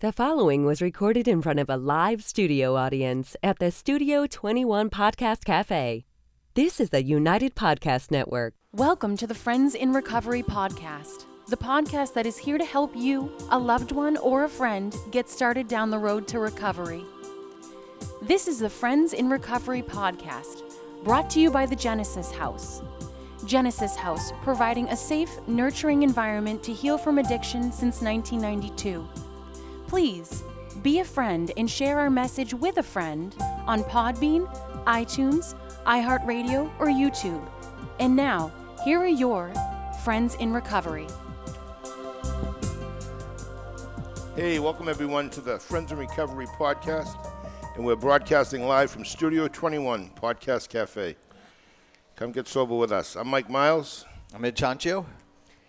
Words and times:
The 0.00 0.12
following 0.12 0.64
was 0.64 0.80
recorded 0.80 1.28
in 1.28 1.42
front 1.42 1.58
of 1.58 1.68
a 1.68 1.76
live 1.76 2.24
studio 2.24 2.74
audience 2.74 3.36
at 3.42 3.58
the 3.58 3.70
Studio 3.70 4.26
21 4.26 4.88
Podcast 4.88 5.44
Cafe. 5.44 6.06
This 6.54 6.80
is 6.80 6.88
the 6.88 7.04
United 7.04 7.54
Podcast 7.54 8.10
Network. 8.10 8.54
Welcome 8.72 9.18
to 9.18 9.26
the 9.26 9.34
Friends 9.34 9.74
in 9.74 9.92
Recovery 9.92 10.42
podcast, 10.42 11.26
the 11.48 11.56
podcast 11.58 12.14
that 12.14 12.24
is 12.24 12.38
here 12.38 12.56
to 12.56 12.64
help 12.64 12.96
you, 12.96 13.30
a 13.50 13.58
loved 13.58 13.92
one, 13.92 14.16
or 14.16 14.44
a 14.44 14.48
friend 14.48 14.96
get 15.10 15.28
started 15.28 15.68
down 15.68 15.90
the 15.90 15.98
road 15.98 16.26
to 16.28 16.38
recovery. 16.38 17.04
This 18.22 18.48
is 18.48 18.58
the 18.58 18.70
Friends 18.70 19.12
in 19.12 19.28
Recovery 19.28 19.82
podcast, 19.82 20.62
brought 21.04 21.28
to 21.28 21.40
you 21.40 21.50
by 21.50 21.66
the 21.66 21.76
Genesis 21.76 22.32
House. 22.32 22.82
Genesis 23.44 23.96
House, 23.96 24.32
providing 24.40 24.88
a 24.88 24.96
safe, 24.96 25.46
nurturing 25.46 26.04
environment 26.04 26.62
to 26.62 26.72
heal 26.72 26.96
from 26.96 27.18
addiction 27.18 27.70
since 27.70 28.00
1992. 28.00 29.06
Please 29.90 30.44
be 30.82 31.00
a 31.00 31.04
friend 31.04 31.50
and 31.56 31.68
share 31.68 31.98
our 31.98 32.10
message 32.10 32.54
with 32.54 32.76
a 32.76 32.82
friend 32.82 33.34
on 33.66 33.82
Podbean, 33.82 34.46
iTunes, 34.84 35.56
iHeartRadio, 35.84 36.70
or 36.78 36.86
YouTube. 36.86 37.44
And 37.98 38.14
now, 38.14 38.52
here 38.84 39.00
are 39.00 39.06
your 39.08 39.52
friends 40.04 40.36
in 40.36 40.52
recovery. 40.52 41.08
Hey, 44.36 44.60
welcome 44.60 44.88
everyone 44.88 45.28
to 45.30 45.40
the 45.40 45.58
Friends 45.58 45.90
in 45.90 45.98
Recovery 45.98 46.46
podcast. 46.56 47.28
And 47.74 47.84
we're 47.84 47.96
broadcasting 47.96 48.68
live 48.68 48.92
from 48.92 49.04
Studio 49.04 49.48
21 49.48 50.10
Podcast 50.10 50.68
Cafe. 50.68 51.16
Come 52.14 52.30
get 52.30 52.46
sober 52.46 52.76
with 52.76 52.92
us. 52.92 53.16
I'm 53.16 53.26
Mike 53.26 53.50
Miles. 53.50 54.04
I'm 54.32 54.44
Ed 54.44 54.54
Chancho. 54.54 55.04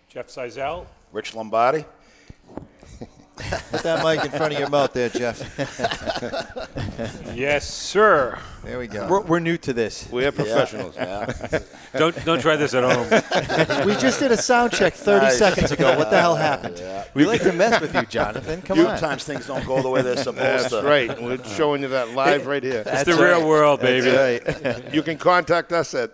Jeff 0.08 0.28
Seisel. 0.28 0.86
Rich 1.10 1.34
Lombardi. 1.34 1.84
Put 3.36 3.82
that 3.82 4.04
mic 4.04 4.24
in 4.24 4.30
front 4.30 4.52
of 4.52 4.58
your 4.60 4.68
mouth 4.68 4.92
there, 4.92 5.08
Jeff. 5.08 5.40
Yes, 7.34 7.66
sir. 7.68 8.38
There 8.62 8.78
we 8.78 8.86
go. 8.86 9.08
We're, 9.08 9.20
we're 9.22 9.40
new 9.40 9.56
to 9.58 9.72
this. 9.72 10.06
We're 10.12 10.30
professionals. 10.30 10.94
Don't 11.94 12.24
don't 12.24 12.40
try 12.40 12.54
this 12.56 12.72
at 12.74 12.84
home. 12.84 13.06
We 13.86 13.94
just 13.96 14.20
did 14.20 14.30
a 14.32 14.36
sound 14.36 14.72
check 14.72 14.92
30 14.94 15.26
Nice. 15.26 15.38
seconds 15.38 15.72
ago. 15.72 15.96
What 15.98 16.10
the 16.10 16.20
hell 16.20 16.36
happened? 16.36 16.80
We 17.14 17.24
like 17.24 17.42
to 17.42 17.52
mess 17.52 17.80
with 17.80 17.94
you, 17.94 18.02
Jonathan. 18.06 18.62
Come 18.62 18.78
on. 18.80 18.86
Sometimes 18.98 19.24
things 19.24 19.46
don't 19.46 19.64
go 19.66 19.80
the 19.82 19.88
way 19.90 20.02
they're 20.02 20.16
supposed 20.16 20.70
That's 20.70 20.70
to. 20.70 20.82
right. 20.82 21.20
We're 21.22 21.42
showing 21.44 21.82
you 21.82 21.88
that 21.88 22.10
live 22.10 22.46
right 22.46 22.62
here. 22.62 22.82
It's 22.86 23.04
the 23.04 23.14
real 23.14 23.46
world, 23.48 23.80
baby. 23.80 24.10
That's 24.10 24.62
right. 24.62 24.94
You 24.94 25.02
can 25.02 25.18
contact 25.18 25.72
us 25.72 25.94
at 25.94 26.12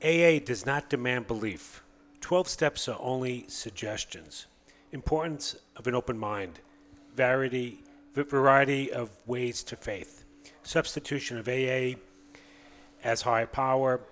AA 0.00 0.38
does 0.38 0.64
not 0.64 0.88
demand 0.88 1.26
belief. 1.26 1.82
12 2.20 2.46
steps 2.46 2.86
are 2.86 2.96
only 3.00 3.46
suggestions. 3.48 4.46
Importance 4.92 5.56
of 5.74 5.88
an 5.88 5.96
open 5.96 6.16
mind, 6.16 6.60
variety, 7.16 7.82
variety 8.14 8.92
of 8.92 9.10
ways 9.26 9.64
to 9.64 9.74
faith, 9.74 10.24
substitution 10.62 11.36
of 11.36 11.48
AA 11.48 11.98
as 13.02 13.22
higher 13.22 13.48
power, 13.48 14.02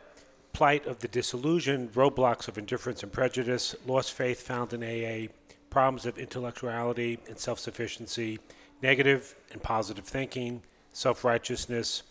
plight 0.53 0.87
of 0.87 0.99
the 0.99 1.07
disillusioned, 1.07 1.93
roadblocks 1.93 2.49
of 2.49 2.59
indifference 2.59 3.05
and 3.05 3.13
prejudice, 3.13 3.77
lost 3.87 4.13
faith 4.13 4.43
found 4.43 4.73
in 4.73 4.83
AA, 4.83 5.29
problems 5.71 6.05
of 6.05 6.19
intellectuality 6.19 7.21
and 7.29 7.39
self 7.39 7.61
sufficiency, 7.61 8.41
negative 8.83 9.35
and 9.53 9.63
positive 9.63 10.05
thinking, 10.05 10.63
self 10.93 11.25
righteousness. 11.25 12.03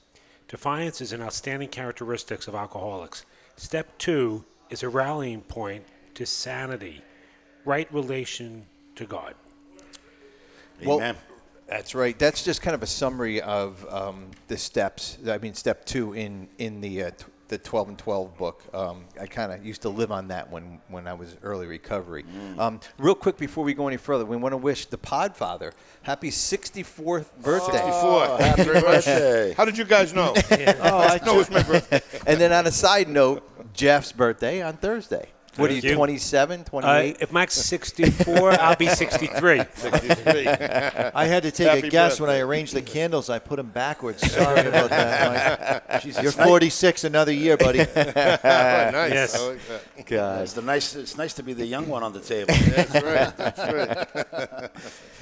Defiance 0.47 1.01
is 1.01 1.13
an 1.13 1.21
outstanding 1.21 1.69
characteristics 1.69 2.47
of 2.47 2.55
alcoholics. 2.55 3.25
Step 3.55 3.97
two 3.97 4.43
is 4.69 4.83
a 4.83 4.89
rallying 4.89 5.41
point 5.41 5.83
to 6.15 6.25
sanity, 6.25 7.01
right 7.63 7.91
relation 7.93 8.65
to 8.95 9.05
God. 9.05 9.35
Well, 10.83 10.97
Amen. 10.97 11.15
That's 11.67 11.95
right. 11.95 12.17
That's 12.19 12.43
just 12.43 12.61
kind 12.61 12.75
of 12.75 12.83
a 12.83 12.88
summary 12.88 13.41
of 13.41 13.85
um, 13.89 14.31
the 14.49 14.57
steps. 14.57 15.17
I 15.25 15.38
mean, 15.38 15.53
step 15.53 15.85
two 15.85 16.13
in 16.13 16.49
in 16.57 16.81
the 16.81 17.03
uh, 17.03 17.11
t- 17.11 17.25
the 17.51 17.57
12 17.57 17.89
and 17.89 17.97
12 17.97 18.38
book. 18.38 18.63
Um, 18.73 19.03
I 19.19 19.28
kind 19.28 19.51
of 19.51 19.63
used 19.66 19.81
to 19.81 19.89
live 19.89 20.09
on 20.09 20.29
that 20.29 20.50
when 20.50 20.79
when 20.88 21.06
I 21.06 21.13
was 21.13 21.35
early 21.44 21.67
recovery. 21.67 22.23
Um, 22.57 22.79
real 22.97 23.13
quick 23.13 23.38
before 23.38 23.66
we 23.66 23.73
go 23.73 23.88
any 23.89 23.97
further, 23.97 24.25
we 24.25 24.38
want 24.38 24.53
to 24.53 24.57
wish 24.57 24.85
the 24.85 24.97
Podfather 24.97 25.73
happy 26.01 26.31
64th 26.31 27.28
birthday. 27.41 27.85
Before. 27.85 28.25
Happy 28.38 28.63
birthday. 28.63 29.53
How 29.56 29.66
did 29.66 29.78
you 29.78 29.85
guys 29.85 30.13
know? 30.13 30.34
Oh, 30.81 30.97
I 31.00 31.19
No, 31.25 31.39
it's 31.41 31.51
my 31.51 31.62
birthday. 31.62 32.01
and 32.25 32.39
then 32.39 32.53
on 32.53 32.66
a 32.66 32.72
side 32.72 33.09
note, 33.09 33.47
Jeff's 33.73 34.12
birthday 34.13 34.62
on 34.62 34.78
Thursday. 34.78 35.28
What 35.57 35.69
are 35.69 35.73
you, 35.73 35.81
you. 35.81 35.95
27, 35.95 36.62
Uh, 36.62 36.63
28? 36.63 37.17
if 37.19 37.31
Mike's 37.31 37.56
64, 37.56 38.51
I'll 38.59 38.75
be 38.78 38.88
63. 39.01 39.59
I 39.59 41.25
had 41.25 41.44
to 41.44 41.51
take 41.51 41.67
Happy 41.67 41.88
a 41.88 41.89
guess 41.89 42.19
when. 42.19 42.29
I 42.29 42.39
arranged 42.39 42.73
the 42.73 42.81
candles. 42.81 43.29
I 43.29 43.39
put 43.39 43.57
them 43.57 43.67
backwards. 43.67 44.29
Sorry 44.31 44.62
about 44.66 44.89
that, 44.89 45.84
Mike. 45.89 46.01
Jesus. 46.03 46.23
You're 46.23 46.31
46 46.31 47.03
another 47.03 47.34
year, 47.34 47.57
buddy. 47.57 47.79
Oh, 48.44 48.89
nice. 48.91 49.12
Yes. 49.12 49.35
I 49.39 49.47
like 49.50 49.67
that. 49.67 50.06
God. 50.06 50.41
It's, 50.44 50.53
the 50.53 50.62
nice, 50.62 50.95
it's 50.95 51.17
nice 51.17 51.34
to 51.34 51.44
be 51.44 51.53
the 51.53 51.66
young 51.66 51.88
one 51.88 52.03
on 52.03 52.13
the 52.13 52.19
table. 52.19 52.53
That's 52.53 52.94
right. 52.94 53.38
That's 53.38 53.59
right. 53.59 54.69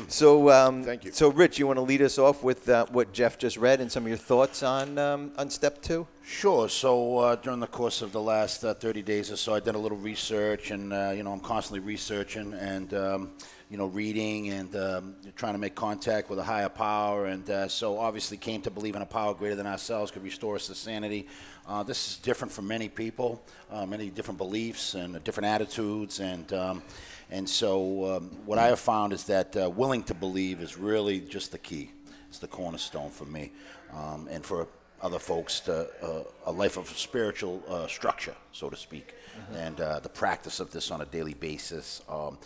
So, 0.07 0.49
um, 0.51 0.83
Thank 0.83 1.05
you. 1.05 1.11
So, 1.11 1.29
Rich, 1.29 1.59
you 1.59 1.67
want 1.67 1.77
to 1.77 1.81
lead 1.83 2.01
us 2.01 2.17
off 2.17 2.43
with 2.43 2.69
uh, 2.69 2.85
what 2.91 3.11
Jeff 3.13 3.37
just 3.37 3.57
read 3.57 3.81
and 3.81 3.91
some 3.91 4.03
of 4.03 4.09
your 4.09 4.17
thoughts 4.17 4.63
on 4.63 4.97
um, 4.97 5.31
on 5.37 5.49
step 5.49 5.81
two? 5.81 6.07
Sure. 6.31 6.69
So 6.69 7.17
uh, 7.17 7.35
during 7.37 7.59
the 7.59 7.67
course 7.67 8.03
of 8.03 8.11
the 8.11 8.21
last 8.21 8.63
uh, 8.63 8.75
30 8.75 9.01
days 9.01 9.31
or 9.31 9.35
so, 9.35 9.55
I 9.55 9.59
did 9.59 9.73
a 9.73 9.79
little 9.79 9.97
research, 9.97 10.69
and 10.69 10.93
uh, 10.93 11.11
you 11.13 11.23
know, 11.23 11.33
I'm 11.33 11.39
constantly 11.39 11.79
researching 11.79 12.53
and 12.53 12.93
um, 12.93 13.31
you 13.67 13.77
know, 13.77 13.87
reading 13.87 14.49
and 14.49 14.73
um, 14.75 15.15
trying 15.35 15.53
to 15.53 15.59
make 15.59 15.73
contact 15.73 16.29
with 16.29 16.37
a 16.37 16.43
higher 16.43 16.69
power, 16.69 17.25
and 17.25 17.49
uh, 17.49 17.67
so 17.67 17.97
obviously 17.97 18.37
came 18.37 18.61
to 18.61 18.69
believe 18.69 18.95
in 18.95 19.01
a 19.01 19.07
power 19.07 19.33
greater 19.33 19.55
than 19.55 19.65
ourselves 19.65 20.11
could 20.11 20.23
restore 20.23 20.55
us 20.55 20.67
to 20.67 20.75
sanity. 20.75 21.27
Uh, 21.67 21.81
this 21.81 22.11
is 22.11 22.17
different 22.17 22.53
for 22.53 22.61
many 22.61 22.87
people, 22.87 23.43
uh, 23.71 23.87
many 23.87 24.11
different 24.11 24.37
beliefs 24.37 24.93
and 24.93 25.21
different 25.23 25.47
attitudes, 25.47 26.19
and 26.19 26.53
um, 26.53 26.83
and 27.31 27.49
so 27.49 28.17
um, 28.17 28.29
what 28.45 28.59
I 28.59 28.67
have 28.67 28.79
found 28.79 29.13
is 29.13 29.23
that 29.25 29.55
willing 29.75 30.03
to 30.03 30.13
believe 30.13 30.61
is 30.61 30.77
really 30.77 31.21
just 31.21 31.51
the 31.51 31.57
key. 31.57 31.91
It's 32.29 32.37
the 32.37 32.47
cornerstone 32.47 33.09
for 33.09 33.25
me, 33.25 33.51
um, 33.91 34.27
and 34.29 34.45
for 34.45 34.67
other 35.01 35.19
folks 35.19 35.59
to 35.61 35.87
uh, 36.01 36.23
a 36.45 36.51
life 36.51 36.77
of 36.77 36.87
spiritual 36.97 37.63
uh, 37.67 37.87
structure, 37.87 38.35
so 38.51 38.69
to 38.69 38.75
speak, 38.75 39.15
and 39.55 39.79
uh, 39.81 39.99
the 39.99 40.09
practice 40.09 40.59
of 40.59 40.71
this 40.71 40.91
on 40.91 41.01
a 41.01 41.05
daily 41.05 41.33
basis. 41.33 42.01
Um, 42.09 42.37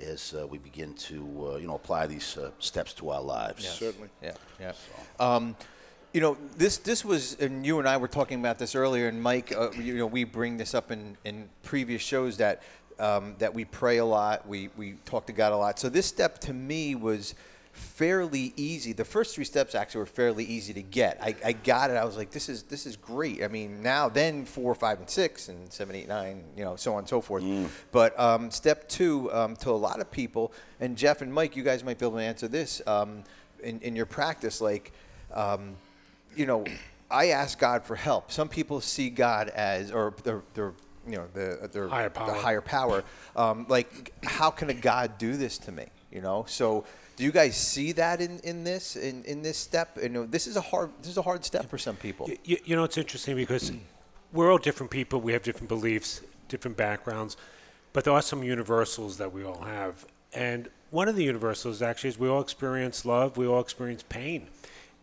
as 0.00 0.34
uh, 0.34 0.46
we 0.46 0.58
begin 0.58 0.94
to, 0.94 1.52
uh, 1.52 1.56
you 1.58 1.66
know, 1.66 1.74
apply 1.74 2.06
these 2.06 2.36
uh, 2.36 2.50
steps 2.58 2.94
to 2.94 3.10
our 3.10 3.22
lives. 3.22 3.68
Certainly. 3.68 4.08
Yeah, 4.22 4.32
yeah. 4.58 4.72
Um, 5.20 5.54
You 6.14 6.20
know, 6.20 6.36
this 6.58 6.76
this 6.78 7.04
was, 7.04 7.40
and 7.40 7.64
you 7.64 7.78
and 7.78 7.88
I 7.88 7.96
were 7.96 8.08
talking 8.08 8.38
about 8.40 8.58
this 8.58 8.74
earlier, 8.74 9.08
and 9.08 9.22
Mike, 9.22 9.54
uh, 9.56 9.70
you 9.72 9.94
know, 9.94 10.06
we 10.06 10.24
bring 10.24 10.58
this 10.58 10.74
up 10.74 10.90
in, 10.90 11.16
in 11.24 11.48
previous 11.62 12.02
shows 12.02 12.36
that 12.36 12.62
um, 12.98 13.34
that 13.38 13.54
we 13.54 13.64
pray 13.64 13.98
a 13.98 14.04
lot, 14.04 14.46
we 14.46 14.68
we 14.76 14.96
talk 15.04 15.26
to 15.26 15.32
God 15.32 15.52
a 15.52 15.56
lot. 15.56 15.78
So 15.78 15.88
this 15.88 16.06
step 16.06 16.38
to 16.40 16.52
me 16.52 16.94
was 16.94 17.34
fairly 17.72 18.52
easy. 18.56 18.92
The 18.92 19.04
first 19.04 19.34
three 19.34 19.44
steps 19.44 19.74
actually 19.74 20.00
were 20.00 20.06
fairly 20.06 20.44
easy 20.44 20.72
to 20.74 20.82
get. 20.82 21.18
I, 21.20 21.34
I 21.44 21.52
got 21.52 21.90
it. 21.90 21.96
I 21.96 22.04
was 22.04 22.16
like, 22.16 22.30
this 22.30 22.48
is 22.48 22.62
this 22.64 22.86
is 22.86 22.96
great. 22.96 23.42
I 23.42 23.48
mean, 23.48 23.82
now 23.82 24.08
then 24.08 24.44
four, 24.44 24.74
five, 24.74 24.98
and 24.98 25.08
six, 25.08 25.48
and 25.48 25.72
seven, 25.72 25.96
eight, 25.96 26.08
nine, 26.08 26.44
you 26.56 26.64
know, 26.64 26.76
so 26.76 26.92
on 26.92 27.00
and 27.00 27.08
so 27.08 27.20
forth. 27.20 27.42
But 27.90 28.18
um, 28.20 28.50
step 28.50 28.88
two, 28.88 29.32
um, 29.32 29.56
to 29.56 29.70
a 29.70 29.72
lot 29.72 30.00
of 30.00 30.10
people, 30.10 30.52
and 30.80 30.96
Jeff 30.96 31.22
and 31.22 31.32
Mike, 31.32 31.56
you 31.56 31.62
guys 31.62 31.82
might 31.82 31.98
be 31.98 32.06
able 32.06 32.18
to 32.18 32.22
answer 32.22 32.48
this 32.48 32.80
um, 32.86 33.24
in 33.62 33.80
in 33.80 33.96
your 33.96 34.06
practice, 34.06 34.60
like. 34.60 34.92
Um, 35.32 35.76
you 36.36 36.46
know, 36.46 36.64
I 37.10 37.28
ask 37.28 37.58
God 37.58 37.84
for 37.84 37.96
help. 37.96 38.32
Some 38.32 38.48
people 38.48 38.80
see 38.80 39.10
God 39.10 39.48
as, 39.48 39.90
or 39.90 40.14
their, 40.24 40.42
their 40.54 40.72
you 41.06 41.16
know, 41.16 41.26
the 41.34 41.68
their 41.72 41.88
Higher 41.88 42.08
the 42.08 42.10
power. 42.10 42.34
higher 42.34 42.60
power. 42.60 43.04
Um, 43.36 43.66
like, 43.68 44.12
how 44.24 44.50
can 44.50 44.70
a 44.70 44.74
God 44.74 45.18
do 45.18 45.36
this 45.36 45.58
to 45.58 45.72
me? 45.72 45.86
You 46.10 46.20
know, 46.20 46.44
so 46.48 46.84
do 47.16 47.24
you 47.24 47.32
guys 47.32 47.56
see 47.56 47.92
that 47.92 48.20
in, 48.20 48.38
in 48.40 48.64
this 48.64 48.96
in, 48.96 49.24
in 49.24 49.42
this 49.42 49.58
step? 49.58 49.98
You 50.02 50.08
know, 50.08 50.26
this 50.26 50.46
is 50.46 50.56
a 50.56 50.60
hard 50.60 50.90
this 51.00 51.10
is 51.10 51.18
a 51.18 51.22
hard 51.22 51.44
step 51.44 51.68
for 51.68 51.78
some 51.78 51.96
people. 51.96 52.30
You, 52.44 52.58
you 52.64 52.76
know, 52.76 52.84
it's 52.84 52.98
interesting 52.98 53.36
because 53.36 53.72
we're 54.32 54.50
all 54.50 54.58
different 54.58 54.90
people. 54.90 55.20
We 55.20 55.32
have 55.32 55.42
different 55.42 55.68
beliefs, 55.68 56.22
different 56.48 56.76
backgrounds, 56.76 57.36
but 57.92 58.04
there 58.04 58.12
are 58.12 58.22
some 58.22 58.42
universals 58.42 59.18
that 59.18 59.32
we 59.32 59.44
all 59.44 59.62
have. 59.62 60.06
And 60.32 60.68
one 60.90 61.08
of 61.08 61.16
the 61.16 61.24
universals 61.24 61.82
actually 61.82 62.10
is 62.10 62.18
we 62.18 62.28
all 62.28 62.40
experience 62.40 63.04
love, 63.04 63.36
we 63.36 63.46
all 63.46 63.60
experience 63.60 64.02
pain. 64.08 64.48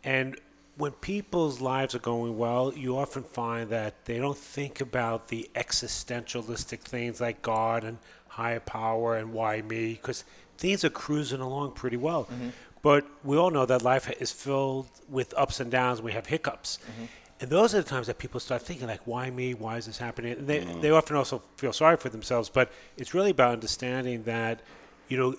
And 0.04 0.40
when 0.78 0.94
people's 0.94 1.60
lives 1.60 1.94
are 1.94 2.00
going 2.00 2.38
well, 2.38 2.74
you 2.74 2.98
often 2.98 3.24
find 3.24 3.70
that 3.70 4.06
they 4.06 4.18
don't 4.18 4.38
think 4.38 4.80
about 4.80 5.28
the 5.28 5.50
existentialistic 5.54 6.80
things 6.80 7.20
like 7.20 7.42
God 7.42 7.84
and 7.84 7.98
higher 8.30 8.62
power 8.62 9.18
and 9.18 9.34
why 9.34 9.62
me, 9.62 9.94
because 9.94 10.24
things 10.60 10.84
are 10.84 10.90
cruising 10.90 11.40
along 11.40 11.72
pretty 11.72 11.98
well. 11.98 12.26
Mm-hmm. 12.26 12.50
But 12.82 13.06
we 13.24 13.38
all 13.38 13.50
know 13.50 13.66
that 13.66 13.82
life 13.82 14.10
is 14.22 14.32
filled 14.32 14.88
with 15.10 15.34
ups 15.38 15.60
and 15.60 15.72
downs. 15.72 16.02
We 16.02 16.12
have 16.14 16.28
hiccups. 16.28 16.80
Mm-hmm. 16.80 17.06
And 17.42 17.50
those 17.50 17.74
are 17.74 17.82
the 17.82 17.90
times 17.90 18.08
that 18.08 18.18
people 18.18 18.40
start 18.42 18.62
thinking, 18.62 18.88
like, 18.88 19.00
why 19.06 19.30
me? 19.30 19.54
Why 19.54 19.78
is 19.78 19.86
this 19.86 19.98
happening? 19.98 20.34
And 20.34 20.48
they, 20.48 20.60
mm-hmm. 20.60 20.82
they 20.82 20.92
often 20.92 21.16
also 21.16 21.42
feel 21.56 21.72
sorry 21.72 21.96
for 21.96 22.10
themselves. 22.10 22.50
But 22.50 22.72
it's 22.98 23.14
really 23.14 23.32
about 23.32 23.54
understanding 23.54 24.24
that, 24.24 24.60
you 25.08 25.18
know, 25.18 25.36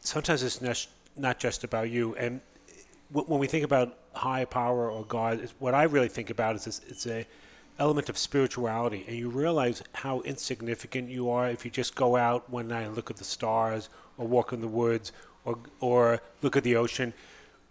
sometimes 0.00 0.42
it's 0.42 0.60
not, 0.60 0.86
not 1.16 1.38
just 1.38 1.64
about 1.64 1.88
you. 1.90 2.14
And 2.16 2.40
w- 3.12 3.26
when 3.30 3.40
we 3.40 3.46
think 3.46 3.64
about 3.64 3.96
high 4.12 4.44
power 4.44 4.90
or 4.90 5.04
God, 5.04 5.40
it's, 5.40 5.54
what 5.58 5.74
I 5.74 5.84
really 5.84 6.08
think 6.08 6.28
about 6.28 6.56
is 6.56 6.64
this, 6.66 6.80
it's 6.88 7.06
a 7.06 7.26
element 7.80 8.08
of 8.08 8.16
spirituality, 8.18 9.04
and 9.08 9.16
you 9.16 9.28
realize 9.28 9.82
how 9.94 10.20
insignificant 10.20 11.08
you 11.08 11.30
are 11.30 11.48
if 11.48 11.64
you 11.64 11.70
just 11.70 11.96
go 11.96 12.16
out 12.16 12.48
one 12.50 12.68
night 12.68 12.82
and 12.82 12.94
look 12.94 13.10
at 13.10 13.16
the 13.16 13.24
stars, 13.24 13.88
or 14.18 14.26
walk 14.28 14.52
in 14.52 14.60
the 14.60 14.68
woods, 14.68 15.10
or 15.44 15.58
or 15.80 16.20
look 16.42 16.56
at 16.56 16.62
the 16.62 16.76
ocean. 16.76 17.12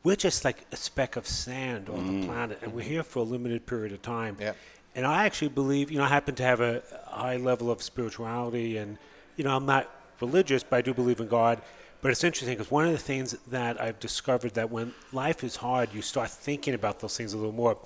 We're 0.04 0.16
just 0.16 0.44
like 0.44 0.66
a 0.72 0.76
speck 0.76 1.16
of 1.16 1.28
sand 1.28 1.90
on 1.90 2.08
the 2.08 2.14
mm. 2.14 2.26
planet, 2.26 2.60
and 2.62 2.74
we're 2.74 2.82
here 2.82 3.04
for 3.04 3.20
a 3.20 3.24
limited 3.24 3.66
period 3.66 3.94
of 3.94 4.02
time. 4.02 4.38
Yeah. 4.40 4.54
And 4.96 5.06
I 5.06 5.26
actually 5.26 5.50
believe, 5.50 5.92
you 5.92 5.98
know, 5.98 6.06
I 6.06 6.08
happen 6.08 6.36
to 6.36 6.44
have 6.44 6.62
a 6.62 6.82
high 7.06 7.38
level 7.38 7.70
of 7.70 7.82
spirituality, 7.84 8.78
and 8.78 8.98
you 9.38 9.44
know, 9.44 9.56
I'm 9.56 9.66
not 9.66 9.90
religious, 10.20 10.64
but 10.64 10.78
I 10.78 10.82
do 10.82 10.94
believe 10.94 11.20
in 11.20 11.28
God. 11.28 11.62
But 12.02 12.12
it's 12.12 12.24
interesting 12.24 12.58
because 12.58 12.72
one 12.72 12.86
of 12.86 12.94
the 12.94 12.98
things 12.98 13.36
that 13.48 13.80
I've 13.80 14.00
discovered 14.00 14.54
that 14.54 14.72
when 14.72 14.94
life 15.12 15.44
is 15.44 15.58
hard, 15.58 15.94
you 15.94 16.02
start 16.02 16.30
thinking 16.30 16.74
about 16.74 17.02
those 17.02 17.16
things 17.18 17.34
a 17.34 17.38
little 17.38 17.52
more. 17.52 17.78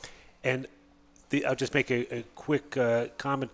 And 0.44 0.68
the, 1.34 1.46
I'll 1.46 1.56
just 1.56 1.74
make 1.74 1.90
a, 1.90 2.20
a 2.20 2.24
quick 2.36 2.78
uh, 2.78 3.08
comment. 3.18 3.52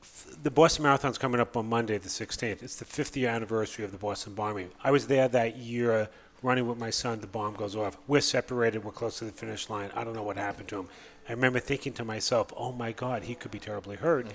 F- 0.00 0.36
The 0.42 0.50
Boston 0.50 0.84
Marathon's 0.84 1.18
coming 1.18 1.38
up 1.38 1.54
on 1.56 1.68
Monday, 1.68 1.98
the 1.98 2.08
16th. 2.08 2.62
It's 2.62 2.76
the 2.76 2.86
50th 2.86 3.28
anniversary 3.28 3.84
of 3.84 3.92
the 3.92 3.98
Boston 3.98 4.32
bombing. 4.34 4.70
I 4.82 4.90
was 4.90 5.06
there 5.06 5.28
that 5.28 5.56
year 5.58 6.08
running 6.42 6.66
with 6.66 6.78
my 6.78 6.88
son. 6.88 7.20
The 7.20 7.26
bomb 7.26 7.54
goes 7.54 7.76
off. 7.76 7.98
We're 8.08 8.22
separated. 8.22 8.84
We're 8.84 8.90
close 8.90 9.18
to 9.18 9.26
the 9.26 9.32
finish 9.32 9.68
line. 9.68 9.90
I 9.94 10.02
don't 10.02 10.14
know 10.14 10.22
what 10.22 10.38
happened 10.38 10.68
to 10.68 10.80
him. 10.80 10.88
I 11.28 11.32
remember 11.32 11.60
thinking 11.60 11.92
to 11.94 12.04
myself, 12.04 12.52
oh 12.56 12.72
my 12.72 12.92
God, 12.92 13.24
he 13.24 13.34
could 13.34 13.50
be 13.50 13.58
terribly 13.60 13.96
hurt. 13.96 14.26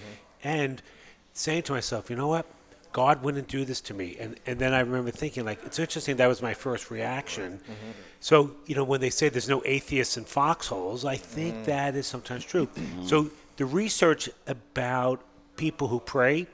And 0.43 0.81
saying 1.33 1.63
to 1.63 1.73
myself, 1.73 2.09
you 2.11 2.15
know 2.15 2.27
what? 2.27 2.45
God 2.97 3.21
wouldn't 3.21 3.47
do 3.47 3.63
this 3.63 3.79
to 3.81 3.93
me. 3.93 4.17
And, 4.19 4.39
and 4.47 4.57
then 4.57 4.73
I 4.73 4.79
remember 4.79 5.11
thinking, 5.11 5.45
like, 5.45 5.63
it's 5.63 5.77
interesting, 5.77 6.15
that 6.15 6.25
was 6.25 6.41
my 6.41 6.55
first 6.55 6.89
reaction. 6.89 7.59
So, 8.21 8.55
you 8.65 8.73
know, 8.73 8.83
when 8.83 9.01
they 9.01 9.11
say 9.11 9.29
there's 9.29 9.47
no 9.47 9.61
atheists 9.65 10.17
in 10.17 10.23
foxholes, 10.23 11.05
I 11.05 11.15
think 11.15 11.53
mm. 11.53 11.65
that 11.65 11.93
is 11.93 12.07
sometimes 12.07 12.43
true. 12.43 12.65
Mm-hmm. 12.65 13.05
so 13.05 13.29
the 13.57 13.67
research 13.67 14.29
about 14.47 15.21
people 15.57 15.89
who 15.89 15.99
pray 15.99 16.47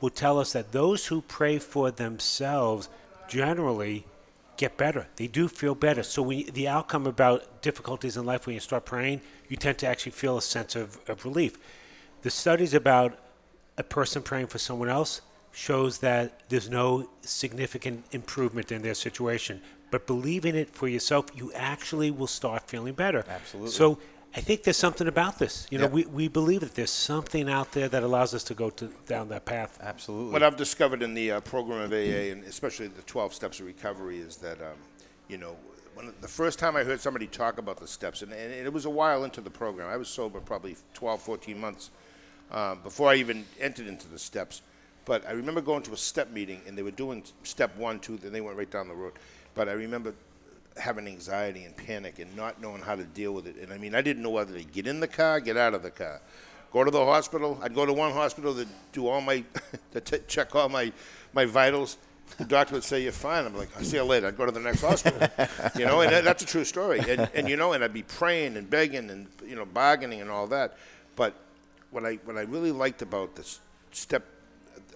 will 0.00 0.08
tell 0.08 0.38
us 0.38 0.54
that 0.54 0.72
those 0.72 1.08
who 1.08 1.20
pray 1.20 1.58
for 1.58 1.90
themselves 1.90 2.88
generally 3.28 4.06
get 4.56 4.78
better. 4.78 5.08
They 5.16 5.26
do 5.26 5.46
feel 5.46 5.74
better. 5.74 6.02
So 6.02 6.22
when 6.22 6.46
the 6.54 6.68
outcome 6.68 7.06
about 7.06 7.60
difficulties 7.60 8.16
in 8.16 8.24
life 8.24 8.46
when 8.46 8.54
you 8.54 8.60
start 8.60 8.86
praying, 8.86 9.20
you 9.50 9.58
tend 9.58 9.76
to 9.80 9.86
actually 9.86 10.12
feel 10.12 10.38
a 10.38 10.42
sense 10.42 10.74
of, 10.74 10.98
of 11.06 11.26
relief. 11.26 11.58
The 12.22 12.30
studies 12.30 12.72
about 12.72 13.18
a 13.76 13.82
person 13.82 14.22
praying 14.22 14.46
for 14.46 14.56
someone 14.56 14.88
else 14.88 15.20
shows 15.52 15.98
that 15.98 16.40
there's 16.48 16.70
no 16.70 17.08
significant 17.20 18.04
improvement 18.12 18.72
in 18.72 18.82
their 18.82 18.94
situation. 18.94 19.60
But 19.90 20.06
believing 20.06 20.54
it 20.56 20.70
for 20.70 20.88
yourself, 20.88 21.26
you 21.34 21.52
actually 21.54 22.10
will 22.10 22.26
start 22.26 22.68
feeling 22.68 22.94
better. 22.94 23.24
Absolutely. 23.28 23.70
So 23.70 23.98
I 24.34 24.40
think 24.40 24.62
there's 24.62 24.78
something 24.78 25.06
about 25.06 25.38
this. 25.38 25.66
You 25.70 25.76
know, 25.78 25.84
Yeah. 25.84 25.90
we, 25.90 26.04
we 26.06 26.28
believe 26.28 26.60
that 26.60 26.74
there's 26.74 26.90
something 26.90 27.50
out 27.50 27.72
there 27.72 27.88
that 27.88 28.02
allows 28.02 28.32
us 28.32 28.42
to 28.44 28.54
go 28.54 28.70
to, 28.70 28.86
down 29.06 29.28
that 29.28 29.44
path. 29.44 29.78
Absolutely. 29.82 30.32
What 30.32 30.42
I've 30.42 30.56
discovered 30.56 31.02
in 31.02 31.12
the 31.12 31.32
uh, 31.32 31.40
program 31.40 31.82
of 31.82 31.92
AA, 31.92 32.32
and 32.32 32.42
especially 32.44 32.86
the 32.88 33.02
12 33.02 33.34
steps 33.34 33.60
of 33.60 33.66
recovery, 33.66 34.18
is 34.18 34.36
that, 34.38 34.58
um, 34.62 34.78
you 35.28 35.36
know, 35.36 35.54
when 35.94 36.10
the 36.22 36.28
first 36.28 36.58
time 36.58 36.74
I 36.74 36.84
heard 36.84 37.00
somebody 37.02 37.26
talk 37.26 37.58
about 37.58 37.78
the 37.78 37.86
steps, 37.86 38.22
and, 38.22 38.32
and 38.32 38.50
it 38.54 38.72
was 38.72 38.86
a 38.86 38.90
while 38.90 39.24
into 39.24 39.42
the 39.42 39.50
program, 39.50 39.90
I 39.90 39.98
was 39.98 40.08
sober 40.08 40.40
probably 40.40 40.76
12, 40.94 41.20
14 41.20 41.60
months 41.60 41.90
um, 42.50 42.80
before 42.82 43.10
I 43.10 43.16
even 43.16 43.44
entered 43.60 43.86
into 43.86 44.08
the 44.08 44.18
steps. 44.18 44.62
But 45.04 45.26
I 45.26 45.32
remember 45.32 45.60
going 45.60 45.82
to 45.84 45.92
a 45.92 45.96
step 45.96 46.30
meeting, 46.30 46.60
and 46.66 46.78
they 46.78 46.82
were 46.82 46.92
doing 46.92 47.24
step 47.42 47.76
one, 47.76 47.98
two, 47.98 48.16
then 48.18 48.32
they 48.32 48.40
went 48.40 48.56
right 48.56 48.70
down 48.70 48.88
the 48.88 48.94
road. 48.94 49.14
But 49.54 49.68
I 49.68 49.72
remember 49.72 50.14
having 50.76 51.06
anxiety 51.06 51.64
and 51.64 51.76
panic 51.76 52.18
and 52.18 52.34
not 52.36 52.60
knowing 52.60 52.82
how 52.82 52.94
to 52.94 53.04
deal 53.04 53.32
with 53.32 53.46
it. 53.46 53.56
And 53.56 53.72
I 53.72 53.78
mean, 53.78 53.94
I 53.94 54.00
didn't 54.00 54.22
know 54.22 54.30
whether 54.30 54.56
to 54.56 54.64
get 54.64 54.86
in 54.86 55.00
the 55.00 55.08
car, 55.08 55.40
get 55.40 55.56
out 55.56 55.74
of 55.74 55.82
the 55.82 55.90
car, 55.90 56.20
go 56.72 56.84
to 56.84 56.90
the 56.90 57.04
hospital. 57.04 57.58
I'd 57.62 57.74
go 57.74 57.84
to 57.84 57.92
one 57.92 58.12
hospital 58.12 58.54
to 58.54 58.66
do 58.92 59.08
all 59.08 59.20
my, 59.20 59.44
to 59.92 60.00
t- 60.00 60.18
check 60.26 60.54
all 60.54 60.68
my, 60.68 60.92
my 61.32 61.44
vitals. 61.44 61.98
The 62.38 62.44
doctor 62.46 62.74
would 62.74 62.84
say, 62.84 63.02
"You're 63.02 63.12
fine." 63.12 63.44
I'm 63.44 63.54
like, 63.54 63.68
"I'll 63.76 63.84
see 63.84 63.98
you 63.98 64.04
later." 64.04 64.28
I'd 64.28 64.38
go 64.38 64.46
to 64.46 64.52
the 64.52 64.60
next 64.60 64.80
hospital, 64.80 65.20
you 65.78 65.84
know, 65.84 66.00
and 66.00 66.10
that, 66.10 66.24
that's 66.24 66.42
a 66.42 66.46
true 66.46 66.64
story. 66.64 67.00
And, 67.06 67.28
and 67.34 67.46
you 67.46 67.58
know, 67.58 67.74
and 67.74 67.84
I'd 67.84 67.92
be 67.92 68.04
praying 68.04 68.56
and 68.56 68.70
begging 68.70 69.10
and 69.10 69.26
you 69.46 69.54
know 69.54 69.66
bargaining 69.66 70.22
and 70.22 70.30
all 70.30 70.46
that. 70.46 70.78
But 71.14 71.34
what 71.90 72.06
I 72.06 72.14
what 72.24 72.38
I 72.38 72.42
really 72.42 72.72
liked 72.72 73.02
about 73.02 73.36
this 73.36 73.60
step 73.90 74.24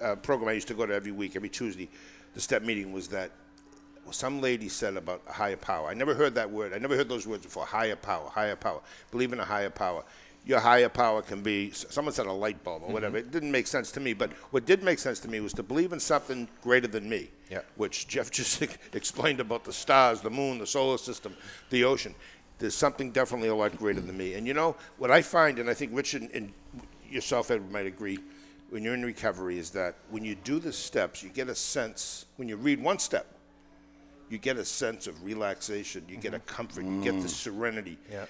uh, 0.03 0.17
program 0.17 0.49
I 0.49 0.53
used 0.53 0.69
to 0.69 0.75
go 0.75 0.87
to 0.87 0.95
every 0.95 1.13
week, 1.13 1.37
every 1.37 1.49
Tuesday, 1.49 1.89
the 2.35 2.41
step 2.41 2.63
meeting 2.63 2.93
was 2.93 3.09
that 3.09 3.31
some 4.11 4.41
lady 4.41 4.69
said 4.69 4.97
about 4.97 5.23
a 5.29 5.33
higher 5.33 5.57
power. 5.57 5.89
I 5.89 5.95
never 5.95 6.15
heard 6.15 6.35
that 6.37 6.51
word. 6.51 6.73
I 6.73 6.79
never 6.79 6.95
heard 6.97 7.09
those 7.09 7.27
words 7.27 7.45
before. 7.45 7.67
Higher 7.67 7.97
power, 7.97 8.29
higher 8.29 8.55
power. 8.57 8.81
Believe 9.11 9.33
in 9.33 9.41
a 9.41 9.45
higher 9.45 9.71
power. 9.71 10.05
Your 10.45 10.61
higher 10.61 10.89
power 10.89 11.23
can 11.23 11.43
be, 11.43 11.73
someone 11.73 12.15
said 12.15 12.27
a 12.27 12.33
light 12.33 12.63
bulb 12.63 12.85
or 12.85 12.93
whatever. 12.93 13.17
It 13.17 13.33
didn't 13.33 13.51
make 13.51 13.67
sense 13.67 13.91
to 13.93 14.01
me. 14.01 14.13
But 14.13 14.31
what 14.53 14.65
did 14.65 14.85
make 14.85 15.01
sense 15.01 15.19
to 15.21 15.29
me 15.29 15.41
was 15.41 15.53
to 15.55 15.65
believe 15.65 15.93
in 15.93 15.99
something 15.99 16.47
greater 16.63 16.87
than 16.87 17.09
me, 17.09 17.31
Yeah. 17.51 17.63
which 17.75 18.07
Jeff 18.07 18.31
just 18.41 18.63
explained 18.93 19.41
about 19.41 19.65
the 19.65 19.73
stars, 19.73 20.21
the 20.21 20.31
moon, 20.31 20.59
the 20.59 20.67
solar 20.67 20.99
system, 20.99 21.35
the 21.71 21.83
ocean. 21.83 22.15
There's 22.59 22.77
something 22.77 23.11
definitely 23.11 23.49
a 23.49 23.57
lot 23.57 23.77
greater 23.77 24.01
than 24.01 24.17
me. 24.17 24.35
And 24.35 24.47
you 24.47 24.55
know, 24.55 24.77
what 24.99 25.11
I 25.11 25.21
find, 25.21 25.59
and 25.59 25.69
I 25.69 25.75
think 25.75 25.91
Richard 25.93 26.23
and 26.33 26.53
yourself, 27.11 27.51
Edward, 27.51 27.73
might 27.73 27.87
agree, 27.87 28.19
when 28.71 28.83
you're 28.83 28.95
in 28.95 29.05
recovery, 29.05 29.59
is 29.59 29.71
that 29.71 29.95
when 30.11 30.25
you 30.25 30.35
do 30.35 30.59
the 30.59 30.73
steps, 30.73 31.23
you 31.23 31.29
get 31.29 31.49
a 31.49 31.55
sense, 31.55 32.27
when 32.37 32.49
you 32.49 32.57
read 32.57 32.83
one 32.83 32.99
step, 32.99 33.27
you 34.29 34.39
get 34.39 34.57
a 34.57 34.65
sense 34.65 35.07
of 35.07 35.23
relaxation, 35.25 36.05
you 36.09 36.17
get 36.17 36.35
a 36.35 36.41
comfort, 36.41 36.85
you 36.85 37.01
get 37.03 37.21
the 37.23 37.29
serenity. 37.29 37.97
Yeah. 38.11 38.27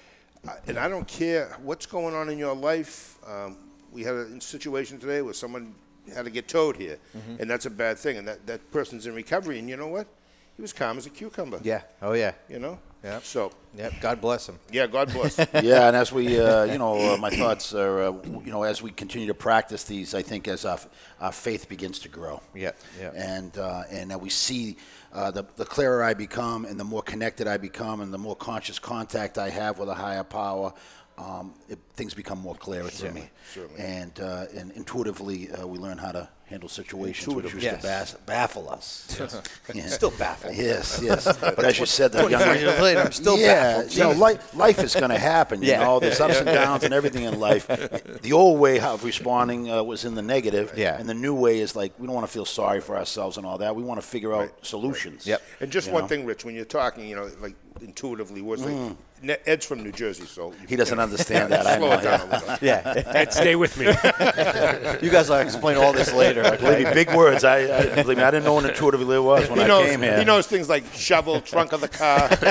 Uh, 0.47 0.53
and 0.67 0.77
I 0.77 0.87
don't 0.87 1.07
care 1.07 1.57
what's 1.63 1.87
going 1.87 2.13
on 2.13 2.29
in 2.29 2.37
your 2.37 2.55
life. 2.55 3.17
Um, 3.25 3.57
we 3.91 4.03
had 4.03 4.13
a 4.13 4.39
situation 4.39 4.99
today 4.99 5.21
where 5.23 5.33
someone 5.33 5.73
had 6.13 6.25
to 6.25 6.31
get 6.31 6.47
towed 6.47 6.77
here, 6.77 6.99
and 7.39 7.49
that's 7.49 7.65
a 7.65 7.69
bad 7.71 7.97
thing. 7.97 8.17
And 8.17 8.27
that, 8.27 8.45
that 8.45 8.71
person's 8.71 9.07
in 9.07 9.15
recovery, 9.15 9.57
and 9.59 9.67
you 9.67 9.75
know 9.75 9.87
what? 9.87 10.07
He 10.55 10.61
was 10.61 10.71
calm 10.73 10.97
as 10.97 11.05
a 11.05 11.09
cucumber. 11.09 11.59
yeah. 11.63 11.81
Oh 12.01 12.13
yeah. 12.13 12.33
You 12.49 12.59
know, 12.59 12.79
Yep. 13.03 13.23
So, 13.23 13.51
Yep. 13.77 13.93
God 14.01 14.21
bless 14.21 14.49
him. 14.49 14.57
yeah, 14.71 14.87
God 14.87 15.13
bless. 15.13 15.37
yeah, 15.61 15.87
and 15.87 15.95
as 15.95 16.11
we, 16.11 16.39
uh, 16.39 16.63
you 16.63 16.79
know, 16.79 17.13
uh, 17.13 17.17
my 17.17 17.29
thoughts 17.29 17.73
are, 17.73 18.01
uh, 18.01 18.11
you 18.43 18.51
know, 18.51 18.63
as 18.63 18.81
we 18.81 18.89
continue 18.91 19.27
to 19.27 19.35
practice 19.35 19.83
these, 19.83 20.15
I 20.15 20.23
think 20.23 20.47
as 20.47 20.65
our, 20.65 20.79
our 21.21 21.31
faith 21.31 21.69
begins 21.69 21.99
to 21.99 22.09
grow. 22.09 22.41
Yeah. 22.55 22.71
Yeah. 22.99 23.11
And 23.15 23.55
uh, 23.57 23.83
and 23.91 24.09
that 24.09 24.19
we 24.19 24.29
see 24.29 24.77
uh, 25.13 25.29
the 25.31 25.45
the 25.57 25.65
clearer 25.65 26.03
I 26.03 26.15
become, 26.15 26.65
and 26.65 26.79
the 26.79 26.83
more 26.83 27.03
connected 27.03 27.47
I 27.47 27.57
become, 27.57 28.01
and 28.01 28.11
the 28.11 28.17
more 28.17 28.35
conscious 28.35 28.79
contact 28.79 29.37
I 29.37 29.49
have 29.51 29.77
with 29.79 29.89
a 29.89 29.95
higher 29.95 30.23
power. 30.23 30.73
Um, 31.19 31.53
it, 31.67 31.79
things 31.95 32.13
become 32.13 32.39
more 32.39 32.53
clearer 32.55 32.89
to 32.89 33.11
me, 33.11 33.29
and 33.77 34.19
uh, 34.19 34.45
and 34.55 34.71
intuitively 34.71 35.51
uh, 35.51 35.65
we 35.65 35.77
learn 35.79 35.97
how 35.97 36.11
to 36.11 36.29
handle 36.49 36.69
situations 36.69 37.33
which 37.35 37.53
used 37.53 37.63
Yes. 37.63 37.81
to 37.81 37.87
bas- 37.87 38.17
baffle 38.25 38.69
us. 38.69 39.19
Yeah. 39.73 39.85
Still 39.87 40.11
baffled. 40.11 40.55
Yes, 40.55 40.99
yes. 41.03 41.25
But 41.39 41.65
as 41.65 41.77
you 41.77 41.85
said, 41.85 42.13
the 42.13 42.19
24 42.21 42.39
young 42.47 42.57
years 42.59 42.79
later, 42.81 43.01
I'm 43.01 43.11
still 43.11 43.37
yeah, 43.37 43.77
baffled. 43.79 43.93
You 43.95 44.03
know, 44.03 44.11
life, 44.13 44.55
life 44.55 44.79
is 44.81 44.95
going 44.95 45.09
to 45.09 45.17
happen. 45.19 45.61
You 45.61 45.71
Yeah. 45.71 45.83
know, 45.83 45.99
there's 45.99 46.21
ups 46.21 46.37
and 46.37 46.45
downs 46.45 46.83
and 46.85 46.93
everything 46.93 47.23
in 47.25 47.37
life. 47.39 47.67
The 47.67 48.31
old 48.33 48.59
way 48.61 48.79
of 48.79 49.03
responding 49.03 49.69
uh, 49.69 49.83
was 49.83 50.05
in 50.05 50.15
the 50.15 50.21
negative, 50.21 50.73
Yeah. 50.77 50.97
and 50.97 51.07
the 51.09 51.13
new 51.13 51.35
way 51.35 51.59
is 51.59 51.75
like 51.75 51.91
we 51.99 52.07
don't 52.07 52.15
want 52.15 52.25
to 52.27 52.31
feel 52.31 52.45
sorry 52.45 52.79
for 52.79 52.95
ourselves 52.97 53.35
and 53.37 53.45
all 53.45 53.57
that. 53.57 53.75
We 53.75 53.83
want 53.83 53.99
to 54.01 54.07
figure 54.07 54.33
out 54.33 54.49
solutions. 54.65 55.27
Yep. 55.27 55.41
And 55.59 55.69
just 55.71 55.87
You 55.87 55.93
one 55.93 56.03
know? 56.03 56.07
thing, 56.07 56.25
Rich, 56.25 56.45
when 56.45 56.55
you're 56.55 56.63
talking, 56.65 57.07
you 57.07 57.15
know, 57.17 57.29
like 57.41 57.55
intuitively, 57.81 58.41
what's 58.41 58.63
like, 58.63 58.95
Ne- 59.23 59.37
Ed's 59.47 59.65
from 59.65 59.83
New 59.83 59.91
Jersey, 59.91 60.25
so 60.27 60.53
He 60.67 60.75
doesn't 60.75 60.99
understand 60.99 61.51
that. 61.51 61.65
I 61.65 61.77
Slow 61.77 61.89
know. 61.89 61.93
it 61.97 62.03
down 62.03 62.19
yeah. 62.19 62.25
a 62.25 62.39
little. 62.39 62.57
Yeah. 62.61 63.03
Ed, 63.15 63.33
stay 63.33 63.55
with 63.55 63.75
me. 63.77 63.85
you 65.01 65.09
guys 65.09 65.27
will 65.29 65.37
explain 65.37 65.77
all 65.77 65.91
this 65.91 66.13
later. 66.13 66.36
Believe 66.43 66.87
me, 66.87 66.93
big 66.93 67.13
words. 67.13 67.43
I, 67.43 67.57
I 67.77 68.01
believe 68.03 68.17
me. 68.17 68.23
I 68.23 68.31
didn't 68.31 68.45
know 68.45 68.53
what 68.53 68.65
intuitively 68.65 69.19
was 69.19 69.47
when 69.49 69.59
He 69.59 69.63
I 69.65 69.67
knows, 69.67 69.85
came 69.89 70.01
here. 70.01 70.17
he 70.19 70.25
knows 70.25 70.47
things 70.47 70.69
like 70.69 70.83
shovel, 70.93 71.41
trunk 71.41 71.71
of 71.73 71.81
the 71.81 71.87
car, 71.87 72.29
you 72.31 72.37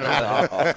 know, 0.00 0.72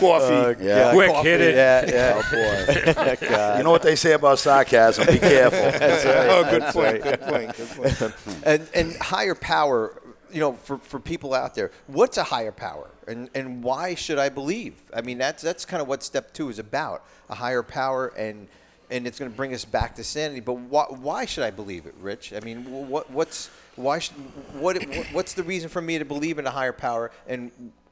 coffee. 0.00 0.34
Oh, 0.34 0.54
yeah. 0.60 0.92
Quick, 0.92 1.12
hit 1.24 1.40
it. 1.40 1.54
Yeah, 1.54 1.84
yeah. 1.86 2.22
Oh 2.22 2.30
boy. 2.30 3.56
you 3.58 3.64
know 3.64 3.70
what 3.70 3.82
they 3.82 3.96
say 3.96 4.12
about 4.12 4.38
sarcasm? 4.38 5.06
Be 5.06 5.18
careful. 5.18 5.60
Oh, 6.30 6.44
good 6.50 6.62
point, 6.72 7.02
good 7.02 7.20
point, 7.20 7.56
good 7.56 7.68
point. 8.24 8.36
and 8.44 8.68
and 8.74 8.96
higher 8.96 9.34
power 9.34 10.00
you 10.32 10.40
know 10.40 10.52
for, 10.52 10.78
for 10.78 11.00
people 11.00 11.34
out 11.34 11.54
there 11.54 11.70
what's 11.88 12.16
a 12.16 12.22
higher 12.22 12.52
power 12.52 12.88
and 13.08 13.28
and 13.34 13.62
why 13.64 13.94
should 13.96 14.18
i 14.18 14.28
believe 14.28 14.80
i 14.94 15.00
mean 15.00 15.18
that's 15.18 15.42
that's 15.42 15.64
kind 15.64 15.82
of 15.82 15.88
what 15.88 16.02
step 16.04 16.32
two 16.32 16.48
is 16.48 16.58
about 16.60 17.04
a 17.30 17.34
higher 17.34 17.62
power 17.64 18.08
and 18.16 18.46
and 18.90 19.06
it's 19.06 19.18
going 19.18 19.30
to 19.30 19.36
bring 19.36 19.54
us 19.54 19.64
back 19.64 19.94
to 19.94 20.04
sanity 20.04 20.40
but 20.40 20.54
why, 20.54 20.84
why 20.88 21.24
should 21.24 21.44
i 21.44 21.50
believe 21.50 21.86
it 21.86 21.94
rich 22.00 22.32
i 22.32 22.40
mean 22.40 22.64
what 22.88 23.10
what's 23.10 23.48
why 23.76 23.98
should 23.98 24.14
what 24.54 24.82
what's 25.12 25.34
the 25.34 25.42
reason 25.42 25.68
for 25.68 25.80
me 25.80 25.98
to 25.98 26.04
believe 26.04 26.38
in 26.38 26.46
a 26.46 26.50
higher 26.50 26.72
power 26.72 27.10
and 27.28 27.50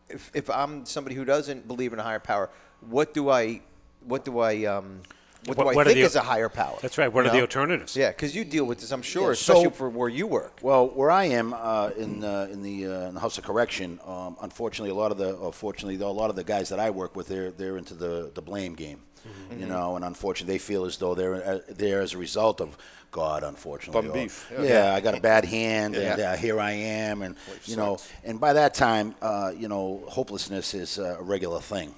if, 0.08 0.30
if 0.34 0.50
i'm 0.50 0.84
somebody 0.84 1.14
who 1.14 1.24
doesn't 1.24 1.66
believe 1.68 1.92
in 1.92 1.98
a 1.98 2.02
higher 2.02 2.18
power 2.20 2.50
what 2.88 3.14
do 3.14 3.30
i 3.30 3.60
what 4.06 4.24
do 4.24 4.38
i 4.40 4.64
um 4.64 5.00
what, 5.46 5.56
What- 5.56 5.64
do 5.64 5.70
I 5.70 5.74
what 5.76 5.86
think 5.86 5.98
the- 6.00 6.02
is 6.04 6.16
a 6.16 6.20
higher 6.20 6.48
power? 6.48 6.76
That's 6.82 6.98
right. 6.98 7.10
What 7.10 7.24
You 7.24 7.30
are 7.30 7.32
the 7.32 7.40
alternatives? 7.42 7.94
Yeah, 7.96 8.08
because 8.10 8.34
you 8.34 8.44
deal 8.44 8.64
with 8.64 8.80
this, 8.80 8.90
I'm 8.90 9.02
sure, 9.02 9.26
Yeah, 9.28 9.32
especially 9.34 9.64
so- 9.66 9.70
for 9.70 9.88
where 9.88 10.08
you 10.08 10.26
work. 10.26 10.58
Well, 10.62 10.88
where 10.88 11.12
I 11.12 11.26
am 11.26 11.54
uh, 11.54 11.90
in 11.96 12.24
uh, 12.24 12.48
in 12.50 12.60
the 12.60 12.86
uh, 12.86 13.08
in 13.08 13.14
the 13.14 13.20
House 13.20 13.38
of 13.38 13.44
Correction, 13.44 14.00
um, 14.04 14.36
unfortunately, 14.42 14.90
a 14.90 14.94
lot 14.96 15.12
of 15.12 15.16
the 15.16 15.52
fortunately, 15.52 15.96
though, 15.96 16.10
a 16.10 16.18
lot 16.22 16.28
of 16.28 16.34
the 16.36 16.42
guys 16.42 16.68
that 16.70 16.80
I 16.80 16.90
work 16.90 17.14
with, 17.14 17.28
they're 17.28 17.52
they're 17.52 17.76
into 17.78 17.94
the, 17.94 18.32
the 18.34 18.42
blame 18.42 18.74
game, 18.74 18.98
you 19.58 19.66
know, 19.66 19.96
and 19.96 20.04
unfortunately, 20.04 20.54
they 20.54 20.58
feel 20.58 20.84
as 20.84 20.96
though 20.98 21.14
they're 21.14 21.34
uh, 21.44 21.58
there 21.68 22.00
as 22.00 22.14
a 22.14 22.18
result 22.18 22.60
of 22.60 22.76
God. 23.10 23.42
Unfortunately, 23.42 24.02
Bum 24.02 24.10
or- 24.10 24.14
beef, 24.14 24.50
Yeah. 24.52 24.62
yeah. 24.62 24.94
I 24.94 25.00
got 25.00 25.16
a 25.16 25.20
bad 25.20 25.44
hand, 25.44 25.94
and 25.96 26.20
uh, 26.20 26.36
here 26.36 26.60
I 26.60 26.72
am, 26.72 27.22
and 27.22 27.36
you 27.64 27.76
know, 27.76 27.98
and 28.24 28.38
by 28.40 28.52
that 28.52 28.74
time, 28.74 29.14
uh, 29.22 29.52
you 29.56 29.68
know, 29.68 30.02
hopelessness 30.08 30.74
is 30.74 30.98
a 30.98 31.16
regular 31.20 31.60
thing, 31.60 31.94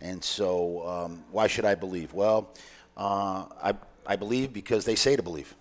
and 0.00 0.22
so 0.22 0.86
um, 0.86 1.24
why 1.30 1.46
should 1.46 1.64
I 1.64 1.74
believe? 1.74 2.12
Well, 2.12 2.50
uh, 2.96 3.44
I. 3.62 3.74
I 4.10 4.16
believe 4.16 4.54
because 4.54 4.86
they 4.86 4.94
say 4.94 5.16
to 5.16 5.22
believe, 5.22 5.54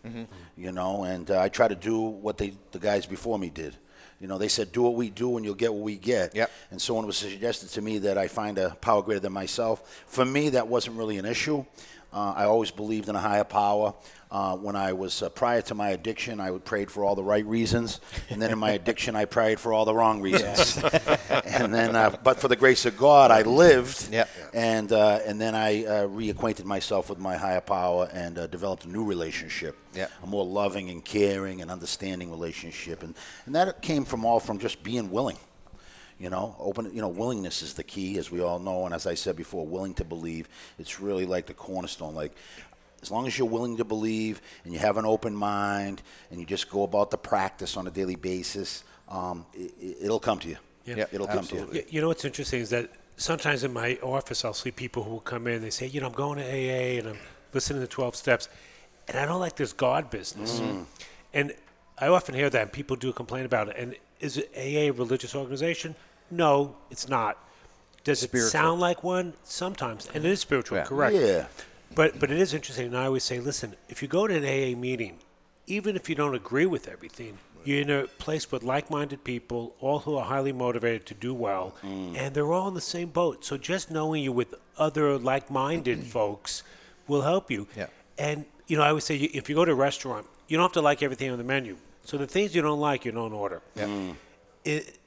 you 0.55 0.71
know, 0.71 1.03
and 1.03 1.29
uh, 1.29 1.41
I 1.41 1.49
try 1.49 1.67
to 1.67 1.75
do 1.75 1.99
what 1.99 2.37
they, 2.37 2.53
the 2.71 2.79
guys 2.79 3.05
before 3.05 3.37
me 3.37 3.49
did. 3.49 3.75
You 4.19 4.27
know, 4.27 4.37
they 4.37 4.47
said, 4.47 4.71
do 4.71 4.81
what 4.81 4.95
we 4.95 5.09
do 5.09 5.37
and 5.37 5.45
you'll 5.45 5.55
get 5.55 5.73
what 5.73 5.83
we 5.83 5.95
get. 5.95 6.35
Yep. 6.35 6.51
And 6.71 6.81
someone 6.81 7.05
was 7.05 7.17
suggested 7.17 7.69
to 7.69 7.81
me 7.81 7.99
that 7.99 8.17
I 8.17 8.27
find 8.27 8.57
a 8.57 8.71
power 8.81 9.01
greater 9.01 9.19
than 9.19 9.33
myself, 9.33 10.03
for 10.07 10.25
me, 10.25 10.49
that 10.49 10.67
wasn't 10.67 10.97
really 10.97 11.17
an 11.17 11.25
issue. 11.25 11.65
Uh, 12.13 12.33
I 12.35 12.45
always 12.45 12.71
believed 12.71 13.09
in 13.09 13.15
a 13.15 13.19
higher 13.19 13.43
power. 13.43 13.93
Uh, 14.29 14.57
when 14.57 14.75
I 14.75 14.91
was 14.91 15.21
uh, 15.21 15.29
prior 15.29 15.61
to 15.63 15.75
my 15.75 15.89
addiction, 15.91 16.41
I 16.41 16.51
would 16.51 16.65
prayed 16.65 16.91
for 16.91 17.05
all 17.05 17.15
the 17.15 17.23
right 17.23 17.45
reasons, 17.45 18.01
and 18.29 18.41
then 18.41 18.51
in 18.51 18.59
my 18.59 18.71
addiction, 18.71 19.15
I 19.15 19.23
prayed 19.23 19.57
for 19.57 19.71
all 19.71 19.85
the 19.85 19.93
wrong 19.93 20.21
reasons. 20.21 20.77
and 21.45 21.73
then, 21.73 21.95
uh, 21.95 22.13
but 22.23 22.37
for 22.39 22.49
the 22.49 22.57
grace 22.57 22.85
of 22.85 22.97
God, 22.97 23.31
I 23.31 23.43
lived, 23.43 24.09
Yep. 24.11 24.29
and 24.53 24.91
uh, 24.91 25.19
and 25.25 25.39
then 25.39 25.55
I 25.55 25.85
uh, 25.85 26.07
reacquainted 26.07 26.65
myself 26.65 27.09
with 27.09 27.19
my 27.19 27.37
higher 27.37 27.61
power 27.61 28.09
and 28.11 28.37
uh, 28.37 28.47
developed 28.47 28.83
a 28.83 28.89
new 28.89 29.05
relationship, 29.05 29.77
Yep. 29.93 30.11
a 30.23 30.27
more 30.27 30.45
loving 30.45 30.89
and 30.89 31.03
caring 31.05 31.61
and 31.61 31.71
understanding 31.71 32.29
relationship, 32.29 33.03
and 33.03 33.15
and 33.45 33.55
that 33.55 33.81
came 33.81 34.03
from 34.03 34.25
all 34.25 34.41
from 34.41 34.59
just 34.59 34.83
being 34.83 35.09
willing. 35.09 35.37
You 36.19 36.29
know, 36.29 36.55
open. 36.59 36.93
You 36.93 37.01
know, 37.01 37.09
willingness 37.09 37.61
is 37.61 37.73
the 37.73 37.83
key, 37.83 38.17
as 38.17 38.31
we 38.31 38.41
all 38.41 38.59
know, 38.59 38.85
and 38.85 38.93
as 38.93 39.05
I 39.05 39.13
said 39.13 39.35
before, 39.35 39.65
willing 39.65 39.93
to 39.95 40.03
believe. 40.03 40.49
It's 40.79 40.99
really 40.99 41.25
like 41.25 41.45
the 41.45 41.53
cornerstone. 41.53 42.15
Like, 42.15 42.33
as 43.01 43.11
long 43.11 43.27
as 43.27 43.37
you're 43.37 43.47
willing 43.47 43.77
to 43.77 43.85
believe 43.85 44.41
and 44.63 44.73
you 44.73 44.79
have 44.79 44.97
an 44.97 45.05
open 45.05 45.35
mind 45.35 46.01
and 46.31 46.39
you 46.39 46.45
just 46.45 46.69
go 46.69 46.83
about 46.83 47.11
the 47.11 47.17
practice 47.17 47.77
on 47.77 47.87
a 47.87 47.91
daily 47.91 48.15
basis, 48.15 48.83
um, 49.09 49.45
it, 49.53 49.73
it'll 50.01 50.19
come 50.19 50.39
to 50.39 50.49
you. 50.49 50.57
Yeah. 50.85 51.05
it'll 51.11 51.27
come 51.27 51.45
to 51.47 51.55
you. 51.55 51.83
You 51.89 52.01
know 52.01 52.07
what's 52.07 52.25
interesting 52.25 52.61
is 52.61 52.69
that 52.69 52.89
sometimes 53.17 53.63
in 53.63 53.73
my 53.73 53.97
office 54.01 54.45
I'll 54.45 54.53
see 54.53 54.71
people 54.71 55.03
who 55.03 55.11
will 55.11 55.19
come 55.19 55.47
in. 55.47 55.55
And 55.55 55.63
they 55.63 55.69
say, 55.69 55.85
you 55.87 55.99
know, 56.01 56.07
I'm 56.07 56.13
going 56.13 56.39
to 56.39 56.45
AA 56.45 56.99
and 56.99 57.09
I'm 57.09 57.19
listening 57.53 57.81
to 57.81 57.87
12 57.87 58.15
steps, 58.15 58.49
and 59.07 59.17
I 59.17 59.25
don't 59.25 59.39
like 59.39 59.55
this 59.55 59.73
God 59.73 60.09
business. 60.09 60.61
And 61.33 61.53
I 61.99 62.07
often 62.07 62.35
hear 62.35 62.49
that, 62.49 62.61
and 62.61 62.71
people 62.71 62.95
do 62.95 63.11
complain 63.11 63.45
about 63.45 63.69
it. 63.69 63.75
And 63.77 63.95
is 64.19 64.37
it 64.37 64.51
AA 64.55 64.89
a 64.89 64.91
religious 64.91 65.35
organization? 65.35 65.95
No, 66.29 66.75
it's 66.91 67.07
not. 67.07 67.37
Does 68.03 68.23
it 68.23 68.29
Spiritual. 68.29 68.49
sound 68.51 68.79
like 68.79 69.03
one? 69.03 69.33
Sometimes, 69.43 70.07
and 70.13 70.23
it 70.25 70.31
is 70.31 70.39
spiritual, 70.39 70.77
Yeah. 70.77 70.85
correct? 70.85 71.15
Yeah. 71.15 71.47
But 71.93 72.19
but 72.19 72.31
it 72.31 72.39
is 72.39 72.53
interesting, 72.53 72.87
and 72.87 72.97
I 72.97 73.05
always 73.05 73.23
say, 73.23 73.39
listen, 73.39 73.75
if 73.89 74.01
you 74.01 74.07
go 74.07 74.27
to 74.27 74.35
an 74.35 74.45
AA 74.45 74.77
meeting, 74.77 75.19
even 75.65 75.95
if 75.95 76.07
you 76.09 76.15
don't 76.15 76.35
agree 76.35 76.65
with 76.65 76.87
everything, 76.87 77.37
you're 77.65 77.81
in 77.81 77.89
a 77.89 78.07
place 78.07 78.49
with 78.51 78.63
like-minded 78.63 79.23
people, 79.25 79.75
all 79.81 79.99
who 79.99 80.15
are 80.15 80.25
highly 80.25 80.53
motivated 80.53 81.05
to 81.07 81.13
do 81.13 81.33
well, 81.33 81.75
mm. 81.83 82.15
and 82.15 82.33
they're 82.33 82.53
all 82.53 82.67
in 82.69 82.75
the 82.75 82.81
same 82.81 83.09
boat. 83.09 83.43
So 83.43 83.57
just 83.57 83.91
knowing 83.91 84.23
you 84.23 84.31
with 84.31 84.55
other 84.77 85.17
like-minded 85.17 86.03
folks 86.17 86.63
will 87.07 87.23
help 87.23 87.51
you. 87.51 87.67
Yeah. 87.75 87.87
And 88.17 88.45
you 88.67 88.77
know, 88.77 88.83
I 88.83 88.89
always 88.89 89.03
say, 89.05 89.17
if 89.17 89.49
you 89.49 89.55
go 89.55 89.65
to 89.65 89.71
a 89.71 89.75
restaurant, 89.75 90.27
you 90.47 90.55
don't 90.57 90.63
have 90.65 90.73
to 90.73 90.81
like 90.81 91.01
everything 91.03 91.29
on 91.31 91.37
the 91.37 91.43
menu. 91.43 91.77
So 92.03 92.17
the 92.17 92.27
things 92.27 92.55
you 92.55 92.61
don't 92.61 92.79
like, 92.79 93.03
you 93.05 93.11
don't 93.11 93.33
order. 93.33 93.61
In, 93.75 93.89
mm. 93.89 94.15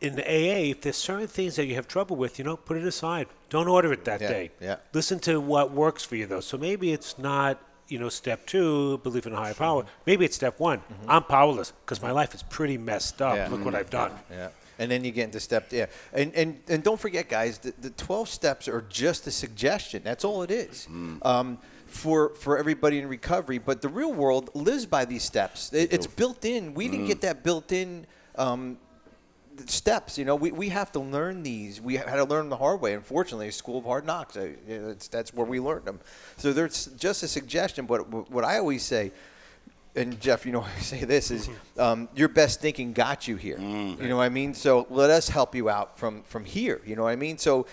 In 0.00 0.14
the 0.16 0.22
AA, 0.24 0.70
if 0.70 0.80
there's 0.80 0.96
certain 0.96 1.26
things 1.28 1.56
that 1.56 1.66
you 1.66 1.74
have 1.74 1.86
trouble 1.86 2.16
with, 2.16 2.38
you 2.38 2.44
know, 2.44 2.56
put 2.56 2.76
it 2.76 2.84
aside. 2.84 3.26
Don't 3.50 3.68
order 3.68 3.92
it 3.92 4.04
that 4.04 4.20
Yeah, 4.20 4.28
day. 4.28 4.50
yeah. 4.60 4.76
Listen 4.92 5.18
to 5.20 5.40
what 5.40 5.70
works 5.72 6.04
for 6.04 6.16
you, 6.16 6.26
though. 6.26 6.40
So 6.40 6.56
maybe 6.56 6.92
it's 6.92 7.18
not, 7.18 7.58
you 7.88 7.98
know, 7.98 8.08
step 8.08 8.46
two, 8.46 8.98
belief 8.98 9.26
in 9.26 9.32
a 9.32 9.36
higher 9.36 9.54
power. 9.54 9.84
Maybe 10.06 10.24
it's 10.24 10.36
step 10.36 10.58
one. 10.60 10.80
I'm 11.08 11.24
powerless 11.24 11.72
because 11.84 12.00
my 12.00 12.10
life 12.12 12.34
is 12.34 12.42
pretty 12.44 12.78
messed 12.78 13.20
up. 13.20 13.34
Mm-hmm. 13.36 13.52
Yeah. 13.52 13.56
Look 13.56 13.64
what 13.64 13.74
I've 13.74 13.90
done. 13.90 14.12
Yeah. 14.30 14.48
And 14.78 14.90
then 14.90 15.04
you 15.04 15.10
get 15.10 15.24
into 15.24 15.40
step, 15.40 15.66
yeah. 15.72 15.86
And, 16.14 16.34
and, 16.34 16.58
and 16.68 16.82
don't 16.82 16.98
forget, 16.98 17.28
guys, 17.28 17.58
the, 17.58 17.74
the 17.82 17.90
12 17.90 18.30
steps 18.30 18.66
are 18.66 18.82
just 18.88 19.26
a 19.26 19.30
suggestion. 19.30 20.00
That's 20.02 20.24
all 20.24 20.42
it 20.42 20.50
is 20.50 20.88
um, 21.20 21.58
for, 21.86 22.30
for 22.36 22.56
everybody 22.56 22.98
in 22.98 23.06
recovery. 23.06 23.58
But 23.58 23.82
the 23.82 23.90
real 23.90 24.12
world 24.12 24.48
lives 24.54 24.86
by 24.86 25.04
these 25.04 25.22
steps. 25.22 25.70
It, 25.74 25.92
it's 25.92 26.06
built 26.06 26.46
in. 26.46 26.72
We 26.72 26.88
didn't 26.88 27.06
get 27.06 27.20
that 27.20 27.42
built 27.44 27.72
in 27.72 28.06
um, 28.36 28.78
steps. 29.66 30.18
You 30.18 30.24
know, 30.24 30.36
we, 30.36 30.52
we 30.52 30.68
have 30.68 30.92
to 30.92 31.00
learn 31.00 31.42
these. 31.42 31.80
We 31.80 31.96
had 31.96 32.16
to 32.16 32.24
learn 32.24 32.42
them 32.42 32.48
the 32.50 32.56
hard 32.56 32.80
way. 32.80 32.94
Unfortunately, 32.94 33.50
School 33.50 33.78
of 33.78 33.84
Hard 33.84 34.06
Knocks. 34.06 34.36
Uh, 34.36 34.52
that's, 34.68 35.08
that's 35.08 35.34
where 35.34 35.46
we 35.46 35.60
learned 35.60 35.84
them. 35.84 36.00
So 36.36 36.52
there's 36.52 36.86
just 36.98 37.22
a 37.22 37.28
suggestion. 37.28 37.86
But 37.86 38.30
what 38.30 38.44
I 38.44 38.58
always 38.58 38.82
say, 38.82 39.12
and 39.96 40.20
Jeff, 40.20 40.46
you 40.46 40.52
know, 40.52 40.62
I 40.76 40.80
say 40.80 41.04
this 41.04 41.30
is 41.30 41.48
um, 41.78 42.08
your 42.14 42.28
best 42.28 42.60
thinking 42.60 42.92
got 42.92 43.26
you 43.28 43.36
here. 43.36 43.58
You 43.58 44.08
know 44.08 44.16
what 44.16 44.24
I 44.24 44.28
mean? 44.28 44.54
So 44.54 44.86
let 44.90 45.10
us 45.10 45.28
help 45.28 45.54
you 45.54 45.68
out 45.68 45.98
from 45.98 46.22
from 46.22 46.44
here. 46.44 46.80
You 46.86 46.96
know 46.96 47.04
what 47.04 47.10
I 47.10 47.16
mean? 47.16 47.38
So 47.38 47.66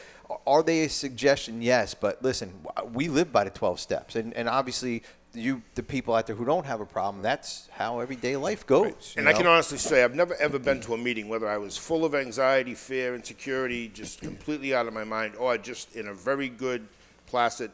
are 0.46 0.63
they 0.63 0.84
a 0.84 0.89
suggestion? 0.89 1.62
Yes, 1.62 1.94
but 1.94 2.22
listen, 2.22 2.53
we 2.94 3.08
live 3.08 3.32
by 3.32 3.44
the 3.44 3.50
twelve 3.50 3.79
steps, 3.79 4.15
and 4.15 4.34
and 4.34 4.50
obviously 4.50 5.03
you, 5.38 5.62
the 5.75 5.84
people 5.84 6.13
out 6.15 6.27
there 6.27 6.36
who 6.36 6.46
don't 6.46 6.65
have 6.65 6.82
a 6.82 6.86
problem, 6.86 7.22
that's 7.22 7.70
how 7.72 8.00
everyday 8.00 8.36
life 8.36 8.65
goes. 8.65 9.13
you 9.15 9.20
And 9.20 9.29
I 9.29 9.34
can 9.34 9.48
honestly 9.48 9.77
say 9.77 10.03
I've 10.03 10.15
never 10.15 10.36
ever 10.36 10.60
been 10.60 10.82
to 10.82 10.94
a 10.94 10.98
meeting 10.98 11.27
whether 11.29 11.48
I 11.48 11.58
was 11.58 11.77
full 11.77 12.06
of 12.06 12.15
anxiety, 12.15 12.74
fear, 12.74 13.15
insecurity, 13.15 13.88
just 13.89 14.22
completely 14.22 14.74
out 14.74 14.88
of 14.88 14.94
my 14.94 15.03
mind, 15.03 15.36
or 15.36 15.58
just 15.58 15.96
in 15.96 16.08
a 16.08 16.13
very 16.13 16.50
good, 16.50 16.88
placid, 17.27 17.72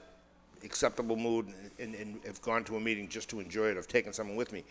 acceptable 0.63 1.15
mood, 1.15 1.47
and, 1.79 1.95
and 1.95 2.19
have 2.25 2.41
gone 2.41 2.63
to 2.65 2.77
a 2.77 2.79
meeting 2.79 3.07
just 3.07 3.29
to 3.29 3.39
enjoy 3.39 3.67
it. 3.67 3.77
I've 3.77 3.87
taken 3.87 4.13
someone 4.13 4.35
with 4.35 4.51
me. 4.51 4.63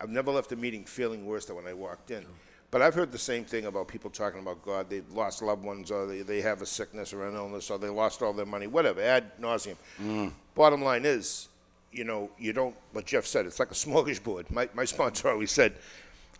I've 0.00 0.10
never 0.10 0.30
left 0.30 0.52
a 0.52 0.56
meeting 0.56 0.84
feeling 0.84 1.26
worse 1.26 1.44
than 1.46 1.56
when 1.56 1.66
I 1.66 1.74
walked 1.74 2.10
in. 2.10 2.24
But 2.72 2.80
I've 2.80 2.94
heard 2.94 3.12
the 3.12 3.18
same 3.18 3.44
thing 3.44 3.66
about 3.66 3.86
people 3.86 4.08
talking 4.08 4.40
about 4.40 4.64
God. 4.64 4.88
They've 4.88 5.10
lost 5.12 5.42
loved 5.42 5.62
ones, 5.62 5.90
or 5.90 6.06
they, 6.06 6.22
they 6.22 6.40
have 6.40 6.62
a 6.62 6.66
sickness 6.66 7.12
or 7.12 7.28
an 7.28 7.34
illness, 7.34 7.70
or 7.70 7.78
they 7.78 7.90
lost 7.90 8.22
all 8.22 8.32
their 8.32 8.46
money, 8.46 8.66
whatever, 8.66 9.02
ad 9.02 9.38
nauseum. 9.38 9.76
Mm. 10.02 10.32
Bottom 10.54 10.82
line 10.82 11.04
is, 11.04 11.48
you 11.92 12.04
know, 12.04 12.30
you 12.38 12.52
don't, 12.52 12.74
what 12.92 13.06
Jeff 13.06 13.26
said, 13.26 13.46
it's 13.46 13.58
like 13.60 13.70
a 13.70 13.74
smorgasbord. 13.74 14.50
My, 14.50 14.68
my 14.74 14.84
sponsor 14.84 15.28
always 15.28 15.52
said, 15.52 15.74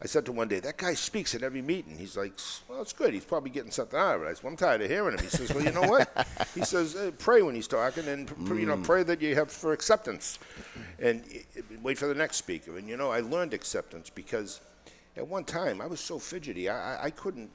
I 0.03 0.07
said 0.07 0.25
to 0.27 0.33
him 0.33 0.39
one 0.39 0.49
day, 0.49 0.59
that 0.59 0.79
guy 0.79 0.95
speaks 0.95 1.33
at 1.37 1.45
every 1.45 1.63
meeting. 1.63 1.97
He's 1.97 2.17
like, 2.17 2.33
well, 2.69 2.83
it's 2.83 2.93
good. 2.93 3.15
He's 3.15 3.25
probably 3.25 3.51
getting 3.51 3.71
something 3.71 3.99
out 3.99 4.17
of 4.17 4.23
it. 4.23 4.27
I 4.27 4.33
said, 4.33 4.43
well, 4.43 4.51
I'm 4.51 4.57
tired 4.57 4.83
of 4.83 4.91
hearing 4.91 5.17
him. 5.17 5.23
He 5.23 5.31
says, 5.31 5.55
well, 5.55 5.63
you 5.63 5.71
know 5.71 5.83
what? 5.83 6.27
he 6.57 6.65
says, 6.65 6.97
pray 7.19 7.43
when 7.43 7.55
he's 7.55 7.69
talking 7.69 8.09
and, 8.09 8.27
pr- 8.27 8.55
you 8.57 8.67
know, 8.67 8.77
mm. 8.77 8.83
pray 8.83 9.05
that 9.05 9.23
you 9.23 9.37
have 9.37 9.53
for 9.53 9.73
acceptance 9.73 10.41
and 10.99 11.23
wait 11.83 11.99
for 11.99 12.07
the 12.07 12.15
next 12.15 12.37
speaker. 12.37 12.79
And, 12.79 12.89
you 12.89 12.97
know, 12.97 13.13
I 13.13 13.21
learned 13.21 13.55
acceptance 13.55 14.11
because 14.11 14.61
at 15.17 15.27
one 15.27 15.45
time 15.45 15.81
I 15.81 15.87
was 15.87 16.01
so 16.01 16.19
fidgety. 16.19 16.69
I, 16.69 16.97
I, 16.97 17.05
I 17.05 17.11
couldn't, 17.11 17.51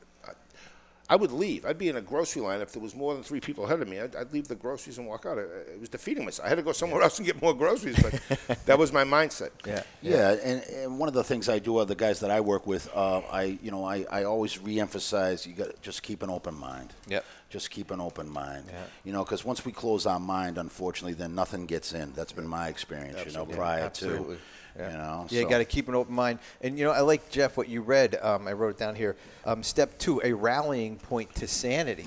I, 1.09 1.13
I 1.13 1.15
would 1.15 1.31
leave. 1.31 1.65
I'd 1.65 1.77
be 1.77 1.89
in 1.89 1.95
a 1.95 2.01
grocery 2.01 2.41
line 2.41 2.61
if 2.61 2.71
there 2.71 2.81
was 2.81 2.95
more 2.95 3.13
than 3.13 3.23
three 3.23 3.39
people 3.39 3.65
ahead 3.65 3.81
of 3.81 3.87
me. 3.87 3.99
I'd, 3.99 4.15
I'd 4.15 4.33
leave 4.33 4.47
the 4.47 4.55
groceries 4.55 4.97
and 4.97 5.07
walk 5.07 5.25
out. 5.25 5.37
It, 5.37 5.49
it 5.73 5.79
was 5.79 5.89
defeating 5.89 6.25
myself. 6.25 6.45
I 6.45 6.49
had 6.49 6.55
to 6.55 6.63
go 6.63 6.71
somewhere 6.71 7.01
else 7.01 7.17
and 7.17 7.25
get 7.25 7.41
more 7.41 7.53
groceries, 7.53 7.97
but 8.01 8.59
that 8.65 8.77
was 8.77 8.91
my 8.91 9.03
mindset. 9.03 9.51
Yeah. 9.65 9.83
Yeah, 10.01 10.31
and, 10.43 10.63
and 10.63 10.99
one 10.99 11.07
of 11.07 11.13
the 11.13 11.23
things 11.23 11.49
I 11.49 11.59
do, 11.59 11.77
are 11.77 11.85
the 11.85 11.95
guys 11.95 12.19
that 12.21 12.31
I 12.31 12.41
work 12.41 12.67
with, 12.67 12.89
uh, 12.95 13.19
I 13.31 13.57
you 13.61 13.71
know 13.71 13.83
I, 13.85 14.05
I 14.09 14.23
always 14.23 14.57
reemphasize 14.57 15.45
you 15.45 15.53
got 15.53 15.69
to 15.69 15.81
just 15.81 16.03
keep 16.03 16.23
an 16.23 16.29
open 16.29 16.55
mind. 16.55 16.93
Yeah. 17.07 17.21
Just 17.49 17.71
keep 17.71 17.91
an 17.91 18.01
open 18.01 18.29
mind. 18.29 18.65
Yeah. 18.67 18.83
You 19.05 19.13
know, 19.13 19.23
because 19.23 19.45
once 19.45 19.63
we 19.65 19.71
close 19.71 20.05
our 20.05 20.19
mind, 20.19 20.57
unfortunately, 20.57 21.13
then 21.13 21.33
nothing 21.33 21.65
gets 21.65 21.93
in. 21.93 22.11
That's 22.13 22.33
been 22.33 22.47
my 22.47 22.67
experience. 22.67 23.25
You 23.25 23.31
know, 23.31 23.45
prior 23.45 23.83
Absolutely. 23.83 24.35
to. 24.35 24.41
Yeah. 24.77 24.91
You 24.91 24.97
know, 24.97 25.27
Yeah, 25.29 25.41
you 25.41 25.49
got 25.49 25.57
to 25.57 25.65
keep 25.65 25.87
an 25.87 25.95
open 25.95 26.13
mind. 26.13 26.39
And 26.61 26.77
you 26.77 26.85
know, 26.85 26.91
I 26.91 27.01
like 27.01 27.29
Jeff 27.29 27.57
what 27.57 27.67
you 27.67 27.81
read. 27.81 28.17
Um, 28.21 28.47
I 28.47 28.53
wrote 28.53 28.69
it 28.69 28.77
down 28.77 28.95
here. 28.95 29.15
Um, 29.45 29.63
step 29.63 29.97
two: 29.97 30.21
a 30.23 30.33
rallying 30.33 30.97
point 30.97 31.33
to 31.35 31.47
sanity. 31.47 32.03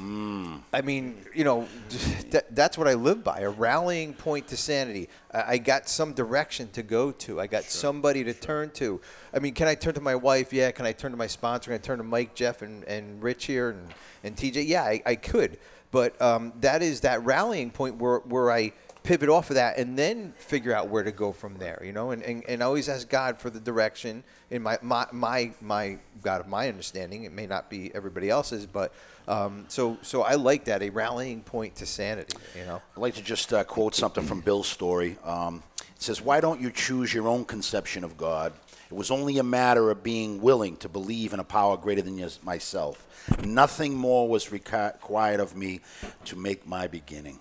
I 0.73 0.83
mean, 0.83 1.17
you 1.35 1.45
know, 1.45 1.67
that, 2.31 2.55
that's 2.55 2.79
what 2.79 2.87
I 2.87 2.95
live 2.95 3.25
by: 3.25 3.41
a 3.41 3.51
rallying 3.51 4.15
point 4.15 4.49
to 4.49 4.57
sanity. 4.57 5.09
I, 5.33 5.43
I 5.55 5.59
got 5.59 5.89
some 5.89 6.13
direction 6.13 6.69
to 6.73 6.83
go 6.83 7.13
to. 7.13 7.41
I 7.41 7.47
got 7.47 7.65
somebody 7.65 8.25
to 8.25 8.35
turn 8.35 8.71
to. 8.73 9.01
I 9.35 9.39
mean, 9.39 9.55
can 9.55 9.69
I 9.69 9.75
turn 9.75 9.95
to 9.95 10.01
my 10.01 10.15
wife? 10.15 10.53
Yeah. 10.53 10.71
Can 10.71 10.87
I 10.87 10.93
turn 10.93 11.11
to 11.11 11.17
my 11.17 11.27
sponsor? 11.27 11.71
Can 11.71 11.75
I 11.75 11.79
turn 11.79 11.99
to 11.99 12.05
Mike, 12.05 12.35
Jeff, 12.35 12.63
and, 12.63 12.85
and 12.85 13.23
Rich 13.23 13.47
here, 13.47 13.71
and, 13.71 13.95
and 14.25 14.37
TJ? 14.37 14.67
Yeah, 14.67 14.83
I, 14.83 15.03
I 15.07 15.15
could. 15.17 15.59
But 15.91 16.21
um, 16.23 16.53
that 16.61 16.83
is 16.83 17.01
that 17.01 17.25
rallying 17.25 17.71
point 17.71 17.97
where 17.97 18.19
where 18.19 18.51
I 18.53 18.73
pivot 19.03 19.29
off 19.29 19.51
of 19.51 19.55
that 19.55 19.79
and 19.79 19.99
then 19.99 20.33
figure 20.37 20.75
out 20.75 20.89
where 20.89 21.03
to 21.03 21.13
go 21.13 21.33
from 21.33 21.57
there 21.57 21.81
you 21.85 21.93
know 21.93 22.11
and, 22.11 22.23
and, 22.23 22.45
and 22.49 22.63
always 22.63 22.89
ask 22.89 23.09
god 23.09 23.39
for 23.39 23.51
the 23.51 23.61
direction 23.61 24.23
in 24.51 24.63
my, 24.63 24.79
my 24.83 25.07
my 25.13 25.51
my 25.61 25.99
god 26.23 26.41
of 26.41 26.47
my 26.47 26.69
understanding 26.69 27.25
it 27.25 27.33
may 27.33 27.47
not 27.47 27.71
be 27.71 27.95
everybody 27.95 28.29
else's 28.29 28.67
but 28.67 28.93
um, 29.29 29.65
so 29.69 29.97
so 30.03 30.23
i 30.23 30.35
like 30.35 30.65
that 30.65 30.83
a 30.83 30.91
rallying 30.91 31.41
point 31.41 31.75
to 31.75 31.87
sanity 31.87 32.37
you 32.59 32.65
know 32.67 32.81
I'd 32.97 33.01
like 33.01 33.15
to 33.15 33.23
just 33.23 33.53
uh, 33.53 33.65
quote 33.65 33.95
something 33.95 34.25
from 34.25 34.41
Bill's 34.41 34.67
story. 34.67 35.17
Um, 35.25 35.63
it 35.79 36.03
says, 36.03 36.21
Why 36.21 36.41
don't 36.41 36.61
you 36.61 36.71
choose 36.71 37.15
your 37.15 37.29
own 37.29 37.45
conception 37.45 38.05
of 38.05 38.17
God? 38.17 38.53
It 38.91 38.95
was 38.95 39.11
only 39.11 39.39
a 39.39 39.43
matter 39.43 39.91
of 39.91 40.03
being 40.03 40.43
willing 40.43 40.77
to 40.79 40.89
believe 40.89 41.33
in 41.33 41.41
a 41.41 41.45
power 41.45 41.77
greater 41.77 42.03
than 42.03 42.23
myself. 42.43 43.07
Nothing 43.45 43.95
more 43.95 44.29
was 44.29 44.51
required 44.51 45.41
of 45.41 45.57
me 45.57 45.81
to 46.27 46.37
make 46.37 46.67
my 46.67 46.89
beginning. 46.89 47.39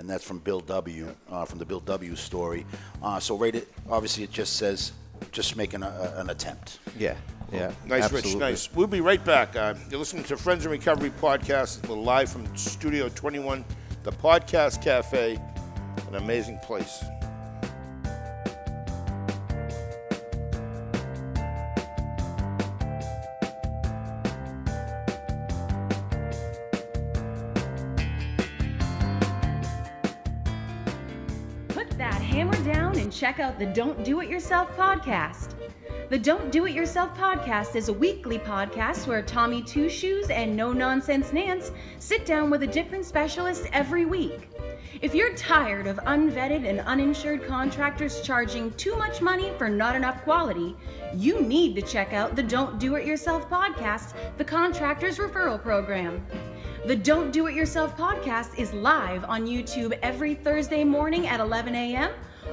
And 0.00 0.08
that's 0.08 0.24
from 0.24 0.38
Bill 0.38 0.60
W., 0.60 1.14
uh, 1.30 1.44
from 1.44 1.58
the 1.58 1.66
Bill 1.66 1.80
W. 1.80 2.16
story. 2.16 2.64
Uh, 3.02 3.20
so, 3.20 3.36
right, 3.36 3.54
it, 3.54 3.68
obviously, 3.90 4.24
it 4.24 4.32
just 4.32 4.56
says, 4.56 4.92
just 5.30 5.56
making 5.56 5.82
a, 5.82 5.88
a- 6.16 6.20
an 6.22 6.30
attempt. 6.30 6.78
yeah 6.98 7.14
yeah 7.52 7.70
Nice, 7.84 8.04
absolutely. 8.04 8.30
Rich. 8.30 8.40
Nice. 8.40 8.72
We'll 8.74 8.86
be 8.86 9.02
right 9.02 9.22
back. 9.22 9.54
Uh, 9.54 9.74
you're 9.90 9.98
listening 9.98 10.24
to 10.24 10.38
Friends 10.38 10.64
in 10.64 10.70
Recovery 10.70 11.10
podcast. 11.20 11.86
We're 11.86 11.96
live 11.96 12.32
from 12.32 12.46
Studio 12.56 13.10
21, 13.10 13.62
the 14.04 14.12
Podcast 14.12 14.82
Cafe, 14.82 15.38
an 16.08 16.14
amazing 16.14 16.58
place. 16.60 17.04
Check 33.30 33.38
out 33.38 33.60
the 33.60 33.66
Don't 33.66 34.02
Do 34.02 34.18
It 34.18 34.28
Yourself 34.28 34.76
podcast. 34.76 35.54
The 36.08 36.18
Don't 36.18 36.50
Do 36.50 36.66
It 36.66 36.74
Yourself 36.74 37.16
podcast 37.16 37.76
is 37.76 37.88
a 37.88 37.92
weekly 37.92 38.40
podcast 38.40 39.06
where 39.06 39.22
Tommy 39.22 39.62
Two 39.62 39.88
Shoes 39.88 40.30
and 40.30 40.56
No 40.56 40.72
Nonsense 40.72 41.32
Nance 41.32 41.70
sit 42.00 42.26
down 42.26 42.50
with 42.50 42.64
a 42.64 42.66
different 42.66 43.04
specialist 43.04 43.68
every 43.72 44.04
week. 44.04 44.50
If 45.00 45.14
you're 45.14 45.32
tired 45.36 45.86
of 45.86 45.98
unvetted 45.98 46.68
and 46.68 46.80
uninsured 46.80 47.46
contractors 47.46 48.20
charging 48.22 48.72
too 48.72 48.96
much 48.96 49.22
money 49.22 49.52
for 49.56 49.68
not 49.68 49.94
enough 49.94 50.24
quality, 50.24 50.74
you 51.14 51.40
need 51.40 51.76
to 51.76 51.82
check 51.82 52.12
out 52.12 52.34
the 52.34 52.42
Don't 52.42 52.80
Do 52.80 52.96
It 52.96 53.06
Yourself 53.06 53.48
podcast, 53.48 54.12
the 54.38 54.44
Contractors 54.44 55.18
Referral 55.18 55.62
Program. 55.62 56.26
The 56.84 56.96
Don't 56.96 57.30
Do 57.30 57.46
It 57.46 57.54
Yourself 57.54 57.96
podcast 57.96 58.58
is 58.58 58.72
live 58.72 59.24
on 59.26 59.46
YouTube 59.46 59.96
every 60.02 60.34
Thursday 60.34 60.82
morning 60.82 61.28
at 61.28 61.38
11 61.38 61.76
a.m. 61.76 62.10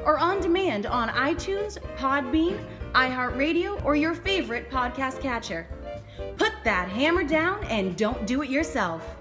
or 0.08 0.17
on 0.17 0.39
demand 0.39 0.86
on 0.86 1.10
iTunes, 1.10 1.78
Podbean, 1.98 2.65
iHeartRadio, 2.93 3.84
or 3.84 3.98
your 3.98 4.15
favorite 4.15 4.72
podcast 4.72 5.22
catcher. 5.22 5.67
Put 6.38 6.54
that 6.63 6.88
hammer 6.88 7.26
down 7.26 7.62
and 7.65 7.98
don't 7.98 8.26
do 8.26 8.41
it 8.41 8.50
yourself. 8.50 9.16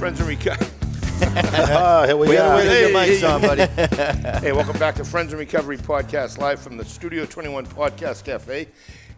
Friends 0.00 0.20
in 0.20 0.26
Recovery. 0.26 0.68
Ah, 1.24 2.02
here 2.04 2.16
we 2.16 2.30
Wait, 2.30 2.38
are. 2.38 2.60
Hey, 2.60 2.92
mic's 2.92 3.20
hey, 3.20 3.26
on, 3.28 3.40
buddy. 3.42 3.62
hey, 4.40 4.50
welcome 4.50 4.76
back 4.76 4.96
to 4.96 5.04
Friends 5.04 5.32
in 5.32 5.38
Recovery 5.38 5.78
podcast, 5.78 6.38
live 6.38 6.58
from 6.58 6.76
the 6.76 6.84
Studio 6.84 7.24
21 7.24 7.64
Podcast 7.66 8.24
Cafe. 8.24 8.66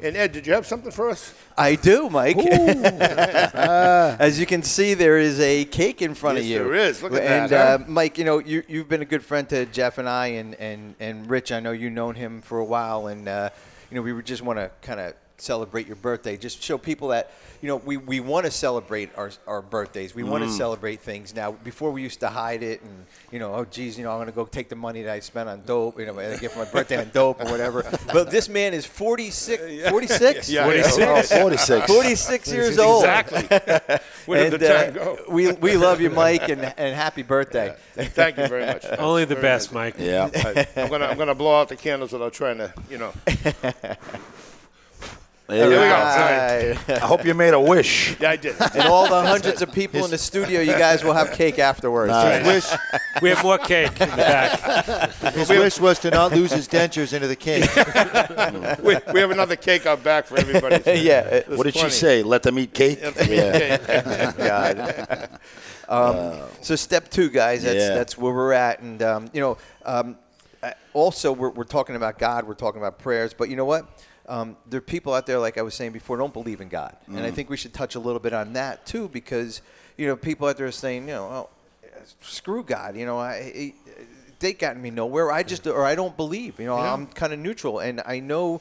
And 0.05 0.19
Ed, 0.19 0.33
did 0.33 0.47
you 0.47 0.53
have 0.53 0.67
something 0.67 0.91
for 0.91 1.09
us? 1.09 1.33
I 1.57 1.77
do, 1.77 2.11
Mike. 2.11 2.37
As 3.57 4.39
you 4.39 4.45
can 4.45 4.63
see, 4.63 4.93
there 4.93 5.17
is 5.19 5.41
a 5.41 5.65
cake 5.65 6.03
in 6.03 6.15
front 6.15 6.37
of 6.37 6.45
you. 6.45 6.59
there 6.59 6.75
is. 6.75 7.03
Look 7.03 7.15
at 7.15 7.23
and, 7.23 7.51
that, 7.51 7.81
huh? 7.81 7.85
uh, 7.85 7.91
Mike, 7.91 8.19
you 8.19 8.25
know, 8.25 8.39
you, 8.39 8.63
you've 8.69 8.87
been 8.87 9.01
a 9.01 9.07
good 9.07 9.25
friend 9.25 9.49
to 9.49 9.65
Jeff 9.65 9.97
and 9.97 10.07
I, 10.07 10.27
and, 10.27 10.57
and, 10.57 10.95
and 11.01 11.31
Rich. 11.31 11.53
I 11.53 11.61
know 11.61 11.73
you've 11.73 11.95
known 11.95 12.17
him 12.17 12.43
for 12.43 12.59
a 12.59 12.65
while, 12.67 13.07
and 13.07 13.27
uh, 13.27 13.49
you 13.91 13.95
know, 13.95 14.03
we 14.03 14.23
just 14.23 14.43
want 14.43 14.59
to 14.59 14.71
kind 14.83 15.01
of 15.01 15.15
celebrate 15.37 15.87
your 15.87 15.97
birthday. 15.97 16.37
Just 16.37 16.63
show 16.63 16.79
people 16.79 17.09
that 17.09 17.31
you 17.61 17.69
know 17.69 17.77
we, 17.77 17.97
we 17.97 18.21
want 18.21 18.45
to 18.47 18.51
celebrate 18.51 19.11
our, 19.17 19.31
our 19.47 19.63
birthdays. 19.63 20.15
We 20.15 20.23
want 20.23 20.45
to 20.45 20.51
celebrate 20.51 21.01
things 21.01 21.35
now. 21.35 21.53
Before 21.53 21.91
we 21.91 22.03
used 22.03 22.21
to 22.21 22.29
hide 22.29 22.63
it 22.63 22.83
and 22.83 23.07
you 23.33 23.39
know 23.39 23.55
oh 23.55 23.65
geez 23.65 23.97
you 23.99 24.05
know 24.05 24.13
I'm 24.13 24.19
gonna 24.19 24.33
go 24.33 24.45
take 24.45 24.69
the 24.69 24.77
money 24.77 25.03
that 25.03 25.13
I 25.13 25.21
spent 25.21 25.49
on 25.49 25.63
dope 25.65 25.99
you 25.99 26.07
know 26.07 26.19
I 26.19 26.37
get 26.37 26.53
for 26.53 26.61
my 26.61 26.71
birthday 26.71 26.99
on 27.01 27.11
dope 27.13 27.41
or 27.41 27.51
whatever. 27.51 27.85
But 28.13 28.31
this 28.31 28.49
man 28.49 28.75
is 28.75 28.87
46, 28.87 29.89
46, 29.89 30.51
Yeah, 30.51 30.65
46. 30.65 30.99
Oh, 31.01 31.23
46. 31.41 31.87
46 31.93 32.53
years 32.53 32.79
old. 32.79 33.05
Exactly. 33.05 33.43
Where 34.27 34.51
did 34.51 34.55
And, 34.55 34.63
the 34.63 34.69
time 34.69 34.89
uh, 34.91 35.15
go? 35.17 35.19
we 35.29 35.53
we 35.53 35.77
love 35.77 36.01
you, 36.01 36.11
Mike, 36.11 36.49
and 36.49 36.63
and 36.77 36.95
happy 36.95 37.23
birthday. 37.23 37.75
Thank 37.95 38.37
you 38.39 38.47
very 38.47 38.67
much. 38.67 38.85
Only 38.99 39.25
the 39.25 39.35
Very 39.35 39.43
best, 39.43 39.73
nice. 39.73 39.95
Mike. 39.95 39.97
Yeah. 39.99 40.31
I, 40.35 40.67
I'm 40.81 40.89
gonna 40.91 41.07
I'm 41.07 41.19
gonna 41.19 41.35
blow 41.35 41.61
out 41.61 41.69
the 41.69 41.77
candles 41.77 42.13
without 42.13 42.33
trying 42.33 42.59
to, 42.59 42.73
you 42.91 42.99
know. 42.99 43.13
There 45.47 45.65
you 45.65 45.71
we 45.71 45.75
go. 45.75 46.75
go. 46.87 46.95
I 46.95 46.99
hope 47.01 47.27
you 47.27 47.35
made 47.35 47.53
a 47.53 47.61
wish. 47.61 48.19
Yeah, 48.19 48.31
I 48.31 48.37
did. 48.37 48.57
and 48.59 48.89
all 48.89 49.07
the 49.07 49.21
hundreds 49.23 49.61
of 49.61 49.71
people 49.73 50.03
in 50.05 50.11
the 50.11 50.17
studio, 50.17 50.63
you 50.63 50.73
guys 50.73 51.05
will 51.05 51.13
have 51.13 51.33
cake 51.33 51.59
afterwards. 51.59 52.13
Nice. 52.13 52.47
Wish, 52.47 52.79
We 53.21 53.29
have 53.29 53.43
more 53.43 53.59
cake 53.59 54.01
in 54.01 54.09
the 54.09 54.17
back. 54.17 55.13
his 55.35 55.51
wish 55.51 55.79
was 55.79 55.99
to 55.99 56.11
not 56.11 56.33
lose 56.33 56.51
his 56.51 56.67
dentures 56.67 57.13
into 57.13 57.27
the 57.29 57.37
cake. 57.37 57.65
we, 58.83 58.97
we 59.13 59.21
have 59.21 59.31
another 59.33 59.57
cake 59.57 59.85
out 59.85 60.03
back 60.03 60.27
for 60.27 60.39
everybody. 60.39 60.83
yeah. 61.03 61.43
What 61.49 61.65
did 61.65 61.77
she 61.77 61.91
say? 61.91 62.23
Let 62.23 62.43
them 62.43 62.59
eat 62.59 62.73
cake? 62.73 63.01
Yeah. 63.29 64.33
God. 64.39 65.29
um, 65.91 66.41
so 66.63 66.75
step 66.75 67.11
two, 67.11 67.29
guys. 67.29 67.65
That's 67.65 67.77
Yeah. 67.77 67.95
that's 67.95 68.17
where 68.17 68.33
we're 68.33 68.53
at, 68.53 68.81
and 68.81 69.03
um, 69.03 69.29
you 69.35 69.43
know, 69.43 69.59
um, 69.85 70.17
uh, 70.63 70.71
also 70.95 71.33
we're, 71.33 71.51
we're 71.51 71.65
talking 71.65 71.97
about 71.97 72.19
God. 72.19 72.47
We're 72.47 72.55
talking 72.55 72.81
about 72.81 72.99
prayers, 72.99 73.35
but 73.35 73.51
you 73.51 73.57
know 73.57 73.67
what? 73.67 73.87
Um, 74.27 74.57
there 74.67 74.79
are 74.79 74.81
people 74.81 75.13
out 75.13 75.27
there, 75.27 75.39
like 75.39 75.59
I 75.59 75.63
was 75.63 75.75
saying 75.75 75.93
before, 75.93 76.17
don't 76.17 76.33
believe 76.33 76.61
in 76.61 76.69
God, 76.69 76.97
and 77.09 77.21
I 77.21 77.31
think 77.31 77.51
we 77.51 77.57
should 77.57 77.75
touch 77.75 77.95
a 77.95 78.01
little 78.01 78.21
bit 78.21 78.33
on 78.33 78.55
that 78.55 78.87
too, 78.87 79.09
because 79.09 79.61
you 79.99 80.07
know, 80.07 80.17
people 80.17 80.49
out 80.49 80.57
there 80.57 80.67
are 80.67 80.73
saying, 80.73 81.03
you 81.09 81.15
know, 81.15 81.29
well, 81.29 81.51
screw 82.21 82.63
God. 82.63 82.97
You 82.97 83.07
know, 83.07 83.19
I. 83.19 83.73
They 84.41 84.53
gotten 84.53 84.83
me 84.83 84.91
nowhere. 84.91 85.31
I 85.33 85.43
just 85.43 85.67
or 85.67 85.85
I 85.87 85.95
don't 85.95 86.17
believe. 86.17 86.59
You 86.59 86.67
know, 86.67 86.77
I'm 86.77 87.07
kind 87.07 87.33
of 87.33 87.39
neutral, 87.39 87.79
and 87.79 88.03
I 88.05 88.21
know 88.21 88.61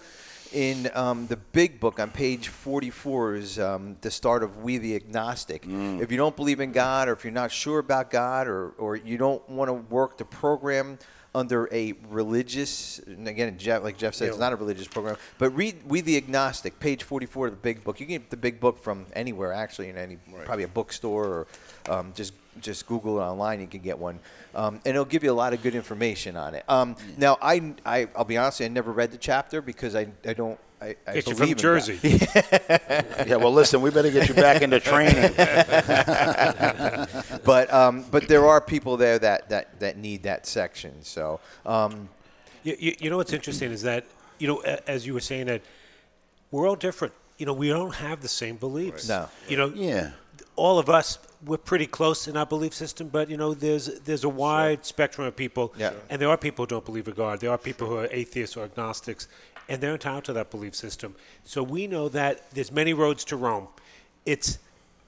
in 0.53 0.89
um, 0.93 1.25
the 1.27 1.35
big 1.35 1.79
book 1.79 1.99
on 1.99 2.11
page 2.11 2.47
44 2.47 3.35
is 3.35 3.59
um, 3.59 3.97
the 4.01 4.11
start 4.11 4.43
of 4.43 4.63
We 4.63 4.77
the 4.77 4.95
Agnostic. 4.95 5.65
If 5.99 6.11
you 6.11 6.17
don't 6.17 6.35
believe 6.35 6.59
in 6.59 6.71
God, 6.71 7.09
or 7.09 7.13
if 7.13 7.23
you're 7.25 7.33
not 7.33 7.51
sure 7.51 7.79
about 7.79 8.11
God, 8.11 8.47
or, 8.47 8.69
or 8.77 8.95
you 8.95 9.17
don't 9.17 9.47
want 9.49 9.67
to 9.69 9.73
work 9.73 10.17
the 10.17 10.25
program 10.25 10.99
under 11.35 11.67
a 11.71 11.93
religious, 12.09 12.99
and 12.99 13.27
again, 13.27 13.57
Jeff, 13.57 13.83
like 13.83 13.97
Jeff 13.97 14.13
said, 14.13 14.29
it's 14.29 14.37
not 14.37 14.53
a 14.53 14.55
religious 14.55 14.87
program, 14.87 15.17
but 15.37 15.49
read 15.55 15.77
We 15.87 16.01
the 16.01 16.17
Agnostic, 16.17 16.79
page 16.79 17.03
44 17.03 17.47
of 17.47 17.53
the 17.53 17.57
big 17.57 17.83
book. 17.83 17.99
You 17.99 18.05
can 18.05 18.15
get 18.15 18.29
the 18.29 18.37
big 18.37 18.59
book 18.59 18.77
from 18.77 19.05
anywhere, 19.13 19.51
actually, 19.51 19.89
in 19.89 19.97
any, 19.97 20.17
probably 20.45 20.63
a 20.63 20.67
bookstore, 20.67 21.25
or 21.25 21.47
um, 21.89 22.13
just 22.15 22.33
just 22.61 22.85
Google 22.87 23.19
it 23.19 23.23
online. 23.23 23.61
You 23.61 23.67
can 23.67 23.81
get 23.81 23.97
one, 23.97 24.19
um, 24.53 24.75
and 24.85 24.95
it'll 24.95 25.05
give 25.05 25.23
you 25.23 25.31
a 25.31 25.33
lot 25.33 25.53
of 25.53 25.63
good 25.63 25.75
information 25.75 26.37
on 26.37 26.53
it. 26.53 26.63
Um, 26.67 26.95
now, 27.17 27.37
I, 27.41 27.73
I, 27.85 28.07
I'll 28.15 28.25
be 28.25 28.37
honest, 28.37 28.61
I 28.61 28.67
never 28.67 28.91
read 28.91 29.11
the 29.11 29.17
chapter 29.17 29.61
because 29.61 29.95
I, 29.95 30.07
I 30.25 30.33
don't. 30.33 30.59
I, 30.83 30.95
I 31.07 31.13
Get 31.13 31.27
you 31.27 31.35
from 31.35 31.49
in 31.49 31.57
Jersey. 31.57 31.99
Yeah, 33.25 33.37
well, 33.37 33.53
listen, 33.53 33.81
we 33.81 33.89
better 33.89 34.11
get 34.11 34.27
you 34.27 34.35
back 34.35 34.61
into 34.61 34.79
training. 34.81 35.33
but 37.45 37.73
um, 37.73 38.05
but 38.11 38.27
there 38.27 38.45
are 38.45 38.59
people 38.59 38.97
there 38.97 39.17
that, 39.19 39.49
that, 39.49 39.79
that 39.79 39.97
need 39.97 40.23
that 40.23 40.45
section. 40.45 40.93
So 41.03 41.39
um, 41.65 42.09
You, 42.63 42.75
you, 42.79 42.95
you 42.99 43.09
know 43.09 43.17
what's 43.17 43.33
interesting 43.33 43.71
is 43.71 43.81
that 43.83 44.05
you 44.39 44.47
know 44.47 44.61
as 44.87 45.07
you 45.07 45.13
were 45.13 45.21
saying 45.21 45.45
that 45.47 45.61
we're 46.51 46.67
all 46.67 46.75
different. 46.75 47.13
You 47.37 47.45
know 47.45 47.53
we 47.53 47.69
don't 47.69 47.95
have 47.95 48.21
the 48.21 48.27
same 48.27 48.57
beliefs. 48.57 49.07
No. 49.07 49.29
You 49.47 49.57
know. 49.57 49.71
Yeah. 49.73 50.11
All 50.55 50.77
of 50.77 50.87
us 50.89 51.17
we're 51.45 51.57
pretty 51.57 51.87
close 51.87 52.27
in 52.27 52.37
our 52.37 52.45
belief 52.45 52.73
system, 52.73 53.07
but 53.07 53.29
you 53.29 53.37
know 53.37 53.53
there's 53.53 53.87
there's 54.01 54.23
a 54.23 54.29
wide 54.29 54.85
spectrum 54.85 55.27
of 55.27 55.35
people, 55.35 55.73
Yeah. 55.77 55.93
and 56.09 56.21
there 56.21 56.29
are 56.29 56.37
people 56.37 56.63
who 56.63 56.67
don't 56.69 56.85
believe 56.85 57.07
in 57.07 57.15
God. 57.15 57.39
There 57.39 57.49
are 57.51 57.57
people 57.57 57.87
who 57.87 57.97
are 57.97 58.07
atheists 58.11 58.55
or 58.55 58.63
agnostics, 58.65 59.27
and 59.69 59.81
they're 59.81 59.93
entitled 59.93 60.25
to 60.25 60.33
that 60.33 60.51
belief 60.51 60.75
system. 60.75 61.15
So 61.43 61.63
we 61.63 61.87
know 61.87 62.09
that 62.09 62.49
there's 62.51 62.71
many 62.71 62.93
roads 62.93 63.23
to 63.25 63.35
Rome. 63.35 63.67
It's 64.25 64.59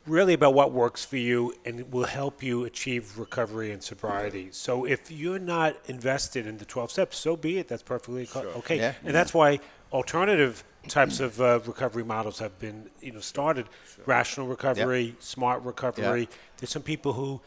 really 0.06 0.34
about 0.34 0.54
what 0.54 0.72
works 0.72 1.04
for 1.04 1.18
you 1.18 1.54
and 1.66 1.92
will 1.92 2.06
help 2.06 2.44
you 2.44 2.64
achieve 2.66 3.18
recovery 3.18 3.72
and 3.72 3.82
sobriety. 3.82 4.50
So 4.52 4.86
if 4.86 5.10
you're 5.10 5.40
not 5.40 5.76
invested 5.88 6.46
in 6.46 6.58
the 6.58 6.66
12 6.66 6.92
steps, 6.92 7.18
so 7.18 7.36
be 7.36 7.58
it. 7.58 7.68
That's 7.68 7.82
perfectly 7.84 8.28
co- 8.28 8.42
okay. 8.58 8.78
Yeah. 8.78 8.94
And 9.04 9.16
that's 9.16 9.34
why 9.34 9.60
alternative 9.92 10.64
types 10.88 11.20
of 11.20 11.42
uh, 11.42 11.60
recovery 11.66 12.04
models 12.04 12.38
have 12.40 12.60
been, 12.60 12.90
you 13.02 13.12
know, 13.14 13.20
started. 13.20 13.66
Rational 14.06 14.46
recovery, 14.46 15.16
smart 15.20 15.64
recovery. 15.64 16.30
There's 16.58 16.70
some 16.70 16.84
people 16.84 17.14
who 17.14 17.42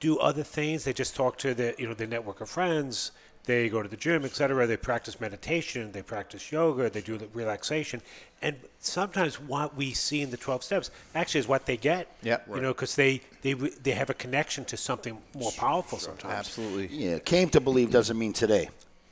do 0.00 0.18
other 0.18 0.42
things. 0.42 0.84
They 0.84 0.92
just 0.92 1.16
talk 1.16 1.38
to 1.38 1.54
their, 1.54 1.74
you 1.78 1.88
know, 1.88 1.94
their 1.94 2.06
network 2.06 2.42
of 2.42 2.50
friends. 2.50 3.12
They 3.44 3.68
go 3.68 3.82
to 3.82 3.88
the 3.88 3.96
gym, 3.96 4.24
etc. 4.24 4.66
They 4.66 4.76
practice 4.76 5.20
meditation. 5.20 5.92
They 5.92 6.02
practice 6.02 6.50
yoga. 6.50 6.88
They 6.88 7.02
do 7.02 7.18
relaxation. 7.34 8.00
And 8.40 8.56
sometimes 8.78 9.38
what 9.40 9.76
we 9.76 9.92
see 9.92 10.22
in 10.22 10.30
the 10.30 10.36
12 10.36 10.62
steps 10.62 10.90
actually 11.14 11.40
is 11.40 11.48
what 11.48 11.66
they 11.66 11.76
get. 11.76 12.08
Yeah. 12.22 12.38
right. 12.46 12.56
You 12.56 12.62
know, 12.62 12.72
because 12.72 12.94
they, 12.94 13.20
they, 13.42 13.52
they 13.52 13.92
have 13.92 14.10
a 14.10 14.14
connection 14.14 14.64
to 14.66 14.76
something 14.76 15.18
more 15.34 15.52
powerful 15.52 15.98
sometimes. 15.98 16.34
absolutely 16.34 16.86
Yeah, 16.96 17.18
came 17.18 17.50
to 17.50 17.60
believe 17.60 17.90
doesn't 17.90 18.18
mean 18.18 18.32
today. 18.32 18.70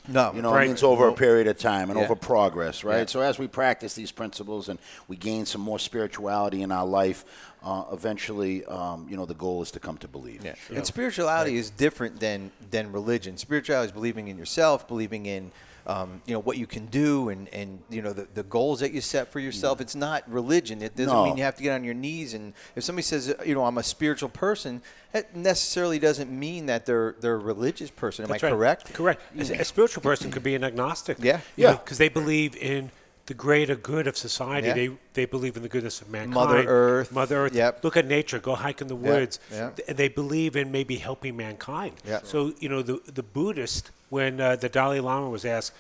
No. 0.09 0.33
You 0.35 0.43
know, 0.43 0.53
Right. 0.53 0.65
it 0.65 0.69
means 0.69 0.83
over 0.83 1.09
a 1.09 1.12
period 1.12 1.47
of 1.47 1.59
time 1.59 1.91
and 1.91 1.99
Yeah. 1.99 2.05
over 2.05 2.15
progress, 2.17 2.85
right? 2.85 2.99
Yeah. 3.01 3.07
So 3.07 3.21
as 3.21 3.38
we 3.38 3.47
practice 3.47 3.95
these 3.95 4.12
principles 4.12 4.69
and 4.69 4.79
we 5.09 5.17
gain 5.17 5.47
some 5.47 5.61
more 5.61 5.79
spirituality 5.79 6.62
in 6.62 6.73
our 6.73 6.87
life, 6.87 7.25
uh, 7.65 7.85
eventually, 7.93 8.65
um, 8.67 9.07
you 9.09 9.17
know, 9.17 9.25
the 9.27 9.35
goal 9.35 9.62
is 9.62 9.71
to 9.73 9.81
come 9.81 9.97
to 9.99 10.09
believe. 10.09 10.45
Yeah. 10.45 10.55
And 10.75 10.85
spirituality 10.87 11.57
is 11.57 11.71
different 11.71 12.19
than 12.21 12.51
than 12.71 12.91
religion. 12.93 13.37
Spirituality 13.37 13.87
is 13.87 13.93
believing 13.93 14.29
in 14.29 14.37
yourself, 14.38 14.88
believing 14.88 15.27
in 15.27 15.53
um, 15.87 16.23
you 16.27 16.35
know 16.35 16.40
what 16.40 16.57
you 16.59 16.66
can 16.66 16.87
do, 16.87 17.29
and 17.29 17.49
and 17.49 17.81
you 17.90 18.03
know 18.03 18.12
the, 18.12 18.27
the 18.35 18.42
goals 18.45 18.81
that 18.81 18.92
you 18.92 19.01
set 19.01 19.33
for 19.33 19.40
yourself. 19.40 19.81
It's 19.81 19.95
not 19.95 20.29
religion. 20.31 20.81
It 20.83 20.95
doesn't 20.97 21.12
No. 21.12 21.25
mean 21.25 21.37
you 21.37 21.42
have 21.42 21.57
to 21.57 21.62
get 21.62 21.73
on 21.73 21.85
your 21.85 21.95
knees. 21.95 22.35
And 22.35 22.55
if 22.77 22.85
somebody 22.85 23.03
says, 23.05 23.35
you 23.45 23.55
know, 23.55 23.64
I'm 23.64 23.79
a 23.79 23.83
spiritual 23.83 24.29
person, 24.29 24.81
that 25.12 25.35
necessarily 25.35 25.99
doesn't 25.99 26.31
mean 26.31 26.66
that 26.66 26.87
they're 26.87 27.16
they're 27.21 27.35
a 27.35 27.38
religious 27.38 27.90
person. 27.90 28.25
Am 28.25 28.31
That's 28.31 28.42
I 28.45 28.49
right. 28.49 28.53
correct? 28.53 28.92
Correct. 28.95 29.21
A, 29.37 29.61
a 29.61 29.64
spiritual 29.64 30.03
person 30.03 30.31
could 30.31 30.42
be 30.42 30.55
an 30.55 30.64
agnostic. 30.64 31.18
Yeah. 31.21 31.40
Yeah. 31.57 31.73
Because 31.73 31.99
they 31.99 32.09
believe 32.09 32.57
in 32.57 32.90
the 33.33 33.38
greater 33.38 33.75
good 33.75 34.07
of 34.07 34.14
society. 34.14 34.68
Yeah. 34.68 34.75
They 34.75 34.90
they 35.14 35.25
believe 35.25 35.57
in 35.57 35.62
the 35.62 35.68
goodness 35.68 36.03
of 36.03 36.11
mankind. 36.11 36.35
Mother 36.35 36.64
Earth. 36.66 37.12
Mother 37.12 37.37
Earth. 37.47 37.55
Yep. 37.55 37.83
Look 37.83 37.97
at 37.97 38.07
nature. 38.07 38.38
Go 38.38 38.55
hike 38.55 38.83
in 38.83 38.88
the 38.88 39.01
woods. 39.11 39.40
Yeah. 39.51 39.71
And 39.88 39.97
they 39.97 40.09
believe 40.09 40.55
in 40.55 40.71
maybe 40.71 40.97
helping 40.97 41.35
mankind. 41.37 41.95
Yeah. 42.07 42.21
So 42.25 42.53
you 42.61 42.68
know 42.68 42.83
the 42.83 43.01
the 43.07 43.23
Buddhist 43.23 43.90
when 44.11 44.38
uh, 44.38 44.57
the 44.57 44.68
Dalai 44.68 45.01
Lama 45.01 45.31
was 45.31 45.45
asked. 45.47 45.73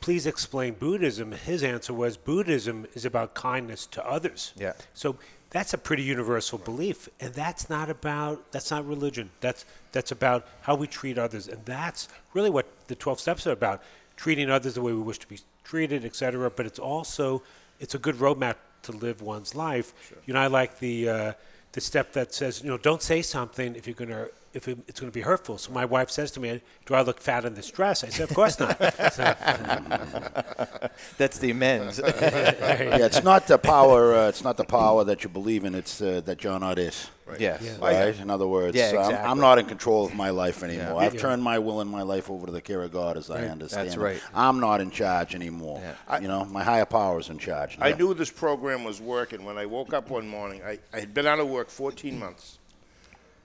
Please 0.00 0.26
explain 0.26 0.74
Buddhism. 0.74 1.32
His 1.32 1.62
answer 1.62 1.92
was 1.92 2.16
Buddhism 2.16 2.86
is 2.94 3.04
about 3.04 3.34
kindness 3.34 3.86
to 3.86 4.06
others. 4.06 4.52
Yeah. 4.56 4.72
So 4.94 5.16
that's 5.50 5.72
a 5.74 5.78
pretty 5.78 6.02
universal 6.02 6.58
belief, 6.58 7.08
and 7.20 7.34
that's 7.34 7.68
not 7.68 7.90
about 7.90 8.50
that's 8.50 8.70
not 8.70 8.86
religion. 8.86 9.30
That's 9.40 9.66
that's 9.92 10.10
about 10.10 10.40
how 10.62 10.74
we 10.74 10.86
treat 10.86 11.18
others, 11.18 11.48
and 11.48 11.60
that's 11.66 12.08
really 12.32 12.50
what 12.50 12.66
the 12.88 12.94
twelve 12.94 13.20
steps 13.20 13.46
are 13.46 13.52
about: 13.52 13.82
treating 14.16 14.50
others 14.50 14.74
the 14.74 14.82
way 14.82 14.92
we 14.92 15.00
wish 15.00 15.18
to 15.18 15.28
be 15.28 15.38
treated, 15.64 16.04
etc. 16.04 16.50
But 16.50 16.66
it's 16.66 16.78
also 16.78 17.42
it's 17.80 17.94
a 17.94 17.98
good 17.98 18.16
roadmap 18.16 18.56
to 18.82 18.92
live 18.92 19.22
one's 19.22 19.54
life. 19.54 19.92
You 20.26 20.34
know, 20.34 20.40
I 20.40 20.46
like 20.46 20.78
the 20.78 21.08
uh, 21.08 21.32
the 21.72 21.80
step 21.80 22.12
that 22.12 22.32
says, 22.34 22.62
you 22.62 22.68
know, 22.68 22.78
don't 22.78 23.02
say 23.02 23.22
something 23.22 23.74
if 23.74 23.86
you're 23.86 23.94
gonna 23.94 24.28
if 24.54 24.68
it, 24.68 24.78
it's 24.88 25.00
going 25.00 25.10
to 25.10 25.14
be 25.14 25.20
hurtful. 25.22 25.58
So 25.58 25.72
my 25.72 25.84
wife 25.84 26.10
says 26.10 26.30
to 26.32 26.40
me, 26.40 26.60
"Do 26.86 26.94
I 26.94 27.02
look 27.02 27.20
fat 27.20 27.44
in 27.44 27.54
this 27.54 27.70
dress?" 27.70 28.04
I 28.04 28.08
said, 28.08 28.30
"Of 28.30 28.36
course 28.36 28.58
not." 28.58 28.78
So, 29.12 29.22
That's 31.18 31.38
the 31.38 31.50
amends. 31.50 32.00
Yeah, 32.14 33.06
it's 33.06 33.22
not 33.22 33.46
the 33.46 33.58
power. 33.58 34.14
Uh, 34.14 34.28
it's 34.28 34.44
not 34.44 34.56
the 34.56 34.64
power 34.64 35.04
that 35.04 35.24
you 35.24 35.30
believe 35.30 35.64
in. 35.64 35.74
It's 35.74 36.00
uh, 36.00 36.20
that 36.24 36.44
you're 36.44 36.58
not 36.58 36.78
it. 36.78 37.10
yes. 37.38 37.78
Right. 37.78 38.18
In 38.18 38.30
other 38.30 38.46
words, 38.46 38.76
Yeah, 38.76 38.92
I'm- 38.96 39.30
I'm, 39.30 39.40
not 39.40 39.58
in 39.58 39.66
control 39.66 40.04
of 40.06 40.14
my 40.14 40.30
life 40.30 40.62
anymore. 40.62 41.00
I've 41.02 41.14
Yeah. 41.14 41.20
turned 41.20 41.42
my 41.42 41.58
will 41.58 41.80
and 41.80 41.90
my 41.90 42.02
life 42.02 42.30
over 42.30 42.46
to 42.46 42.52
the 42.52 42.60
care 42.60 42.82
of 42.82 42.92
God, 42.92 43.16
as 43.16 43.30
I 43.30 43.46
understand. 43.46 43.86
That's 43.88 43.96
it. 43.96 44.00
right. 44.00 44.20
I'm 44.34 44.60
not 44.60 44.80
in 44.80 44.90
charge 44.90 45.34
anymore. 45.34 45.82
Yeah. 45.82 46.18
you 46.20 46.28
know, 46.28 46.44
my 46.44 46.62
higher 46.62 46.86
power 46.86 47.18
is 47.18 47.28
in 47.28 47.38
charge. 47.38 47.78
Now. 47.78 47.86
I 47.86 47.92
knew 47.92 48.14
this 48.14 48.30
program 48.30 48.84
was 48.84 49.00
working 49.00 49.44
when 49.44 49.58
I 49.58 49.66
woke 49.66 49.92
up 49.92 50.10
one 50.10 50.28
morning. 50.28 50.62
I, 50.64 50.78
I 50.92 51.00
had 51.00 51.12
been 51.14 51.26
out 51.26 51.40
of 51.40 51.48
work 51.48 51.70
14 51.70 52.18
months 52.18 52.58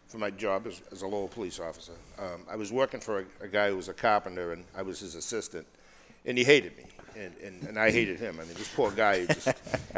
for 0.09 0.17
my 0.17 0.31
job 0.31 0.67
as, 0.67 0.81
as 0.91 1.03
a 1.03 1.07
Lowell 1.07 1.27
police 1.27 1.59
officer. 1.59 1.93
Um, 2.17 2.41
I 2.49 2.55
was 2.55 2.71
working 2.71 2.99
for 2.99 3.19
a, 3.19 3.25
a 3.45 3.47
guy 3.47 3.69
who 3.69 3.77
was 3.77 3.87
a 3.87 3.93
carpenter, 3.93 4.51
and 4.51 4.65
I 4.75 4.81
was 4.81 4.99
his 4.99 5.15
assistant, 5.15 5.65
and 6.25 6.37
he 6.37 6.43
hated 6.43 6.75
me. 6.77 6.83
And, 7.15 7.33
and, 7.43 7.63
and 7.69 7.79
I 7.79 7.91
hated 7.91 8.19
him. 8.19 8.39
I 8.39 8.45
mean, 8.45 8.53
this 8.53 8.73
poor 8.73 8.91
guy, 8.91 9.21
he 9.21 9.27
just 9.27 9.49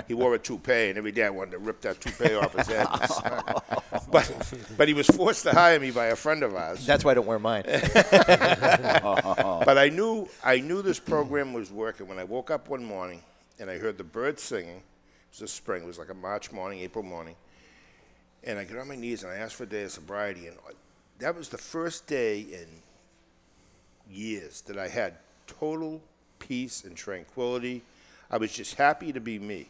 he 0.08 0.14
wore 0.14 0.34
a 0.34 0.40
toupee, 0.40 0.90
and 0.90 0.98
every 0.98 1.12
day 1.12 1.26
I 1.26 1.30
wanted 1.30 1.52
to 1.52 1.58
rip 1.60 1.82
that 1.82 2.00
toupee 2.00 2.36
off 2.36 2.56
his 2.56 2.68
head. 2.68 2.88
but, 4.12 4.54
but 4.78 4.88
he 4.88 4.94
was 4.94 5.08
forced 5.08 5.44
to 5.44 5.52
hire 5.52 5.80
me 5.80 5.92
by 5.92 6.08
a 6.08 6.16
friend 6.16 6.42
of 6.42 6.56
ours. 6.56 6.86
That's 6.86 7.04
why 7.04 7.12
I 7.12 7.14
don't 7.16 7.28
wear 7.28 7.40
mine. 7.40 7.64
But 9.66 9.78
I 9.78 9.90
knew 9.94 10.28
I 10.44 10.60
knew 10.60 10.82
this 10.82 11.00
program 11.00 11.54
was 11.54 11.72
working 11.72 12.08
when 12.08 12.18
I 12.18 12.24
woke 12.24 12.52
up 12.52 12.70
one 12.70 12.84
morning 12.84 13.22
and 13.60 13.70
I 13.70 13.78
heard 13.78 13.98
the 13.98 14.04
birds 14.04 14.42
singing. 14.42 14.78
It 14.78 15.32
was 15.32 15.40
the 15.40 15.48
spring. 15.48 15.84
It 15.84 15.88
was 15.88 16.00
like 16.00 16.10
a 16.10 16.16
March 16.16 16.52
morning, 16.52 16.80
April 16.80 17.04
morning. 17.04 17.36
And 18.44 18.58
I 18.58 18.64
get 18.64 18.78
on 18.78 18.88
my 18.88 18.96
knees 18.96 19.24
and 19.24 19.32
I 19.32 19.36
ask 19.36 19.56
for 19.56 19.64
a 19.64 19.68
day 19.68 19.84
of 19.84 19.92
sobriety. 19.92 20.48
And 20.48 20.58
that 21.20 21.36
was 21.36 21.50
the 21.50 21.58
first 21.58 22.08
day 22.08 22.40
in 22.40 22.68
years 24.10 24.62
that 24.62 24.78
I 24.78 24.88
had 24.88 25.16
total 25.48 26.02
peace 26.40 26.84
and 26.84 26.96
tranquility. 26.96 27.84
I 28.30 28.38
was 28.38 28.52
just 28.52 28.76
happy 28.76 29.12
to 29.14 29.20
be 29.20 29.38
me 29.40 29.68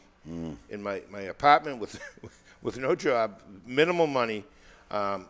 in 0.69 0.81
my, 0.81 1.01
my 1.09 1.21
apartment 1.21 1.79
with 1.79 1.99
with 2.61 2.77
no 2.77 2.95
job, 2.95 3.41
minimal 3.65 4.07
money. 4.07 4.43
Um, 4.91 5.25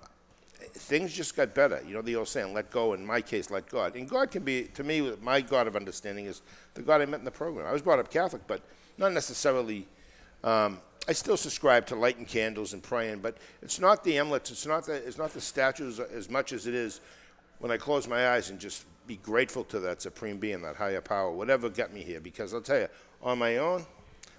things 0.73 1.13
just 1.13 1.35
got 1.35 1.53
better. 1.53 1.81
You 1.87 1.93
know 1.93 2.01
the 2.01 2.15
old 2.15 2.27
saying, 2.27 2.53
"Let 2.53 2.69
go." 2.71 2.93
In 2.93 3.05
my 3.05 3.21
case, 3.21 3.49
let 3.49 3.69
God. 3.69 3.95
And 3.95 4.09
God 4.09 4.31
can 4.31 4.43
be 4.43 4.63
to 4.73 4.83
me. 4.83 5.13
My 5.21 5.41
God 5.41 5.67
of 5.67 5.75
understanding 5.75 6.25
is 6.25 6.41
the 6.73 6.81
God 6.81 7.01
I 7.01 7.05
met 7.05 7.19
in 7.19 7.25
the 7.25 7.31
program. 7.31 7.67
I 7.67 7.71
was 7.71 7.81
brought 7.81 7.99
up 7.99 8.11
Catholic, 8.11 8.41
but 8.47 8.61
not 8.97 9.13
necessarily. 9.13 9.87
Um, 10.43 10.79
I 11.07 11.13
still 11.13 11.37
subscribe 11.37 11.87
to 11.87 11.95
lighting 11.95 12.25
candles 12.25 12.73
and 12.73 12.83
praying, 12.83 13.19
but 13.19 13.37
it's 13.61 13.79
not 13.79 14.03
the 14.03 14.17
amulets. 14.19 14.51
It's 14.51 14.65
not 14.67 14.85
the 14.85 14.93
it's 14.93 15.17
not 15.17 15.33
the 15.33 15.41
statues 15.41 15.99
as 15.99 16.29
much 16.29 16.53
as 16.53 16.67
it 16.67 16.75
is 16.75 17.01
when 17.59 17.71
I 17.71 17.77
close 17.77 18.07
my 18.07 18.29
eyes 18.29 18.49
and 18.49 18.59
just 18.59 18.85
be 19.07 19.17
grateful 19.17 19.63
to 19.65 19.79
that 19.79 20.01
supreme 20.01 20.37
being, 20.37 20.61
that 20.61 20.75
higher 20.75 21.01
power, 21.01 21.31
whatever 21.31 21.69
got 21.69 21.91
me 21.91 22.01
here. 22.01 22.19
Because 22.19 22.53
I'll 22.53 22.61
tell 22.61 22.79
you, 22.79 22.87
on 23.23 23.39
my 23.39 23.57
own, 23.57 23.85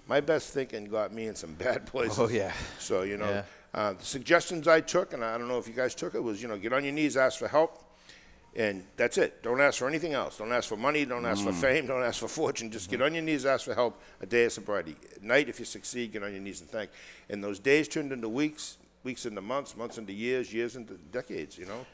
my 0.07 0.21
best 0.21 0.53
thinking 0.53 0.85
got 0.85 1.13
me 1.13 1.27
in 1.27 1.35
some 1.35 1.53
bad 1.53 1.85
places. 1.85 2.17
Oh, 2.19 2.29
yeah. 2.29 2.53
So 2.79 3.03
you 3.03 3.17
know, 3.17 3.29
Yeah. 3.29 3.43
uh, 3.73 3.93
the 3.93 4.05
suggestions 4.05 4.67
I 4.67 4.79
took, 4.79 5.13
and 5.13 5.23
I 5.23 5.37
don't 5.37 5.49
know 5.49 5.57
if 5.57 5.67
you 5.67 5.73
guys 5.73 5.93
took 5.93 6.15
it, 6.15 6.23
was 6.23 6.41
you 6.41 6.47
know 6.47 6.57
get 6.57 6.71
on 6.71 6.83
your 6.85 6.93
knees, 6.93 7.17
ask 7.17 7.39
for 7.39 7.49
help, 7.49 7.83
and 8.55 8.83
that's 8.97 9.17
it. 9.17 9.41
Don't 9.43 9.59
ask 9.61 9.79
for 9.79 9.87
anything 9.87 10.13
else. 10.13 10.37
Don't 10.37 10.51
ask 10.51 10.69
for 10.69 10.77
money. 10.77 11.05
Don't 11.05 11.25
ask 11.25 11.43
for 11.43 11.51
fame. 11.53 11.87
Don't 11.87 12.03
ask 12.03 12.19
for 12.19 12.27
fortune. 12.27 12.69
Just 12.71 12.89
get 12.89 13.01
on 13.01 13.13
your 13.13 13.23
knees, 13.23 13.45
ask 13.45 13.65
for 13.65 13.73
help. 13.73 14.01
A 14.21 14.25
day 14.25 14.45
of 14.45 14.51
sobriety. 14.51 14.95
At 15.15 15.23
night, 15.23 15.49
if 15.49 15.59
you 15.59 15.65
succeed, 15.65 16.11
get 16.13 16.23
on 16.23 16.31
your 16.31 16.41
knees 16.41 16.61
and 16.61 16.69
thank. 16.69 16.89
And 17.29 17.43
those 17.43 17.59
days 17.59 17.87
turned 17.87 18.11
into 18.11 18.29
weeks, 18.29 18.77
weeks 19.03 19.25
into 19.25 19.41
months, 19.41 19.75
months 19.75 19.97
into 19.97 20.13
years, 20.13 20.53
years 20.53 20.75
into 20.75 20.93
decades. 21.11 21.57
You 21.57 21.65
know. 21.65 21.85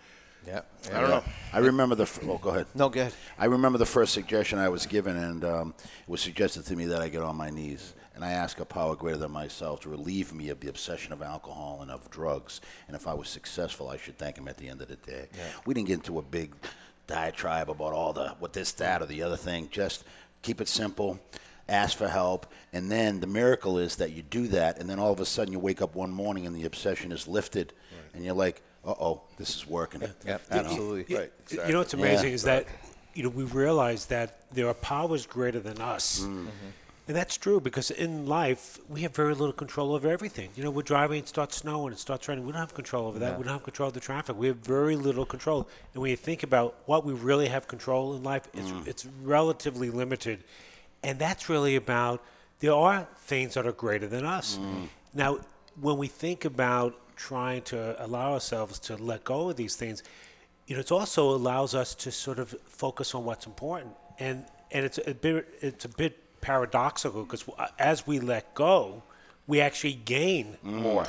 Yeah. 0.47 0.61
I 0.93 1.01
don't 1.01 1.09
know. 1.09 1.23
I 1.53 1.59
remember 1.59 1.95
the. 1.95 2.03
f- 2.03 2.19
Oh, 2.23 2.37
go 2.37 2.49
ahead. 2.51 2.65
No, 2.73 2.87
good. 2.89 3.13
I 3.37 3.45
remember 3.45 3.77
the 3.77 3.85
first 3.85 4.13
suggestion 4.13 4.57
I 4.57 4.69
was 4.69 4.85
given, 4.85 5.17
and 5.17 5.43
um, 5.43 5.73
it 6.01 6.09
was 6.09 6.21
suggested 6.21 6.65
to 6.67 6.75
me 6.75 6.85
that 6.85 7.01
I 7.01 7.09
get 7.09 7.21
on 7.21 7.35
my 7.35 7.49
knees 7.49 7.93
and 8.19 8.25
I 8.25 8.33
ask 8.33 8.59
a 8.59 8.65
power 8.65 8.97
greater 8.97 9.17
than 9.17 9.31
myself 9.31 9.79
to 9.81 9.89
relieve 9.89 10.33
me 10.33 10.49
of 10.49 10.59
the 10.59 10.67
obsession 10.67 11.13
of 11.13 11.21
alcohol 11.21 11.79
and 11.81 11.89
of 11.89 12.09
drugs. 12.11 12.59
And 12.87 12.95
if 12.97 13.07
I 13.07 13.13
was 13.13 13.29
successful, 13.29 13.87
I 13.87 13.95
should 13.95 14.17
thank 14.17 14.37
him 14.37 14.49
at 14.49 14.57
the 14.57 14.67
end 14.67 14.81
of 14.81 14.89
the 14.89 14.97
day. 14.97 15.27
We 15.65 15.73
didn't 15.73 15.87
get 15.87 15.93
into 15.93 16.19
a 16.19 16.21
big 16.21 16.53
diatribe 17.07 17.69
about 17.69 17.93
all 17.93 18.11
the 18.11 18.35
what 18.39 18.51
this, 18.51 18.73
that, 18.73 19.01
or 19.01 19.05
the 19.05 19.23
other 19.23 19.37
thing. 19.37 19.69
Just 19.71 20.03
keep 20.41 20.59
it 20.59 20.67
simple. 20.67 21.17
Ask 21.69 21.97
for 21.97 22.09
help, 22.09 22.47
and 22.73 22.91
then 22.91 23.21
the 23.21 23.27
miracle 23.27 23.77
is 23.77 23.95
that 23.97 24.11
you 24.11 24.21
do 24.23 24.47
that, 24.47 24.79
and 24.79 24.89
then 24.89 24.99
all 24.99 25.13
of 25.13 25.21
a 25.21 25.25
sudden 25.25 25.53
you 25.53 25.59
wake 25.59 25.81
up 25.81 25.95
one 25.95 26.11
morning 26.11 26.45
and 26.45 26.53
the 26.53 26.65
obsession 26.65 27.13
is 27.13 27.25
lifted, 27.25 27.71
and 28.13 28.25
you're 28.25 28.33
like, 28.33 28.61
"Uh 28.83 28.95
oh, 28.99 29.21
this 29.37 29.55
is 29.55 29.65
working." 29.65 30.01
Yep, 30.01 30.15
You 30.25 30.27
know? 30.27 30.39
absolutely. 30.49 31.15
Right. 31.15 31.31
You 31.51 31.71
know 31.71 31.77
what's 31.77 31.93
amazing 31.93 32.29
Yeah. 32.29 32.33
is 32.33 32.43
that 32.43 32.65
you 33.13 33.23
know 33.23 33.29
we 33.29 33.43
realize 33.45 34.07
that 34.07 34.41
there 34.51 34.67
are 34.67 34.73
powers 34.73 35.25
greater 35.25 35.59
than 35.61 35.79
us. 35.79 36.19
Mm-hmm. 36.21 36.47
And 37.09 37.15
that's 37.17 37.37
true 37.37 37.59
because 37.59 37.89
in 37.89 38.27
life 38.27 38.77
we 38.87 39.01
have 39.01 39.15
very 39.15 39.33
little 39.33 39.51
control 39.51 39.95
over 39.95 40.07
everything. 40.07 40.51
You 40.55 40.63
know, 40.63 40.69
we're 40.69 40.83
driving, 40.83 41.17
it 41.17 41.27
starts 41.27 41.55
snowing, 41.57 41.91
it 41.91 41.97
starts 41.97 42.27
raining. 42.27 42.45
We 42.45 42.51
don't 42.51 42.59
have 42.59 42.75
control 42.75 43.07
over 43.07 43.17
that. 43.17 43.35
We 43.35 43.43
don't 43.45 43.53
have 43.53 43.63
control 43.63 43.87
of 43.87 43.95
the 43.95 43.99
traffic. 43.99 44.37
We 44.37 44.45
have 44.45 44.57
very 44.57 44.95
little 44.95 45.25
control. 45.25 45.67
And 45.95 46.03
when 46.03 46.11
you 46.11 46.15
think 46.15 46.43
about 46.43 46.75
what 46.85 47.03
we 47.03 47.13
really 47.13 47.47
have 47.47 47.67
control 47.67 48.15
in 48.15 48.21
life, 48.21 48.47
it's, 48.53 48.69
Mm. 48.69 48.87
it's 48.87 49.07
relatively 49.23 49.89
limited. 49.89 50.43
And 51.01 51.17
that's 51.17 51.49
really 51.49 51.75
about 51.75 52.23
there 52.59 52.75
are 52.75 53.07
things 53.17 53.55
that 53.55 53.65
are 53.65 53.71
greater 53.71 54.05
than 54.05 54.23
us. 54.23 54.57
Mm. 54.57 54.89
Now, 55.15 55.39
when 55.81 55.97
we 55.97 56.07
think 56.07 56.45
about 56.45 56.93
trying 57.15 57.63
to 57.63 57.95
allow 58.05 58.33
ourselves 58.33 58.77
to 58.81 58.97
let 58.97 59.23
go 59.23 59.49
of 59.49 59.55
these 59.55 59.75
things, 59.75 60.03
you 60.67 60.75
know, 60.75 60.81
it 60.81 60.91
also 60.91 61.31
allows 61.31 61.73
us 61.73 61.95
to 61.95 62.11
sort 62.11 62.37
of 62.37 62.53
focus 62.67 63.15
on 63.15 63.25
what's 63.25 63.47
important, 63.47 63.95
and 64.19 64.45
and 64.69 64.85
it's 64.85 64.99
a 65.07 65.15
bit 65.15 65.47
it's 65.61 65.85
a 65.85 65.89
bit 65.89 66.28
paradoxical 66.41 67.23
because 67.23 67.43
uh, 67.57 67.67
as 67.77 68.05
we 68.07 68.19
let 68.19 68.53
go, 68.53 69.03
we 69.47 69.61
actually 69.61 69.93
gain 69.93 70.57
mm-hmm. 70.63 70.81
more. 70.81 71.07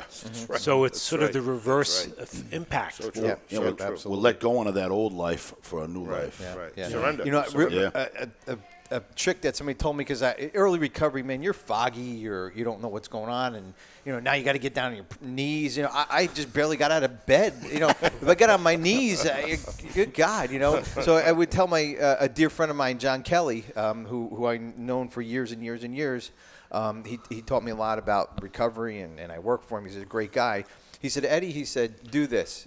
So 0.57 0.83
it's 0.85 0.99
sort 0.99 1.21
of 1.21 1.31
the 1.31 1.41
reverse 1.41 2.05
That's 2.05 2.41
of 2.41 2.53
impact. 2.53 2.95
So 2.95 3.11
true. 3.11 3.23
Yeah, 3.23 3.35
Yeah, 3.49 3.57
so 3.57 3.61
we'll, 3.61 3.75
true. 3.75 3.97
we'll 4.05 4.19
let 4.19 4.39
go 4.39 4.57
of 4.67 4.73
that 4.73 4.89
old 4.89 5.13
life 5.13 5.53
for 5.61 5.83
a 5.83 5.87
new 5.87 6.03
Right. 6.03 6.23
life. 6.23 6.55
Right. 6.57 6.73
Yeah. 6.75 6.89
Surrender. 6.89 7.23
You 7.23 7.31
know, 7.31 7.41
re- 7.41 7.49
Surrender. 7.49 7.91
Yeah. 7.93 8.25
a, 8.47 8.57
a, 8.91 9.01
trick 9.15 9.41
that 9.41 9.55
somebody 9.55 9.75
told 9.75 9.95
me 9.95 10.03
because 10.03 10.23
early 10.53 10.79
recovery, 10.79 11.23
man, 11.23 11.41
you're 11.41 11.53
foggy, 11.53 12.01
you're 12.01 12.51
you 12.53 12.63
don't 12.63 12.81
know 12.81 12.87
what's 12.87 13.07
going 13.07 13.29
on, 13.29 13.55
and 13.55 13.73
you 14.05 14.11
know 14.11 14.19
now 14.19 14.33
you 14.33 14.43
got 14.43 14.53
to 14.53 14.59
get 14.59 14.73
down 14.73 14.91
on 14.91 14.95
your 14.97 15.05
knees. 15.21 15.77
You 15.77 15.83
know, 15.83 15.89
I, 15.91 16.05
I 16.09 16.27
just 16.27 16.53
barely 16.53 16.77
got 16.77 16.91
out 16.91 17.03
of 17.03 17.25
bed. 17.25 17.53
You 17.71 17.79
know, 17.79 17.89
if 17.89 18.27
I 18.27 18.35
got 18.35 18.49
on 18.49 18.61
my 18.61 18.75
knees, 18.75 19.25
I, 19.25 19.57
good 19.93 20.13
God, 20.13 20.51
you 20.51 20.59
know. 20.59 20.81
So 20.83 21.17
I 21.17 21.31
would 21.31 21.51
tell 21.51 21.67
my 21.67 21.95
uh, 21.95 22.17
a 22.19 22.29
dear 22.29 22.49
friend 22.49 22.69
of 22.69 22.77
mine, 22.77 22.99
John 22.99 23.23
Kelly, 23.23 23.65
um, 23.75 24.05
who 24.05 24.29
who 24.29 24.45
I 24.45 24.57
known 24.57 25.07
for 25.09 25.21
years 25.21 25.51
and 25.51 25.63
years 25.63 25.83
and 25.83 25.95
years. 25.95 26.31
Um, 26.71 27.03
he 27.03 27.19
he 27.29 27.41
taught 27.41 27.63
me 27.63 27.71
a 27.71 27.75
lot 27.75 27.99
about 27.99 28.41
recovery, 28.41 29.01
and, 29.01 29.19
and 29.19 29.31
I 29.31 29.39
work 29.39 29.63
for 29.63 29.77
him. 29.77 29.85
He's 29.85 29.97
a 29.97 30.05
great 30.05 30.31
guy. 30.31 30.65
He 31.01 31.09
said, 31.09 31.25
Eddie, 31.25 31.51
he 31.51 31.65
said, 31.65 32.11
do 32.11 32.27
this. 32.27 32.63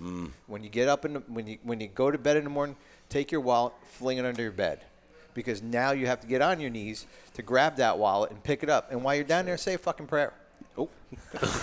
When 0.48 0.64
you 0.64 0.68
get 0.68 0.88
up 0.88 1.04
in 1.04 1.14
the, 1.14 1.20
when 1.20 1.46
you 1.46 1.58
when 1.62 1.80
you 1.80 1.86
go 1.86 2.10
to 2.10 2.18
bed 2.18 2.36
in 2.36 2.44
the 2.44 2.50
morning, 2.50 2.74
take 3.08 3.30
your 3.30 3.40
wallet, 3.40 3.72
fling 3.84 4.18
it 4.18 4.24
under 4.24 4.42
your 4.42 4.50
bed, 4.50 4.80
because 5.34 5.62
now 5.62 5.92
you 5.92 6.06
have 6.06 6.20
to 6.20 6.26
get 6.26 6.40
on 6.40 6.60
your 6.60 6.70
knees 6.70 7.06
to 7.34 7.42
grab 7.42 7.76
that 7.76 7.98
wallet 7.98 8.30
and 8.30 8.42
pick 8.42 8.62
it 8.62 8.70
up. 8.70 8.90
And 8.90 9.02
while 9.02 9.14
you're 9.14 9.24
down 9.24 9.46
there, 9.46 9.56
say 9.56 9.74
a 9.74 9.78
fucking 9.78 10.06
prayer. 10.06 10.32
Oh, 10.78 10.88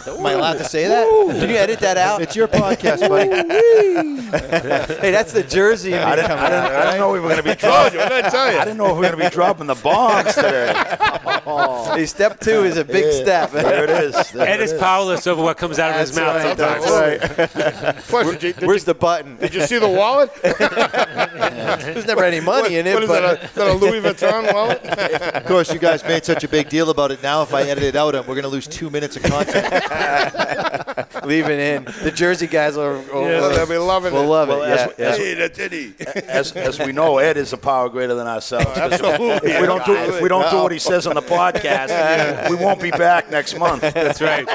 am 0.08 0.26
I 0.26 0.34
allowed 0.34 0.58
to 0.58 0.64
say 0.64 0.88
that? 0.88 1.08
Can 1.08 1.50
you 1.50 1.56
edit 1.56 1.80
that 1.80 1.98
out? 1.98 2.22
It's 2.22 2.36
your 2.36 2.48
podcast, 2.48 3.08
buddy. 3.08 3.30
hey, 5.02 5.12
that's 5.12 5.34
the 5.34 5.44
Jersey 5.44 5.94
I 5.94 6.16
didn't, 6.16 6.28
coming 6.28 6.44
I, 6.44 6.50
didn't, 6.50 6.66
out. 6.66 6.72
I 6.72 6.84
didn't 6.86 7.00
know 7.00 7.12
we 7.12 7.20
were 7.20 7.30
going 7.30 7.44
to 7.44 7.50
be 7.50 7.56
dropping. 7.56 7.94
you, 7.94 8.00
what 8.00 8.10
did 8.10 8.26
I 8.26 8.30
tell 8.30 8.52
you? 8.52 8.58
I 8.60 8.66
didn't 8.66 8.78
know 8.78 8.88
if 8.88 8.92
we 8.92 8.98
were 8.98 9.02
going 9.04 9.18
to 9.18 9.30
be 9.30 9.30
dropping 9.30 9.68
the 9.68 9.76
bombs 9.76 10.36
today. 10.36 10.74
Hey, 11.42 12.06
step 12.06 12.40
two 12.40 12.64
is 12.64 12.78
a 12.78 12.86
big 12.86 13.12
step. 13.12 13.52
There 13.52 13.84
it 13.84 13.90
is. 13.90 14.32
There 14.32 14.48
Ed 14.48 14.60
it 14.60 14.64
is 14.64 14.72
is. 14.74 14.80
powerless 14.80 15.28
over 15.28 15.42
what 15.42 15.58
comes 15.58 15.80
out 15.80 15.92
of 15.92 16.00
his 16.00 16.16
mouth 16.16 16.36
right, 16.36 16.58
sometimes. 16.58 17.86
right. 17.86 17.98
Question, 18.08 18.40
did, 18.40 18.56
did 18.58 18.68
Where's 18.68 18.84
you, 18.84 18.86
the 18.86 18.94
button? 18.94 19.38
did 19.38 19.54
you 19.54 19.62
see 19.66 19.78
the 19.78 19.90
wallet? 19.90 20.32
There's 20.42 22.06
never 22.06 22.24
any 22.24 22.40
money 22.40 22.78
in 22.78 22.88
it. 22.88 22.94
what 22.94 23.04
is 23.04 23.10
but 23.10 23.22
that, 23.22 23.42
a, 23.42 23.46
is 23.46 23.52
that 23.54 23.68
a 23.68 23.74
Louis 23.74 24.02
Vuitton 24.02 24.54
wallet? 24.54 24.84
Of 24.86 25.46
course, 25.46 25.74
you 25.74 25.80
guys 25.80 26.04
made 26.04 26.24
such 26.26 26.44
a 26.44 26.48
big 26.48 26.70
deal 26.70 26.90
about 26.90 27.12
it. 27.12 27.22
Now, 27.24 27.42
if 27.42 27.54
I 27.54 27.64
edit 27.64 27.84
it 27.84 27.96
out, 27.96 28.14
we're 28.14 28.36
going 28.36 28.44
to 28.44 28.48
lose 28.48 28.68
two 28.68 28.90
minutes 28.90 29.16
of 29.16 29.24
content. 29.24 29.41
leave 31.26 31.48
it 31.50 31.60
in. 31.60 31.84
The 32.04 32.12
Jersey 32.14 32.48
guys 32.48 32.76
will, 32.76 33.02
will, 33.02 33.10
Oh, 33.14 33.50
they'll 33.54 33.68
be 33.68 33.78
loving 33.78 34.14
will 34.14 34.24
it. 34.24 34.28
love 34.28 34.48
Well, 34.50 34.64
it. 34.64 34.70
as- 34.70 34.94
Yeah, 34.98 35.06
as- 35.10 35.18
yeah. 35.20 35.24
Hey, 35.26 35.34
that's 35.36 35.60
Eddie. 35.60 35.94
As, 36.28 36.52
as 36.54 36.80
we 36.80 36.92
know, 36.92 37.18
Ed 37.20 37.38
is 37.38 37.54
a 37.54 37.58
power 37.58 37.90
greater 37.90 38.16
than 38.16 38.28
ourselves. 38.28 38.66
Absolutely. 38.78 39.52
If 39.52 39.62
we 39.62 39.68
don't 39.68 39.86
do, 39.86 39.96
if 39.96 40.22
we 40.22 40.30
don't 40.30 40.50
do 40.52 40.58
what 40.64 40.72
he 40.72 40.80
says 40.80 41.08
on 41.08 41.16
the 41.16 41.22
podcast, 41.22 42.50
we 42.50 42.56
won't 42.56 42.82
be 42.82 42.92
back 42.92 43.30
next 43.30 43.58
month. 43.58 43.82
That's 43.82 44.22
right. 44.22 44.48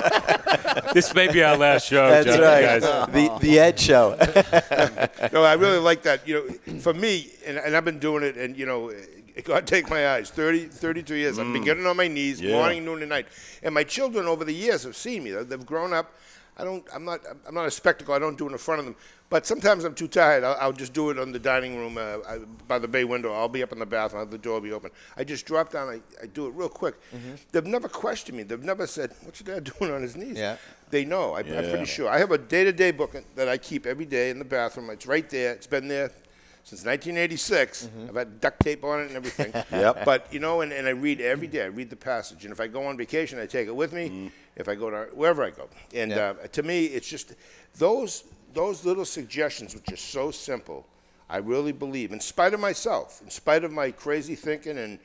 this 0.95 1.15
may 1.15 1.31
be 1.31 1.43
our 1.43 1.57
last 1.57 1.87
show, 1.87 2.09
That's 2.09 2.27
John, 2.27 2.41
right. 2.41 2.81
guys. 2.81 2.83
The 3.13 3.39
the 3.41 3.59
Ed 3.59 3.79
show. 3.79 4.17
No, 5.33 5.43
I 5.43 5.55
really 5.55 5.79
like 5.79 6.03
that. 6.03 6.27
You 6.27 6.35
know, 6.67 6.79
for 6.81 6.95
me, 6.95 7.31
and, 7.47 7.59
and 7.59 7.77
I've 7.77 7.85
been 7.85 7.99
doing 7.99 8.23
it, 8.23 8.37
and 8.37 8.57
you 8.57 8.67
know, 8.67 8.93
God 9.45 9.67
take 9.67 9.91
my 9.91 10.09
eyes. 10.09 10.31
30, 10.31 10.67
32 10.67 11.15
years. 11.15 11.39
I've 11.39 11.53
been 11.53 11.63
mm. 11.63 11.65
getting 11.65 11.87
on 11.87 11.97
my 11.97 12.09
knees 12.09 12.41
Yeah. 12.41 12.53
morning, 12.53 12.85
noon, 12.85 13.03
and 13.03 13.11
night. 13.11 13.27
And 13.63 13.75
my 13.75 13.85
children 13.85 14.27
over 14.27 14.45
the 14.45 14.55
years 14.55 14.83
have 14.85 14.97
seen 14.97 15.25
me. 15.25 15.31
They've 15.33 15.49
they've 15.49 15.67
grown 15.67 15.93
up. 15.93 16.13
I 16.59 16.65
don't. 16.65 16.85
I'm 16.95 17.05
not. 17.05 17.21
I'm 17.47 17.55
not 17.55 17.67
a 17.67 17.71
spectacle. 17.71 18.15
I 18.15 18.19
don't 18.19 18.39
do 18.39 18.49
it 18.49 18.53
in 18.53 18.59
front 18.59 18.79
of 18.79 18.87
them. 18.87 18.97
But 19.29 19.45
sometimes 19.45 19.85
I'm 19.85 19.95
too 19.95 20.09
tired. 20.09 20.43
I'll, 20.43 20.57
I'll 20.59 20.73
just 20.73 20.95
do 20.95 21.11
it 21.11 21.19
on 21.19 21.33
the 21.33 21.39
dining 21.39 21.77
room 21.77 21.99
uh, 21.99 22.19
I, 22.27 22.39
by 22.67 22.79
the 22.79 22.89
bay 22.89 23.05
window. 23.05 23.35
I'll 23.35 23.49
be 23.49 23.63
up 23.63 23.73
in 23.73 23.79
the 23.79 23.85
bathroom. 23.85 24.21
I'll 24.21 24.25
have 24.25 24.31
the 24.31 24.39
door 24.39 24.55
will 24.55 24.61
be 24.63 24.73
open. 24.73 24.91
I 25.17 25.25
just 25.25 25.45
drop 25.45 25.71
down. 25.71 25.89
I, 25.89 26.01
I 26.23 26.27
do 26.27 26.47
it 26.47 26.55
real 26.55 26.69
quick. 26.71 26.95
Mm-hmm. 27.15 27.35
They've 27.53 27.67
never 27.67 27.89
questioned 27.89 28.39
me. 28.39 28.45
They've 28.45 28.63
never 28.63 28.87
said, 28.87 29.13
"What's 29.25 29.43
your 29.43 29.55
dad 29.61 29.71
doing 29.79 29.93
on 29.93 30.01
his 30.01 30.17
knees?" 30.17 30.39
Yeah. 30.39 30.57
They 30.89 31.05
know. 31.05 31.35
I, 31.35 31.41
I'm 31.41 31.47
Yeah. 31.47 31.69
pretty 31.69 31.85
sure. 31.85 32.09
I 32.09 32.19
have 32.19 32.31
a 32.31 32.39
day-to-day 32.39 32.93
book 32.93 33.17
that 33.35 33.49
I 33.49 33.59
keep 33.59 33.85
every 33.85 34.07
day 34.07 34.31
in 34.31 34.39
the 34.39 34.45
bathroom. 34.45 34.89
It's 34.91 35.07
right 35.07 35.29
there. 35.29 35.53
It's 35.53 35.67
been 35.67 35.89
there 35.89 36.11
since 36.67 36.85
1986. 36.85 37.89
I've 38.09 38.17
had 38.17 38.41
duct 38.41 38.59
tape 38.61 38.83
on 38.83 39.01
it 39.03 39.07
and 39.07 39.17
everything. 39.17 39.53
Yep. 39.71 40.05
But 40.05 40.27
you 40.33 40.41
know, 40.41 40.63
and, 40.63 40.73
and 40.73 40.89
I 40.89 40.91
read 40.91 41.21
every 41.21 41.47
day. 41.47 41.63
I 41.63 41.67
read 41.67 41.91
the 41.91 41.97
passage, 41.97 42.45
and 42.45 42.53
if 42.53 42.59
I 42.61 42.67
go 42.67 42.85
on 42.87 42.97
vacation, 42.97 43.39
I 43.39 43.47
take 43.47 43.69
it 43.69 43.77
with 43.77 43.93
me. 43.93 44.33
If 44.57 44.69
I 44.69 44.75
go 44.75 44.91
to 44.91 45.09
wherever 45.15 45.45
I 45.45 45.51
go, 45.51 45.69
and 45.95 46.11
Yeah. 46.11 46.35
uh, 46.43 46.49
to 46.49 46.63
me, 46.65 46.87
it's 46.87 47.09
just 47.09 47.35
those 47.79 48.25
those 48.53 48.85
little 48.85 49.05
suggestions, 49.05 49.75
which 49.75 49.93
are 49.93 49.97
so 49.97 50.31
simple. 50.33 50.87
I 51.29 51.37
really 51.39 51.73
believe, 51.73 52.13
in 52.13 52.21
spite 52.21 52.53
of 52.55 52.61
myself, 52.61 53.21
in 53.23 53.31
spite 53.31 53.63
of 53.65 53.71
my 53.73 53.91
crazy 53.93 54.35
thinking 54.35 54.79
and 54.79 54.99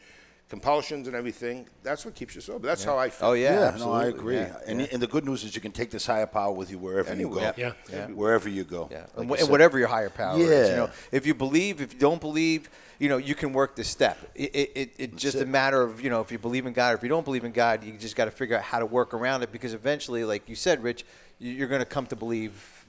compulsions 0.52 1.08
and 1.08 1.16
everything, 1.16 1.66
that's 1.82 2.04
what 2.06 2.14
keeps 2.14 2.36
you 2.36 2.42
sober. 2.42 2.68
That's 2.68 2.84
how 2.84 2.98
I 3.00 3.10
feel. 3.10 3.30
Oh 3.30 3.34
yeah, 3.34 3.54
Yeah, 3.54 3.60
no, 3.60 3.66
absolutely. 3.68 4.04
I 4.04 4.08
agree. 4.10 4.36
Yeah, 4.36 4.58
And, 4.68 4.82
and 4.82 5.02
the 5.02 5.08
good 5.08 5.24
news 5.26 5.44
is 5.46 5.56
you 5.56 5.62
can 5.62 5.72
take 5.72 5.90
this 5.90 6.06
higher 6.06 6.28
power 6.28 6.52
with 6.52 6.70
you 6.70 6.78
wherever 6.78 7.10
you 7.16 7.30
go. 7.30 7.38
Anywhere. 7.38 7.54
Yeah. 7.58 7.72
Yeah. 7.90 8.08
Wherever 8.08 8.50
you 8.50 8.66
go. 8.66 8.90
Yeah, 8.92 8.98
Like 9.00 9.10
and, 9.16 9.26
you 9.30 9.34
and 9.36 9.40
said. 9.46 9.50
whatever 9.50 9.80
your 9.80 9.88
higher 9.88 10.10
power 10.10 10.38
is, 10.38 10.44
you 10.44 10.54
Yeah. 10.54 10.76
know, 10.76 10.90
if 11.14 11.26
you 11.26 11.34
believe, 11.34 11.80
if 11.82 11.94
you 11.94 12.00
don't 12.00 12.20
believe, 12.20 12.70
you 13.00 13.08
know, 13.08 13.16
you 13.18 13.34
can 13.34 13.54
work 13.54 13.76
the 13.78 13.84
step. 13.86 14.18
It, 14.36 14.54
it, 14.54 14.72
it, 14.76 14.90
it's 15.00 15.22
just 15.22 15.38
a 15.38 15.46
matter 15.46 15.82
of, 15.82 16.02
you 16.04 16.10
know, 16.10 16.20
if 16.20 16.32
you 16.34 16.38
believe 16.38 16.66
in 16.66 16.74
God 16.74 16.92
or 16.94 16.98
if 16.98 17.02
you 17.04 17.10
don't 17.10 17.24
believe 17.26 17.46
in 17.46 17.54
God, 17.54 17.84
you 17.86 17.94
just 17.94 18.18
got 18.18 18.26
to 18.26 18.32
figure 18.32 18.58
out 18.58 18.64
how 18.64 18.80
to 18.80 18.86
work 18.86 19.14
around 19.14 19.42
it 19.44 19.52
because 19.54 19.74
eventually, 19.74 20.24
like 20.26 20.48
you 20.50 20.56
said, 20.56 20.84
Rich, 20.84 21.06
you- 21.40 21.52
you're 21.54 21.70
going 21.70 21.80
to 21.80 21.86
come 21.86 22.06
to 22.08 22.16
believe 22.18 22.81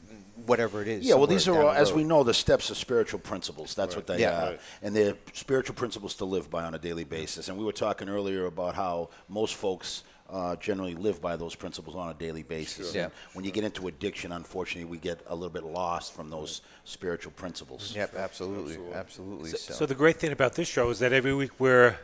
whatever 0.46 0.83
it 0.83 0.88
is. 0.88 1.05
Yeah, 1.05 1.14
well, 1.14 1.26
these 1.26 1.46
are 1.48 1.57
all, 1.62 1.72
the 1.72 1.78
as 1.78 1.92
we 1.92 2.05
know, 2.05 2.22
the 2.22 2.35
steps 2.35 2.70
are 2.70 2.74
spiritual 2.74 3.20
principles. 3.20 3.74
That's 3.74 3.94
what 3.96 4.07
they 4.07 4.20
Yeah. 4.20 4.42
are, 4.42 4.50
Right. 4.50 4.61
and 4.83 4.94
they're 4.96 5.14
spiritual 5.33 5.74
principles 5.74 6.14
to 6.16 6.24
live 6.24 6.50
by 6.50 6.64
on 6.64 6.74
a 6.74 6.78
daily 6.78 7.05
basis. 7.05 7.48
And 7.48 7.59
we 7.59 7.64
were 7.64 7.72
talking 7.72 8.09
earlier 8.09 8.46
about 8.46 8.74
how 8.74 9.11
most 9.28 9.55
folks 9.55 10.02
uh, 10.31 10.57
generally 10.57 10.94
live 10.94 11.20
by 11.20 11.37
those 11.37 11.55
principles 11.55 11.94
on 11.94 12.09
a 12.09 12.14
daily 12.14 12.42
basis. 12.42 12.94
Yeah. 12.94 13.02
And 13.05 13.12
when 13.35 13.44
you 13.44 13.50
get 13.50 13.64
into 13.64 13.87
addiction, 13.88 14.33
unfortunately, 14.33 14.90
we 14.90 14.96
get 14.96 15.20
a 15.26 15.35
little 15.35 15.50
bit 15.50 15.62
lost 15.64 16.14
from 16.14 16.31
those 16.31 16.62
spiritual 16.85 17.33
principles. 17.33 17.92
Yep, 17.94 18.14
absolutely, 18.16 18.78
absolutely. 18.94 19.50
So, 19.50 19.74
So 19.74 19.85
the 19.85 19.94
great 19.94 20.16
thing 20.16 20.33
about 20.33 20.55
this 20.55 20.68
show 20.68 20.88
is 20.88 21.00
that 21.00 21.12
every 21.12 21.35
week 21.35 21.50
we're 21.59 21.96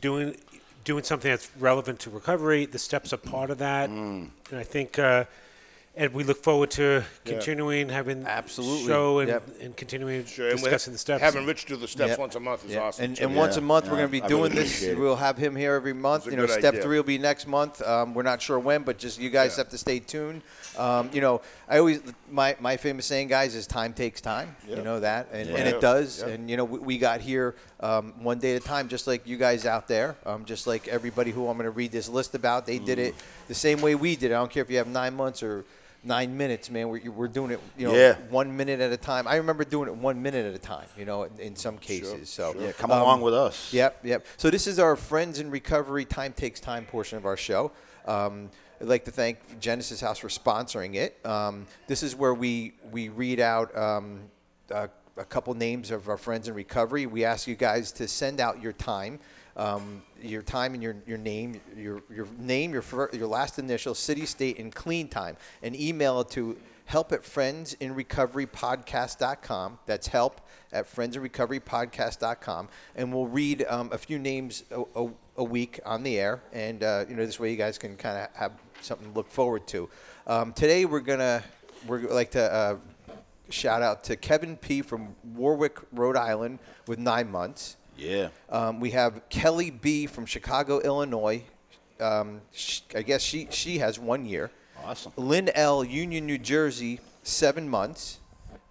doing 0.00 0.36
doing 0.84 1.02
something 1.04 1.30
that's 1.30 1.50
relevant 1.58 1.98
to 2.00 2.10
recovery. 2.10 2.64
The 2.66 2.78
steps 2.78 3.12
are 3.12 3.18
part 3.18 3.50
of 3.50 3.58
that, 3.58 3.90
Mm. 3.90 4.30
and 4.50 4.58
I 4.58 4.62
think. 4.64 4.98
Uh, 4.98 5.24
and 5.96 6.12
we 6.12 6.24
look 6.24 6.42
forward 6.42 6.72
to 6.72 7.04
continuing 7.24 7.88
having 7.88 8.26
Absolutely. 8.26 8.86
show 8.86 9.20
and, 9.20 9.28
Yep. 9.28 9.42
and 9.60 9.76
continuing 9.76 10.24
Sure, 10.24 10.46
and 10.48 10.56
we 10.56 10.62
discussing 10.64 10.90
have- 10.90 10.94
the 10.96 10.98
steps. 10.98 11.22
Having 11.22 11.46
Rich 11.46 11.66
do 11.66 11.76
the 11.76 11.86
steps 11.86 12.10
Yep. 12.10 12.18
once 12.18 12.34
a 12.34 12.40
month 12.40 12.64
is 12.64 12.72
Yeah, 12.72 12.80
awesome. 12.80 13.04
And, 13.04 13.16
too. 13.16 13.22
and 13.24 13.36
once 13.36 13.56
a 13.56 13.60
Yeah, 13.60 13.66
month, 13.66 13.84
we're 13.86 13.92
yeah, 13.92 13.98
going 13.98 14.08
to 14.08 14.12
be 14.12 14.22
I 14.22 14.26
doing 14.26 14.42
really 14.50 14.54
this. 14.56 14.72
appreciate 14.72 14.92
it. 14.92 14.98
We'll 14.98 15.14
have 15.14 15.36
him 15.38 15.54
here 15.54 15.74
every 15.74 15.92
month. 15.92 16.26
a 16.26 16.30
You 16.30 16.36
know, 16.36 16.46
good 16.46 16.58
step 16.58 16.74
idea. 16.74 16.82
three 16.82 16.96
will 16.96 17.04
be 17.04 17.18
next 17.18 17.46
month. 17.46 17.80
Um, 17.82 18.12
we're 18.12 18.24
not 18.24 18.42
sure 18.42 18.58
when, 18.58 18.82
but 18.82 18.98
just 18.98 19.20
you 19.20 19.30
guys 19.30 19.52
Yeah. 19.52 19.58
have 19.58 19.68
to 19.68 19.78
stay 19.78 20.00
tuned. 20.00 20.42
Um, 20.76 21.10
you 21.12 21.20
know, 21.20 21.40
I 21.68 21.78
always 21.78 22.00
my 22.28 22.56
my 22.58 22.76
famous 22.76 23.06
saying, 23.06 23.28
guys, 23.28 23.54
is 23.54 23.68
time 23.68 23.92
takes 23.92 24.20
time. 24.20 24.56
Yeah. 24.68 24.76
You 24.76 24.82
know 24.82 24.98
that, 24.98 25.28
and, 25.32 25.48
and 25.48 25.58
Yeah. 25.58 25.64
it 25.76 25.80
does. 25.80 26.20
Yeah. 26.26 26.32
And 26.32 26.50
you 26.50 26.56
know, 26.56 26.64
we, 26.64 26.78
we 26.80 26.98
got 26.98 27.20
here 27.20 27.54
um, 27.78 28.14
one 28.20 28.40
day 28.40 28.56
at 28.56 28.62
a 28.62 28.64
time, 28.66 28.88
just 28.88 29.06
like 29.06 29.26
you 29.28 29.36
guys 29.36 29.64
out 29.64 29.86
there, 29.86 30.16
um, 30.26 30.44
just 30.44 30.66
like 30.66 30.88
everybody 30.88 31.30
who 31.30 31.46
I'm 31.48 31.56
going 31.56 31.66
to 31.66 31.70
read 31.70 31.92
this 31.92 32.08
list 32.08 32.34
about. 32.34 32.66
They 32.66 32.78
did 32.80 32.98
it 32.98 33.14
the 33.46 33.54
same 33.54 33.80
way 33.80 33.94
we 33.94 34.16
did. 34.16 34.32
it. 34.32 34.34
I 34.34 34.38
don't 34.38 34.50
care 34.50 34.62
if 34.64 34.70
you 34.70 34.78
have 34.78 34.88
nine 34.88 35.14
months 35.14 35.40
or. 35.42 35.64
Nine 36.04 36.36
minutes, 36.36 36.70
man. 36.70 36.88
We're, 36.90 37.10
we're 37.10 37.28
doing 37.28 37.50
it, 37.50 37.60
you 37.78 37.88
know, 37.88 37.94
Yeah. 37.94 38.16
one 38.28 38.54
minute 38.54 38.80
at 38.80 38.92
a 38.92 38.96
time. 38.96 39.26
I 39.26 39.36
remember 39.36 39.64
doing 39.64 39.88
it 39.88 39.94
one 39.96 40.20
minute 40.20 40.44
at 40.46 40.54
a 40.54 40.58
time, 40.58 40.86
you 40.98 41.06
know, 41.06 41.22
in, 41.24 41.38
in 41.38 41.56
some 41.56 41.78
cases. 41.78 42.28
So, 42.28 42.54
Yeah, 42.58 42.72
come 42.72 42.90
um, 42.90 43.00
along 43.00 43.22
with 43.22 43.32
us. 43.32 43.72
Yep, 43.72 44.00
yep. 44.04 44.26
So 44.36 44.50
this 44.50 44.66
is 44.66 44.78
our 44.78 44.96
Friends 44.96 45.40
in 45.40 45.50
Recovery 45.50 46.04
Time 46.04 46.34
Takes 46.34 46.60
Time 46.60 46.84
portion 46.84 47.16
of 47.16 47.24
our 47.24 47.36
show. 47.38 47.72
Um, 48.06 48.50
I'd 48.80 48.88
like 48.88 49.04
to 49.06 49.10
thank 49.10 49.38
Genesis 49.60 50.00
House 50.00 50.18
for 50.18 50.28
sponsoring 50.28 50.94
it. 50.96 51.24
Um, 51.24 51.66
this 51.86 52.02
is 52.02 52.14
where 52.14 52.34
we 52.34 52.74
we 52.92 53.08
read 53.08 53.40
out 53.40 53.74
um, 53.76 54.20
a, 54.70 54.90
a 55.16 55.24
couple 55.24 55.54
names 55.54 55.90
of 55.90 56.08
our 56.10 56.18
friends 56.18 56.48
in 56.48 56.54
recovery. 56.54 57.06
We 57.06 57.24
ask 57.24 57.46
you 57.46 57.54
guys 57.54 57.92
to 57.92 58.08
send 58.08 58.40
out 58.40 58.60
your 58.60 58.72
time. 58.72 59.20
Um, 59.56 60.02
your 60.20 60.42
time 60.42 60.74
and 60.74 60.82
your, 60.82 60.96
your 61.06 61.18
name, 61.18 61.60
your, 61.76 62.02
your 62.12 62.26
name, 62.38 62.72
your, 62.72 62.82
fir- 62.82 63.10
your 63.12 63.28
last 63.28 63.58
initial, 63.58 63.94
city, 63.94 64.26
state, 64.26 64.58
and 64.58 64.74
clean 64.74 65.08
time, 65.08 65.36
and 65.62 65.76
email 65.76 66.20
it 66.20 66.30
to 66.30 66.56
help 66.86 67.12
at 67.12 67.22
friendsinrecoverypodcast.com. 67.22 69.78
That's 69.86 70.06
help 70.06 70.40
at 70.72 70.92
friendsinrecoverypodcast.com. 70.92 72.68
And 72.96 73.12
we'll 73.12 73.26
read 73.26 73.64
um, 73.68 73.90
a 73.92 73.98
few 73.98 74.18
names 74.18 74.64
a, 74.70 74.82
a, 74.96 75.10
a 75.36 75.44
week 75.44 75.80
on 75.84 76.02
the 76.02 76.18
air. 76.18 76.42
And, 76.52 76.82
uh, 76.82 77.04
you 77.08 77.16
know, 77.16 77.24
this 77.24 77.40
way 77.40 77.50
you 77.50 77.56
guys 77.56 77.78
can 77.78 77.96
kind 77.96 78.18
of 78.18 78.28
have 78.34 78.52
something 78.80 79.08
to 79.08 79.14
look 79.14 79.30
forward 79.30 79.66
to. 79.68 79.88
Um, 80.26 80.52
today 80.52 80.84
we're 80.84 81.00
going 81.00 81.20
to, 81.20 81.42
we're 81.86 82.12
like 82.12 82.32
to 82.32 82.52
uh, 82.52 82.76
shout 83.50 83.82
out 83.82 84.04
to 84.04 84.16
Kevin 84.16 84.56
P. 84.56 84.80
from 84.82 85.14
Warwick, 85.34 85.78
Rhode 85.92 86.16
Island 86.16 86.58
with 86.86 86.98
nine 86.98 87.30
months. 87.30 87.76
Yeah. 87.96 88.28
Um, 88.50 88.80
we 88.80 88.90
have 88.90 89.28
Kelly 89.28 89.70
B. 89.70 90.06
from 90.06 90.26
Chicago, 90.26 90.80
Illinois. 90.80 91.44
Um, 92.00 92.40
sh- 92.52 92.80
I 92.94 93.02
guess 93.02 93.22
she, 93.22 93.48
she 93.50 93.78
has 93.78 93.98
one 93.98 94.26
year. 94.26 94.50
Awesome. 94.84 95.12
Lynn 95.16 95.50
L. 95.54 95.84
Union, 95.84 96.26
New 96.26 96.38
Jersey, 96.38 97.00
seven 97.22 97.68
months. 97.68 98.20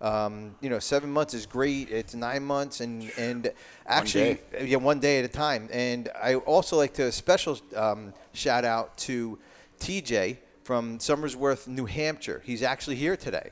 Um, 0.02 0.56
you 0.60 0.70
know, 0.70 0.80
seven 0.80 1.10
months 1.10 1.34
is 1.34 1.46
great. 1.46 1.90
It's 1.90 2.14
nine 2.14 2.44
months, 2.44 2.82
and 2.82 3.10
and 3.18 3.54
actually, 3.88 4.40
yeah, 4.62 4.76
one 4.76 5.00
day 5.00 5.20
at 5.20 5.26
a 5.26 5.30
time. 5.30 5.70
And 5.72 6.10
I 6.22 6.36
also 6.36 6.76
like 6.76 6.94
to 6.96 7.10
special 7.14 7.58
um, 7.74 8.14
shout 8.34 8.66
out 8.66 8.98
to 9.00 9.40
TJ 9.80 10.38
from 10.66 10.98
Somersworth, 11.00 11.68
New 11.68 11.86
Hampshire. 11.86 12.42
He's 12.44 12.64
actually 12.64 12.98
here 12.98 13.16
today, 13.16 13.52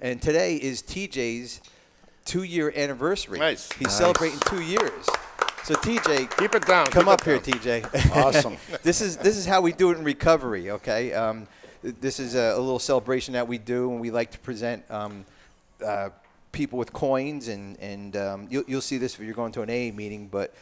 and 0.00 0.20
today 0.22 0.56
is 0.56 0.82
TJ's 0.82 1.60
two-year 2.24 2.72
anniversary. 2.76 3.38
Nice. 3.38 3.70
He's 3.72 3.88
Nice. 3.88 3.98
celebrating 3.98 4.38
two 4.40 4.62
years. 4.62 5.06
So 5.64 5.74
TJ, 5.74 6.36
Keep 6.38 6.54
it 6.56 6.66
down. 6.66 6.86
Come 6.86 7.04
keep 7.04 7.12
up 7.12 7.26
it 7.26 7.46
here, 7.46 7.58
down. 7.60 7.90
TJ. 7.90 8.16
Awesome. 8.16 8.56
this 8.82 9.00
is 9.00 9.16
this 9.16 9.36
is 9.36 9.46
how 9.46 9.60
we 9.60 9.72
do 9.72 9.90
it 9.92 9.98
in 9.98 10.04
recovery. 10.04 10.70
Okay. 10.70 11.12
Um, 11.12 11.46
this 11.82 12.18
is 12.20 12.34
a, 12.34 12.54
a 12.56 12.58
little 12.58 12.78
celebration 12.80 13.34
that 13.34 13.46
we 13.46 13.58
do, 13.58 13.90
and 13.92 14.00
we 14.00 14.10
like 14.10 14.30
to 14.32 14.38
present 14.40 14.84
um, 14.90 15.24
uh, 15.84 16.10
people 16.50 16.78
with 16.78 16.92
coins, 16.92 17.46
and 17.48 17.78
and 17.80 18.16
um, 18.16 18.46
you'll, 18.50 18.64
you'll 18.66 18.80
see 18.80 18.98
this 18.98 19.14
if 19.14 19.20
you're 19.20 19.34
going 19.34 19.52
to 19.52 19.62
an 19.62 19.70
AA 19.70 19.94
meeting. 19.94 20.26
But 20.28 20.52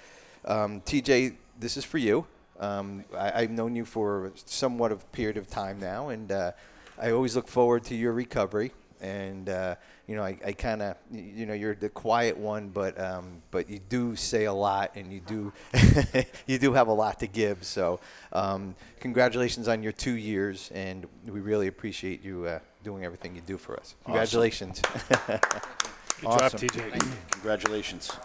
um, 0.44 0.81
TJ, 0.83 1.35
this 1.59 1.77
is 1.79 1.85
for 1.85 1.99
you. 1.99 2.27
Um, 2.59 3.05
I, 3.16 3.42
I've 3.42 3.51
known 3.51 3.75
you 3.75 3.87
for 3.87 4.33
somewhat 4.44 4.92
of 4.92 5.01
a 5.03 5.07
period 5.16 5.38
of 5.38 5.49
time 5.49 5.81
now, 5.81 6.11
and 6.11 6.31
uh, 6.31 6.53
I 7.01 7.11
always 7.12 7.35
look 7.37 7.49
forward 7.49 7.85
to 7.85 7.94
your 7.94 8.12
recovery. 8.12 8.73
And 9.00 9.48
uh, 9.48 9.76
you 10.06 10.16
know, 10.16 10.22
I, 10.22 10.36
I 10.44 10.52
kind 10.52 10.82
of, 10.82 10.96
you 11.12 11.46
know, 11.46 11.54
you're 11.54 11.74
the 11.74 11.88
quiet 11.88 12.36
one, 12.36 12.68
but 12.68 13.00
um, 13.00 13.42
but 13.50 13.70
you 13.70 13.78
do 13.88 14.16
say 14.16 14.44
a 14.44 14.52
lot, 14.52 14.92
and 14.96 15.12
you 15.12 15.20
do 15.20 15.52
you 16.46 16.58
do 16.58 16.72
have 16.72 16.88
a 16.88 16.92
lot 16.92 17.20
to 17.20 17.26
give. 17.26 17.64
So, 17.64 18.00
um, 18.32 18.74
congratulations 18.98 19.68
on 19.68 19.82
your 19.82 19.92
two 19.92 20.14
years, 20.14 20.70
and 20.74 21.06
we 21.26 21.40
really 21.40 21.68
appreciate 21.68 22.24
you 22.24 22.44
uh, 22.46 22.58
doing 22.82 23.04
everything 23.04 23.34
you 23.34 23.42
do 23.42 23.56
for 23.56 23.78
us. 23.78 23.94
Congratulations. 24.04 24.80
Good 26.20 26.26
Awesome. 26.28 26.58
job, 26.58 26.70
TJ. 26.70 27.30
Congratulations. 27.30 28.10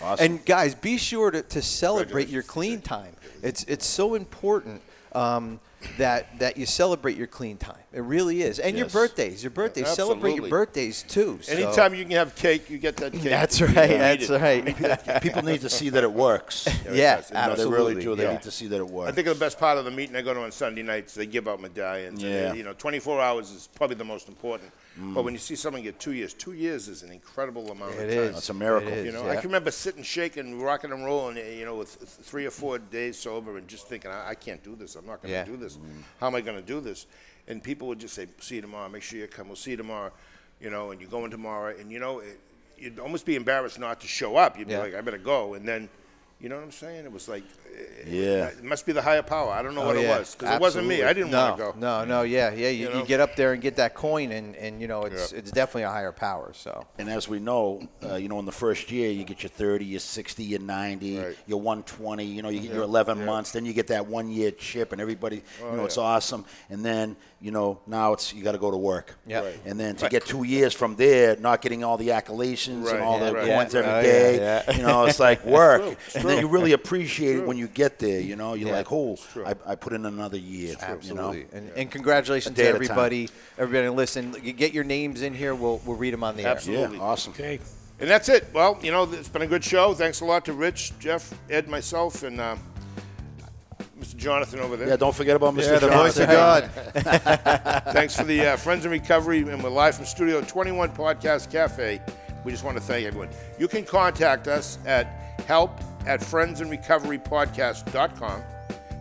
Awesome. 0.00 0.24
And 0.24 0.44
guys, 0.44 0.74
be 0.74 0.96
sure 0.96 1.30
to, 1.30 1.42
to 1.42 1.62
celebrate 1.62 2.28
your 2.28 2.42
clean 2.42 2.80
time. 2.80 3.14
It's 3.42 3.62
it's 3.64 3.86
so 3.86 4.14
important 4.14 4.82
um, 5.12 5.60
that 5.98 6.38
that 6.38 6.56
you 6.56 6.66
celebrate 6.66 7.16
your 7.16 7.26
clean 7.26 7.56
time. 7.56 7.76
It 7.92 8.00
really 8.02 8.42
is, 8.42 8.58
and 8.58 8.76
your 8.76 8.88
birthdays. 8.88 9.42
Your 9.42 9.50
birthdays. 9.50 9.88
Celebrate 9.88 10.36
your 10.36 10.48
birthdays 10.48 11.02
too. 11.02 11.38
so- 11.40 11.52
Anytime 11.52 11.94
you 11.94 12.02
can 12.04 12.12
have 12.12 12.34
cake, 12.34 12.68
you 12.68 12.78
get 12.78 12.96
that 12.98 13.12
cake. 13.12 13.22
That's 13.22 13.58
You 13.60 13.66
right. 13.66 13.74
That's 13.88 14.28
right. 14.28 15.22
People 15.22 15.42
need 15.42 15.62
to 15.62 15.70
see 15.70 15.88
that 15.90 16.04
it 16.04 16.12
works. 16.12 16.66
yeah, 16.92 17.16
does. 17.16 17.30
You 17.30 17.34
know, 17.34 17.40
they 17.46 17.50
absolutely. 17.52 17.76
really 17.94 18.02
do. 18.02 18.14
They 18.14 18.24
yeah. 18.24 18.32
need 18.32 18.42
to 18.42 18.50
see 18.50 18.66
that 18.66 18.78
it 18.80 18.86
works. 18.86 19.10
I 19.10 19.14
think 19.14 19.26
the 19.28 19.34
best 19.34 19.58
part 19.58 19.78
of 19.78 19.84
the 19.86 19.90
meeting 19.90 20.14
I 20.16 20.22
go 20.22 20.34
to 20.34 20.40
on 20.42 20.52
Sunday 20.52 20.82
nights, 20.82 21.14
they 21.14 21.26
give 21.26 21.48
out 21.48 21.60
medallions. 21.60 22.22
and 22.22 22.30
Yeah. 22.32 22.52
they- 22.52 22.58
you 22.58 22.64
know, 22.64 22.74
24 22.74 23.20
hours 23.20 23.50
is 23.50 23.68
probably 23.74 23.96
the 23.96 24.04
most 24.04 24.28
important. 24.28 24.70
Mm. 25.00 25.14
But 25.14 25.24
when 25.24 25.34
you 25.34 25.38
see 25.40 25.56
someone 25.56 25.82
get 25.82 25.98
two 26.00 26.12
years, 26.12 26.32
two 26.32 26.52
years 26.52 26.88
is 26.88 27.02
an 27.02 27.12
incredible 27.12 27.70
amount 27.70 27.94
It 27.96 28.04
of 28.04 28.08
time. 28.10 28.18
is. 28.18 28.32
That's 28.32 28.48
a 28.50 28.54
miracle. 28.54 28.88
It 28.88 28.98
is, 28.98 29.06
You 29.06 29.12
know, 29.12 29.24
yeah. 29.26 29.32
I 29.32 29.36
can 29.36 29.44
remember 29.48 29.70
sitting, 29.70 30.02
shaking, 30.02 30.58
rocking 30.60 30.90
and 30.90 31.04
rolling, 31.04 31.36
you 31.36 31.64
know, 31.66 31.74
with 31.76 31.90
three 31.90 32.46
or 32.46 32.50
four 32.50 32.78
days 32.78 33.18
sober 33.18 33.58
and 33.58 33.68
just 33.68 33.88
thinking, 33.88 34.10
I, 34.10 34.30
I 34.30 34.34
can't 34.34 34.62
do 34.64 34.74
this. 34.74 34.96
I'm 34.96 35.04
not 35.06 35.20
going 35.22 35.32
to 35.32 35.38
Yeah. 35.38 35.44
do 35.44 35.56
this. 35.58 35.75
Mm-hmm. 35.76 36.00
How 36.20 36.26
am 36.28 36.34
I 36.34 36.40
going 36.40 36.56
to 36.56 36.66
do 36.66 36.80
this? 36.80 37.06
And 37.48 37.62
people 37.62 37.86
would 37.88 37.98
just 38.00 38.14
say, 38.14 38.26
see 38.40 38.56
you 38.56 38.60
tomorrow. 38.62 38.88
Make 38.88 39.02
sure 39.02 39.18
you 39.18 39.26
come. 39.28 39.46
We'll 39.48 39.56
see 39.56 39.72
you 39.72 39.76
tomorrow. 39.76 40.12
You 40.60 40.70
know, 40.70 40.90
and 40.90 41.00
you 41.00 41.06
go 41.06 41.24
in 41.24 41.30
tomorrow. 41.30 41.74
And, 41.78 41.92
you 41.92 41.98
know, 41.98 42.20
it, 42.20 42.40
you'd 42.78 42.98
almost 42.98 43.26
be 43.26 43.36
embarrassed 43.36 43.78
not 43.78 44.00
to 44.00 44.06
show 44.06 44.36
up. 44.36 44.58
You'd 44.58 44.68
be 44.68 44.74
Yeah. 44.74 44.80
like, 44.80 44.94
I 44.94 45.00
better 45.00 45.18
go. 45.18 45.54
And 45.54 45.66
then, 45.68 45.88
you 46.40 46.48
know 46.50 46.56
what 46.56 46.64
I'm 46.64 46.70
saying? 46.70 47.04
It 47.06 47.12
was 47.12 47.28
like, 47.28 47.44
Yeah. 48.06 48.48
it 48.48 48.62
must 48.62 48.84
be 48.84 48.92
the 48.92 49.00
higher 49.02 49.22
power. 49.22 49.52
I 49.52 49.62
don't 49.62 49.74
know 49.74 49.82
Oh, 49.82 49.86
what 49.86 49.96
it 49.96 50.06
was. 50.06 50.34
Because 50.34 50.54
it 50.54 50.60
wasn't 50.60 50.86
me. 50.86 51.02
I 51.02 51.12
didn't 51.14 51.30
no, 51.30 51.38
want 51.38 51.56
to 51.56 51.62
go. 51.62 51.74
No, 51.78 52.04
no, 52.04 52.22
yeah, 52.22 52.52
yeah. 52.52 52.68
You, 52.68 52.90
You 52.90 52.98
you, 52.98 53.04
get 53.06 53.20
up 53.20 53.36
there 53.36 53.52
and 53.54 53.62
get 53.62 53.76
that 53.76 53.94
coin, 53.94 54.32
and, 54.32 54.54
and 54.56 54.80
you 54.80 54.86
know 54.86 55.02
it's 55.04 55.32
Yeah. 55.32 55.38
it's 55.38 55.50
definitely 55.50 55.84
a 55.84 55.90
higher 55.90 56.12
power. 56.12 56.52
So 56.54 56.86
And 56.98 57.08
as 57.08 57.26
we 57.26 57.38
know, 57.38 57.88
uh, 58.04 58.16
you 58.16 58.28
know, 58.28 58.38
in 58.38 58.44
the 58.44 58.52
first 58.52 58.90
year, 58.92 59.10
you 59.10 59.24
get 59.24 59.42
your 59.42 59.50
30, 59.50 59.84
your 59.86 60.00
60, 60.00 60.42
your 60.44 60.60
90, 60.60 61.18
Right. 61.18 61.36
your 61.46 61.60
120. 61.60 62.24
You 62.24 62.42
know, 62.42 62.50
you 62.50 62.60
get 62.60 62.72
your 62.72 62.82
11 62.82 63.24
months. 63.24 63.52
Then 63.52 63.64
you 63.64 63.72
get 63.72 63.86
that 63.88 64.06
one 64.06 64.28
year 64.30 64.50
chip, 64.50 64.92
and 64.92 65.00
everybody, 65.00 65.42
Oh, 65.62 65.70
you 65.70 65.76
know, 65.78 65.84
it's 65.86 65.98
awesome. 65.98 66.44
And 66.68 66.84
then, 66.84 67.16
you 67.40 67.50
know, 67.50 67.78
now 67.86 68.14
it's 68.14 68.32
you 68.32 68.42
got 68.42 68.52
to 68.52 68.58
go 68.58 68.70
to 68.70 68.76
work. 68.78 69.14
Yeah. 69.26 69.40
Right. 69.40 69.60
And 69.66 69.78
then 69.78 69.94
to 69.96 70.08
get 70.08 70.24
two 70.24 70.44
years 70.44 70.72
from 70.72 70.96
there, 70.96 71.36
not 71.36 71.60
getting 71.60 71.84
all 71.84 71.96
the 71.98 72.12
accolation 72.12 72.82
Right, 72.82 72.94
and 72.94 73.04
all 73.04 73.18
yeah, 73.20 73.26
the 73.26 73.34
right. 73.34 73.46
coins 73.46 73.74
Yeah. 73.74 73.80
every 73.80 73.92
Oh, 73.92 74.02
day, 74.02 74.36
yeah, 74.38 74.62
yeah. 74.68 74.76
you 74.76 74.82
know, 74.82 75.04
it's 75.04 75.20
like 75.20 75.44
work. 75.60 75.82
True, 75.82 75.96
it's 76.06 76.16
and 76.16 76.24
then 76.24 76.38
you 76.40 76.48
really 76.48 76.72
appreciate 76.72 77.36
it 77.36 77.46
when 77.46 77.58
you 77.58 77.68
get 77.68 77.98
there. 77.98 78.20
You 78.20 78.36
know, 78.36 78.54
you're 78.54 78.68
Yeah. 78.70 78.76
like, 78.76 78.90
oh. 78.90 79.18
I, 79.44 79.54
I 79.66 79.74
put 79.74 79.92
in 79.92 80.06
another 80.06 80.38
year. 80.38 80.76
absolutely, 80.80 81.38
You 81.38 81.44
know? 81.44 81.48
and, 81.52 81.70
and 81.76 81.90
congratulations 81.90 82.56
to 82.56 82.62
at 82.62 82.68
a 82.68 82.72
time. 82.72 82.82
everybody. 82.82 83.28
Everybody, 83.58 83.88
listen, 83.90 84.34
you 84.42 84.52
get 84.54 84.72
your 84.72 84.84
names 84.84 85.20
in 85.22 85.34
here. 85.34 85.54
We'll 85.54 85.80
we'll 85.84 85.96
read 85.96 86.14
them 86.14 86.24
on 86.24 86.36
the 86.36 86.42
air. 86.44 86.48
Absolutely. 86.48 86.96
Yeah, 86.96 87.02
awesome. 87.02 87.32
Okay. 87.34 87.60
And 88.00 88.10
that's 88.10 88.28
it. 88.28 88.46
Well, 88.52 88.78
you 88.82 88.92
know, 88.92 89.04
it's 89.04 89.28
been 89.28 89.42
a 89.42 89.46
good 89.46 89.64
show. 89.64 89.94
Thanks 89.94 90.20
a 90.20 90.24
lot 90.26 90.44
to 90.46 90.52
Rich, 90.52 90.92
Jeff, 90.98 91.32
Ed, 91.48 91.66
myself, 91.68 92.22
and 92.24 92.38
uh, 92.40 92.56
Mr. 94.16 94.20
Jonathan 94.20 94.60
over 94.60 94.76
there. 94.76 94.88
Yeah, 94.88 94.96
don't 94.96 95.14
forget 95.14 95.36
about 95.36 95.54
Mr. 95.54 95.72
Yeah, 95.72 95.78
the 95.78 95.88
voice 95.88 96.18
of 96.18 96.28
God. 96.28 96.70
Thanks 97.92 98.16
for 98.16 98.24
the 98.24 98.46
uh, 98.46 98.56
Friends 98.56 98.84
in 98.84 98.90
Recovery, 98.90 99.38
and 99.40 99.62
we're 99.62 99.70
live 99.70 99.94
from 99.96 100.06
Studio 100.06 100.40
21 100.40 100.90
Podcast 100.90 101.50
Cafe. 101.50 102.00
We 102.44 102.52
just 102.52 102.64
want 102.64 102.76
to 102.76 102.82
thank 102.82 103.06
everyone. 103.06 103.28
You 103.58 103.68
can 103.68 103.84
contact 103.84 104.48
us 104.48 104.78
at 104.86 105.06
help 105.46 105.78
at 106.06 106.20
friendsinrecoverypodcast.com, 106.20 108.40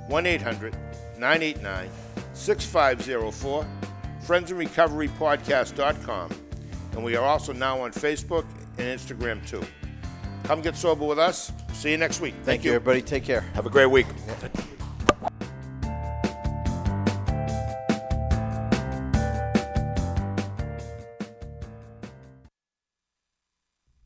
1 0.07 0.25
800 0.25 0.73
989 1.17 1.89
6504, 2.33 3.67
friendsinrecoverypodcast.com. 4.25 6.31
And 6.93 7.03
we 7.03 7.15
are 7.15 7.25
also 7.25 7.53
now 7.53 7.81
on 7.81 7.91
Facebook 7.91 8.45
and 8.77 8.99
Instagram 8.99 9.47
too. 9.47 9.63
Come 10.43 10.61
get 10.61 10.75
sober 10.75 11.05
with 11.05 11.19
us. 11.19 11.51
See 11.73 11.91
you 11.91 11.97
next 11.97 12.21
week. 12.21 12.33
Thank, 12.43 12.63
you, 12.63 12.73
everybody. 12.73 13.01
Take 13.01 13.25
care. 13.25 13.41
Have 13.41 13.65
a 13.65 13.69
great 13.69 13.87
week. 13.87 14.05